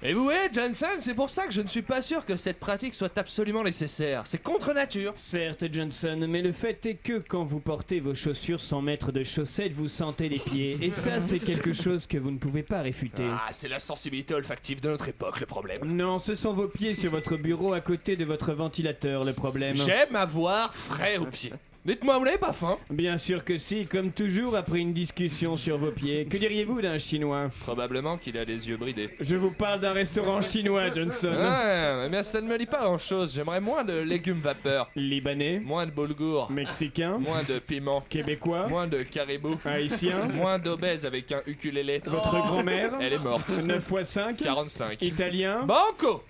Et 0.01 0.13
vous 0.13 0.23
voyez, 0.23 0.49
Johnson, 0.53 0.87
c'est 1.01 1.15
pour 1.15 1.29
ça 1.29 1.47
que 1.47 1.53
je 1.53 1.61
ne 1.61 1.67
suis 1.67 1.83
pas 1.83 2.01
sûr 2.01 2.25
que 2.25 2.37
cette 2.37 2.61
pratique 2.61 2.95
soit 2.95 3.19
absolument 3.19 3.65
nécessaire. 3.65 4.23
C'est 4.27 4.41
contre 4.41 4.73
nature. 4.73 5.13
Certes, 5.17 5.65
Johnson, 5.73 6.25
mais 6.29 6.41
le 6.41 6.53
fait 6.53 6.87
est 6.87 6.95
que 6.95 7.19
quand 7.19 7.43
vous 7.43 7.59
portez 7.59 7.99
vos 7.99 8.15
chaussures 8.15 8.61
sans 8.61 8.81
mettre 8.81 9.11
de 9.11 9.25
chaussettes, 9.25 9.73
vous 9.73 9.89
sentez 9.89 10.29
les 10.29 10.39
pieds. 10.39 10.79
Et 10.81 10.93
ça, 10.93 11.19
c'est 11.19 11.41
quelque 11.41 11.73
chose 11.73 12.07
que 12.07 12.17
vous 12.17 12.31
ne 12.31 12.39
pouvez 12.39 12.63
pas 12.63 12.81
réfuter. 12.81 13.25
Ah, 13.29 13.49
c'est 13.51 13.69
la 13.69 13.81
sensibilité 13.81 14.35
olfactive 14.35 14.81
de 14.81 14.89
notre 14.89 15.09
époque, 15.09 15.41
le 15.41 15.47
problème. 15.47 15.81
Non, 15.85 16.21
ce 16.21 16.37
sont 16.37 16.53
vos 16.53 16.69
pieds 16.69 16.95
sur 16.95 17.11
votre 17.11 17.37
bureau 17.37 17.73
à 17.73 17.81
côté 17.81 18.15
de 18.15 18.25
votre 18.25 18.53
ventilateur, 18.53 19.25
le 19.25 19.33
problème. 19.33 19.75
J'aime 19.75 20.15
avoir 20.15 20.77
frais 20.77 21.19
aux 21.19 21.27
pieds. 21.27 21.53
Dites-moi, 21.89 22.19
vous 22.19 22.27
n'avez 22.27 22.37
pas 22.37 22.53
faim 22.53 22.77
Bien 22.91 23.17
sûr 23.17 23.43
que 23.43 23.57
si, 23.57 23.87
comme 23.87 24.13
toujours 24.13 24.55
après 24.55 24.81
une 24.81 24.93
discussion 24.93 25.57
sur 25.57 25.79
vos 25.79 25.91
pieds. 25.91 26.27
Que 26.27 26.37
diriez-vous 26.37 26.83
d'un 26.83 26.99
chinois? 26.99 27.49
Probablement 27.63 28.19
qu'il 28.19 28.37
a 28.37 28.45
les 28.45 28.69
yeux 28.69 28.77
bridés. 28.77 29.09
Je 29.19 29.37
vous 29.37 29.53
parle 29.53 29.81
d'un 29.81 29.95
restaurant 29.95 30.43
chinois, 30.43 30.93
Johnson. 30.93 31.29
Ouais, 31.33 31.95
mais 32.03 32.11
bien 32.11 32.23
ça 32.23 32.43
ne 32.43 32.47
me 32.47 32.59
lit 32.59 32.67
pas 32.67 32.83
grand 32.83 32.99
chose. 32.99 33.35
J'aimerais 33.35 33.63
moins 33.63 33.85
de 33.85 34.01
légumes 34.01 34.37
vapeur, 34.37 34.91
Libanais, 34.97 35.61
moins 35.61 35.87
de 35.87 35.91
boulgour, 35.91 36.51
mexicain, 36.51 37.17
moins 37.17 37.43
de 37.45 37.59
piment, 37.59 38.03
québécois, 38.07 38.67
moins 38.69 38.87
de 38.87 39.03
caribou, 39.03 39.59
haïtien, 39.65 40.27
moins 40.27 40.59
d'obèses 40.59 41.07
avec 41.07 41.33
un 41.33 41.41
ukulélé. 41.47 42.03
votre 42.05 42.33
grand-mère, 42.33 42.99
Elle 43.01 43.15
est 43.15 43.19
morte. 43.19 43.49
9 43.65 43.93
x 44.01 44.09
5, 44.11 44.37
45. 44.37 45.01
italien, 45.01 45.63
Banco 45.63 46.23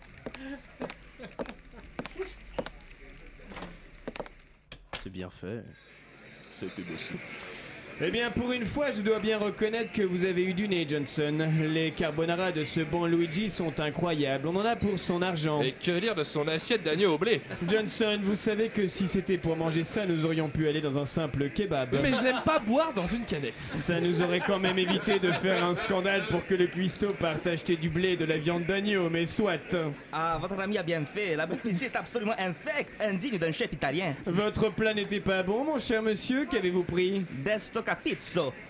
bien 5.11 5.31
fait. 5.31 5.65
C'était 6.51 6.83
possible. 6.83 7.21
Eh 8.01 8.13
bien, 8.13 8.31
pour 8.31 8.53
une 8.53 8.65
fois, 8.65 8.93
je 8.93 9.03
dois 9.03 9.19
bien 9.19 9.39
reconnaître 9.39 9.93
que 9.93 10.03
vous 10.03 10.25
avez 10.25 10.45
eu 10.45 10.55
du 10.55 10.69
nez, 10.69 10.87
Johnson. 10.89 11.37
Les 11.73 11.91
carbonara 11.91 12.53
de 12.53 12.63
ce 12.63 12.79
bon 12.79 13.07
Luigi 13.07 13.51
sont 13.51 13.81
incroyables. 13.81 14.47
On 14.47 14.55
en 14.55 14.65
a 14.65 14.77
pour 14.77 14.97
son 15.01 15.21
argent. 15.21 15.61
Et 15.63 15.73
que 15.73 15.99
dire 15.99 16.15
de 16.15 16.23
son 16.23 16.47
assiette 16.47 16.85
d'agneau 16.85 17.15
au 17.15 17.19
blé? 17.19 17.41
Johnson, 17.69 18.21
vous 18.23 18.37
savez 18.37 18.69
que 18.69 18.87
si 18.87 19.09
c'était 19.09 19.37
pour 19.37 19.57
manger 19.57 19.83
ça, 19.83 20.07
nous 20.07 20.25
aurions 20.25 20.49
pu 20.49 20.69
aller 20.69 20.81
dans 20.81 20.97
un 20.97 21.07
simple 21.07 21.49
kebab. 21.49 21.99
Mais 22.01 22.13
je 22.15 22.23
n'aime 22.23 22.43
pas 22.45 22.61
boire 22.61 22.93
dans 22.95 23.07
une 23.09 23.25
canette. 23.25 23.55
Ça 23.59 24.01
nous 24.01 24.23
aurait 24.23 24.43
quand 24.47 24.61
même 24.61 24.79
évité 24.79 25.19
de 25.19 25.33
faire 25.33 25.65
un 25.65 25.75
scandale 25.75 26.29
pour 26.29 26.47
que 26.47 26.55
le 26.55 26.69
cuistot 26.69 27.15
parte 27.19 27.49
acheter 27.49 27.75
du 27.75 27.89
blé 27.89 28.11
et 28.11 28.17
de 28.17 28.27
la 28.27 28.37
viande 28.37 28.65
d'agneau, 28.65 29.11
mais 29.11 29.27
soit. 29.27 29.59
Ah, 30.13 30.39
votre 30.41 30.61
ami 30.61 30.79
a 30.79 30.85
bien 30.85 31.05
fait. 31.05 31.35
La 31.35 31.47
bouffe 31.47 31.65
ici 31.65 31.87
est 31.87 31.97
absolument 31.97 32.35
infecte, 32.39 32.93
indigne 33.03 33.39
d'un 33.39 33.51
chef 33.51 33.73
italien. 33.73 34.15
Votre 34.25 34.73
plat 34.73 34.95
n'était 34.95 35.19
pas 35.19 35.43
bon, 35.43 35.65
mon 35.65 35.79
cher 35.79 36.01
monsieur, 36.01 36.47
qu'avez-vous 36.47 36.85
pris? 36.85 37.25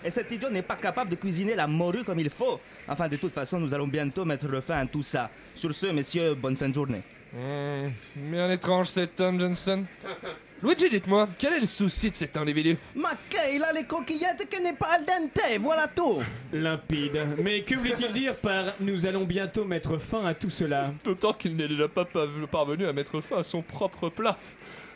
Et 0.03 0.11
cet 0.11 0.31
idiot 0.31 0.49
n'est 0.49 0.61
pas 0.61 0.75
capable 0.75 1.11
de 1.11 1.15
cuisiner 1.15 1.55
la 1.55 1.67
morue 1.67 2.03
comme 2.03 2.19
il 2.19 2.29
faut. 2.29 2.59
Enfin, 2.87 3.07
de 3.07 3.17
toute 3.17 3.33
façon, 3.33 3.59
nous 3.59 3.73
allons 3.73 3.87
bientôt 3.87 4.25
mettre 4.25 4.47
le 4.47 4.61
fin 4.61 4.77
à 4.77 4.85
tout 4.85 5.03
ça. 5.03 5.29
Sur 5.53 5.73
ce, 5.73 5.87
messieurs, 5.87 6.35
bonne 6.35 6.57
fin 6.57 6.69
de 6.69 6.73
journée. 6.73 7.01
Hmm, 7.33 7.87
bien 8.15 8.49
étrange 8.49 8.87
cet 8.87 9.19
homme, 9.21 9.39
Johnson. 9.39 9.83
Luigi, 10.61 10.89
dites-moi, 10.89 11.29
quel 11.37 11.53
est 11.53 11.59
le 11.61 11.67
souci 11.67 12.11
de 12.11 12.15
cet 12.17 12.35
individu? 12.35 12.75
Ma 12.93 13.11
il 13.53 13.63
a 13.63 13.71
les 13.71 13.85
coquillettes 13.85 14.45
qui 14.49 14.61
n'est 14.61 14.73
pas 14.73 14.87
al 14.97 15.05
dente, 15.05 15.39
voilà 15.61 15.87
tout. 15.87 16.19
Limpide. 16.51 17.19
Mais 17.41 17.61
que 17.61 17.75
voulait-il 17.75 18.11
dire 18.11 18.35
par 18.35 18.73
nous 18.81 19.05
allons 19.05 19.23
bientôt 19.23 19.63
mettre 19.63 19.97
fin 19.99 20.25
à 20.25 20.33
tout 20.33 20.49
cela 20.49 20.93
D'autant 21.05 21.31
qu'il 21.31 21.55
n'est 21.55 21.67
déjà 21.69 21.87
pas 21.87 22.05
parvenu 22.51 22.85
à 22.87 22.91
mettre 22.91 23.21
fin 23.21 23.37
à 23.37 23.43
son 23.43 23.61
propre 23.61 24.09
plat. 24.09 24.37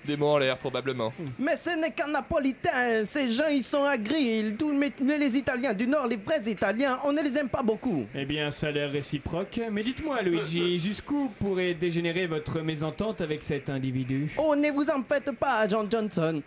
Des 0.05 0.17
mots 0.17 0.29
en 0.29 0.37
l'air, 0.37 0.57
probablement. 0.57 1.13
Mais 1.39 1.55
ce 1.55 1.69
n'est 1.79 1.91
qu'un 1.91 2.07
napolitain, 2.07 3.05
ces 3.05 3.29
gens 3.29 3.47
ils 3.47 3.63
sont 3.63 3.83
agris, 3.85 4.53
tous 4.57 4.71
les 4.99 5.37
Italiens 5.37 5.73
du 5.73 5.87
Nord, 5.87 6.07
les 6.07 6.17
vrais 6.17 6.41
Italiens, 6.45 6.99
on 7.05 7.13
ne 7.13 7.21
les 7.21 7.37
aime 7.37 7.47
pas 7.49 7.63
beaucoup. 7.63 8.05
Eh 8.13 8.25
bien, 8.25 8.51
ça 8.51 8.67
a 8.67 8.71
l'air 8.71 8.91
réciproque. 8.91 9.61
Mais 9.71 9.81
dites-moi, 9.83 10.21
Luigi, 10.21 10.77
jusqu'où 10.79 11.31
pourrait 11.39 11.73
dégénérer 11.73 12.27
votre 12.27 12.59
mésentente 12.61 13.21
avec 13.21 13.41
cet 13.43 13.69
individu? 13.69 14.31
Oh, 14.37 14.55
ne 14.55 14.71
vous 14.71 14.89
en 14.89 15.01
faites 15.03 15.31
pas, 15.31 15.67
John 15.67 15.87
Johnson. 15.89 16.41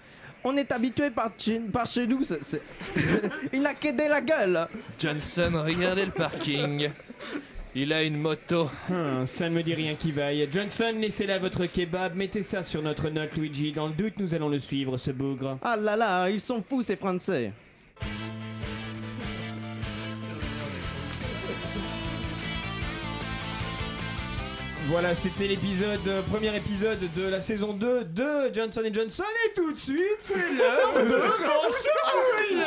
On 0.44 0.56
est 0.56 0.70
habitué 0.70 1.10
par, 1.10 1.32
chez- 1.36 1.58
par 1.60 1.86
chez 1.86 2.06
nous, 2.06 2.20
il 3.52 3.62
n'a 3.62 3.74
qu'aidé 3.74 4.06
la 4.06 4.20
gueule. 4.20 4.68
Johnson, 4.98 5.50
regardez 5.66 6.04
le 6.04 6.12
parking. 6.12 6.88
Il 7.78 7.92
a 7.92 8.02
une 8.02 8.16
moto. 8.16 8.70
Hum, 8.90 9.26
ça 9.26 9.50
ne 9.50 9.54
me 9.54 9.62
dit 9.62 9.74
rien 9.74 9.94
qui 9.96 10.10
vaille. 10.10 10.48
Johnson, 10.50 10.94
laissez 10.98 11.26
là 11.26 11.38
votre 11.38 11.66
kebab, 11.66 12.14
mettez 12.14 12.42
ça 12.42 12.62
sur 12.62 12.80
notre 12.80 13.10
note, 13.10 13.36
Luigi. 13.36 13.72
Dans 13.72 13.88
le 13.88 13.92
doute, 13.92 14.14
nous 14.16 14.34
allons 14.34 14.48
le 14.48 14.58
suivre, 14.58 14.96
ce 14.96 15.10
bougre. 15.10 15.58
Ah 15.60 15.76
là 15.76 15.94
là, 15.94 16.30
ils 16.30 16.40
sont 16.40 16.64
fous 16.66 16.82
ces 16.82 16.96
Français. 16.96 17.52
Voilà, 24.86 25.14
c'était 25.14 25.48
l'épisode, 25.48 26.00
euh, 26.06 26.22
premier 26.22 26.56
épisode 26.56 27.00
de 27.14 27.24
la 27.24 27.42
saison 27.42 27.74
2 27.74 28.04
de 28.04 28.54
Johnson 28.54 28.84
Johnson. 28.90 29.24
Et 29.44 29.54
tout 29.54 29.72
de 29.72 29.78
suite, 29.78 30.16
c'est 30.20 30.54
l'heure 30.56 30.94
de 30.94 31.12
Manchouille 32.56 32.64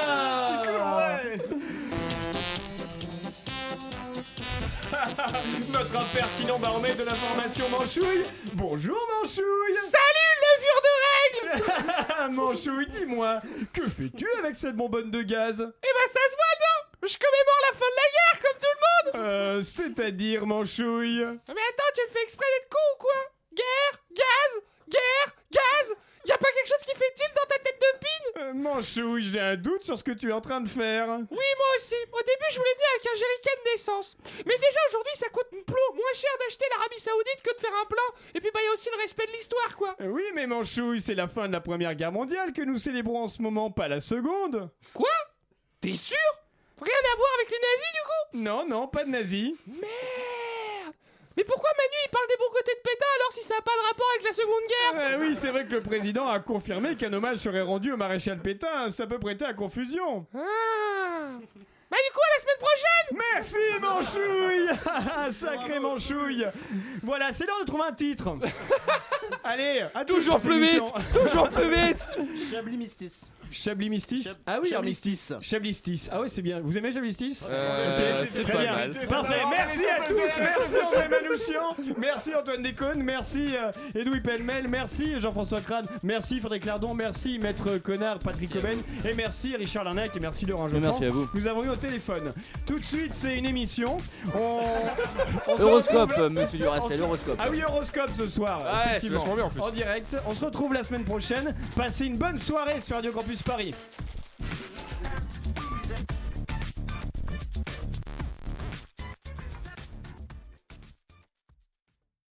Notre 5.72 5.96
impertinent 5.96 6.60
baromètre 6.60 6.98
de 6.98 7.04
l'information 7.04 7.70
Manchouille. 7.70 8.24
Bonjour 8.54 8.98
Manchouille. 9.14 9.74
Salut, 9.76 10.34
levure 10.44 10.82
de 10.84 11.54
règles 11.56 12.32
Manchouille, 12.36 12.88
dis-moi, 12.90 13.42
que 13.74 13.88
fais-tu 13.90 14.28
avec 14.40 14.56
cette 14.56 14.76
bonbonne 14.76 15.10
de 15.10 15.22
gaz? 15.22 15.56
Eh 15.60 15.88
ben 15.88 16.08
ça 16.08 16.20
se 16.30 16.36
voit, 16.36 16.56
non 16.60 17.08
Je 17.08 17.18
commémore 17.18 17.60
la 17.70 17.78
fin 17.78 17.86
de 17.86 17.96
la 17.96 18.10
guerre, 18.12 18.42
comme 18.42 18.60
tout 18.60 18.76
le 18.76 19.20
monde. 19.22 19.26
Euh, 19.26 19.62
c'est-à-dire 19.62 20.46
Manchouille? 20.46 21.20
Mais 21.24 21.62
attends, 21.70 21.92
tu 21.96 22.02
le 22.06 22.12
fais 22.12 22.24
exprès 22.24 22.46
d'être 22.60 22.70
con 22.70 22.78
ou 22.96 22.98
quoi? 23.00 23.16
Guerre 23.56 24.02
Gaz 24.12 24.62
Guerre 24.90 25.36
Gaz 25.52 25.96
Y 26.30 26.32
a 26.32 26.38
pas 26.38 26.48
quelque 26.54 26.68
chose 26.68 26.86
qui 26.86 26.96
fait 26.96 27.12
tilt 27.16 27.34
dans 27.36 27.48
ta 27.50 27.58
tête 27.60 27.82
de 27.82 27.98
pine 28.00 28.44
Euh, 28.44 28.54
Manchouille, 28.54 29.24
j'ai 29.24 29.40
un 29.40 29.56
doute 29.56 29.84
sur 29.84 29.98
ce 29.98 30.04
que 30.04 30.12
tu 30.12 30.30
es 30.30 30.32
en 30.32 30.42
train 30.42 30.62
de 30.62 30.70
faire. 30.70 31.08
Oui, 31.10 31.26
moi 31.58 31.68
aussi. 31.76 31.96
Au 32.14 32.20
début, 32.22 32.46
je 32.52 32.58
voulais 32.60 32.74
venir 32.76 32.88
avec 32.96 33.08
un 33.08 33.18
jerrycan 33.18 33.64
d'essence. 33.66 34.18
Mais 34.46 34.56
déjà, 34.58 34.80
aujourd'hui, 34.90 35.12
ça 35.16 35.28
coûte 35.30 35.48
moins 35.52 36.14
cher 36.14 36.30
d'acheter 36.40 36.66
l'Arabie 36.70 37.00
Saoudite 37.00 37.42
que 37.44 37.54
de 37.56 37.60
faire 37.60 37.74
un 37.82 37.86
plan. 37.86 38.04
Et 38.36 38.42
puis, 38.42 38.52
bah, 38.54 38.60
y 38.64 38.68
a 38.68 38.74
aussi 38.74 38.90
le 38.96 39.02
respect 39.02 39.26
de 39.26 39.32
l'histoire, 39.32 39.76
quoi. 39.76 39.96
Euh, 40.02 40.08
Oui, 40.08 40.24
mais 40.36 40.46
Manchouille, 40.46 41.02
c'est 41.02 41.16
la 41.16 41.28
fin 41.28 41.48
de 41.48 41.54
la 41.54 41.62
Première 41.62 41.96
Guerre 41.96 42.12
mondiale 42.12 42.54
que 42.54 42.62
nous 42.62 42.78
célébrons 42.78 43.24
en 43.24 43.28
ce 43.28 43.42
moment, 43.42 43.72
pas 43.72 43.88
la 43.88 44.00
seconde. 44.00 44.70
Quoi? 44.94 45.10
T'es 45.82 45.96
sûr? 45.96 46.18
Rien 46.80 47.12
à 47.14 47.16
voir 47.18 47.30
avec 47.40 47.50
les 47.50 47.58
nazis, 47.58 47.92
du 47.94 48.04
coup? 48.06 48.44
Non, 48.44 48.66
non, 48.68 48.88
pas 48.88 49.04
de 49.04 49.10
nazis. 49.10 49.54
Merde 49.68 50.94
Mais 51.40 51.46
pourquoi 51.46 51.70
Manu, 51.78 51.96
il 52.06 52.10
parle 52.10 52.28
des 52.28 52.36
bons 52.36 52.52
côtés 52.52 52.74
de 52.76 52.82
Pétain 52.82 53.06
alors 53.16 53.32
si 53.32 53.42
ça 53.44 53.54
a 53.58 53.62
pas 53.62 53.72
de 53.72 53.88
rapport 53.88 54.06
avec 54.14 54.26
la 54.28 54.34
Seconde 54.34 54.64
Guerre? 54.68 55.02
Euh, 55.02 55.18
oui, 55.22 55.38
c'est 55.40 55.48
vrai 55.48 55.64
que 55.64 55.72
le 55.72 55.82
président 55.82 56.28
a 56.28 56.40
confirmé 56.42 56.98
qu'un 56.98 57.14
hommage 57.14 57.38
serait 57.38 57.62
rendu 57.62 57.94
au 57.94 57.96
maréchal 57.96 58.40
Pétain. 58.42 58.90
Ça 58.90 59.08
peut 59.08 59.20
prêter 59.20 59.46
à 59.46 59.54
confusion. 59.54 60.26
Ah 60.36 61.38
Bah, 61.90 61.98
du 61.98 62.14
coup, 62.14 62.20
à 62.20 62.34
la 62.36 62.40
semaine 62.42 62.60
prochaine? 62.60 63.18
Merci, 63.34 63.58
Manchouille 63.80 65.32
Sacré 65.32 65.80
Manchouille 65.80 66.46
Voilà, 67.04 67.32
c'est 67.32 67.46
l'heure 67.46 67.62
de 67.62 67.66
trouver 67.66 67.84
un 67.88 67.94
titre. 67.94 68.36
Allez, 69.46 69.86
à 69.96 70.04
Toujours 70.04 70.42
plus 70.42 70.60
vite. 70.60 70.92
Toujours 71.14 71.48
plus 71.48 71.70
vite 71.70 72.06
Chablis 72.52 72.76
Mistis. 72.76 73.30
Chablis 73.52 73.90
Mistis 73.90 74.24
Chab- 74.24 74.38
Ah 74.46 74.60
oui, 74.62 74.70
Chablistis. 74.70 75.10
Armistice. 75.34 75.34
Chablistis. 75.50 76.08
Ah 76.12 76.22
ouais, 76.22 76.28
c'est 76.28 76.42
bien. 76.42 76.60
Vous 76.62 76.78
aimez 76.78 76.92
Chablistis 76.92 77.40
Euh, 77.50 78.24
c'est 78.26 78.44
très 78.44 78.54
pas 78.54 78.62
bien. 78.62 78.74
mal. 78.76 78.92
Parfait. 79.10 79.36
Merci 79.50 79.86
à 79.86 80.08
tous. 80.08 80.16
Merci. 80.40 80.76
André 80.86 81.10
Manouchian. 81.10 81.94
Merci 81.98 82.36
Antoine 82.36 82.62
Déconne. 82.64 83.04
Merci 83.04 83.56
euh, 83.56 83.72
Edoui 84.00 84.22
Pellemel. 84.22 84.68
Merci 84.68 85.20
Jean-François 85.20 85.62
Crane. 85.62 85.86
Merci 86.04 86.40
Frédéric 86.40 86.66
Lardon. 86.66 86.94
Merci 86.94 87.40
Maître 87.40 87.78
Connard, 87.78 88.20
Patrick 88.20 88.52
Coben. 88.52 88.78
Et 89.06 89.14
merci 89.14 89.56
Richard 89.56 89.84
Larnac. 89.84 90.16
Et 90.16 90.20
merci 90.20 90.46
Laurent. 90.46 90.68
Merci 90.72 91.06
à 91.06 91.10
vous. 91.10 91.28
Nous 91.34 91.48
avons 91.48 91.64
eu 91.64 91.70
au 91.70 91.76
téléphone. 91.76 92.32
Tout 92.66 92.80
de 92.80 92.86
suite, 92.86 93.14
c'est 93.14 93.38
une 93.38 93.46
émission. 93.46 93.98
On... 94.36 94.60
Horoscope, 95.62 96.12
retrouve- 96.12 96.30
monsieur 96.32 96.60
Duracell, 96.60 97.02
horoscope. 97.02 97.38
Ah 97.40 97.48
oui, 97.50 97.62
horoscope 97.64 98.12
ce 98.16 98.28
soir. 98.28 98.62
Ah 98.66 98.84
ouais, 98.86 98.98
effectivement. 98.98 99.36
bien, 99.36 99.46
en 99.46 99.50
plus. 99.50 99.62
En 99.62 99.70
direct. 99.72 100.16
On 100.28 100.34
se 100.34 100.44
retrouve 100.46 100.74
la 100.74 100.84
semaine 100.84 101.04
prochaine. 101.04 101.56
Passez 101.76 102.06
une 102.06 102.18
bonne 102.18 102.38
soirée 102.38 102.80
sur 102.82 102.96
Radio 102.96 103.12
Campus 103.12 103.39
Paris. 103.42 103.76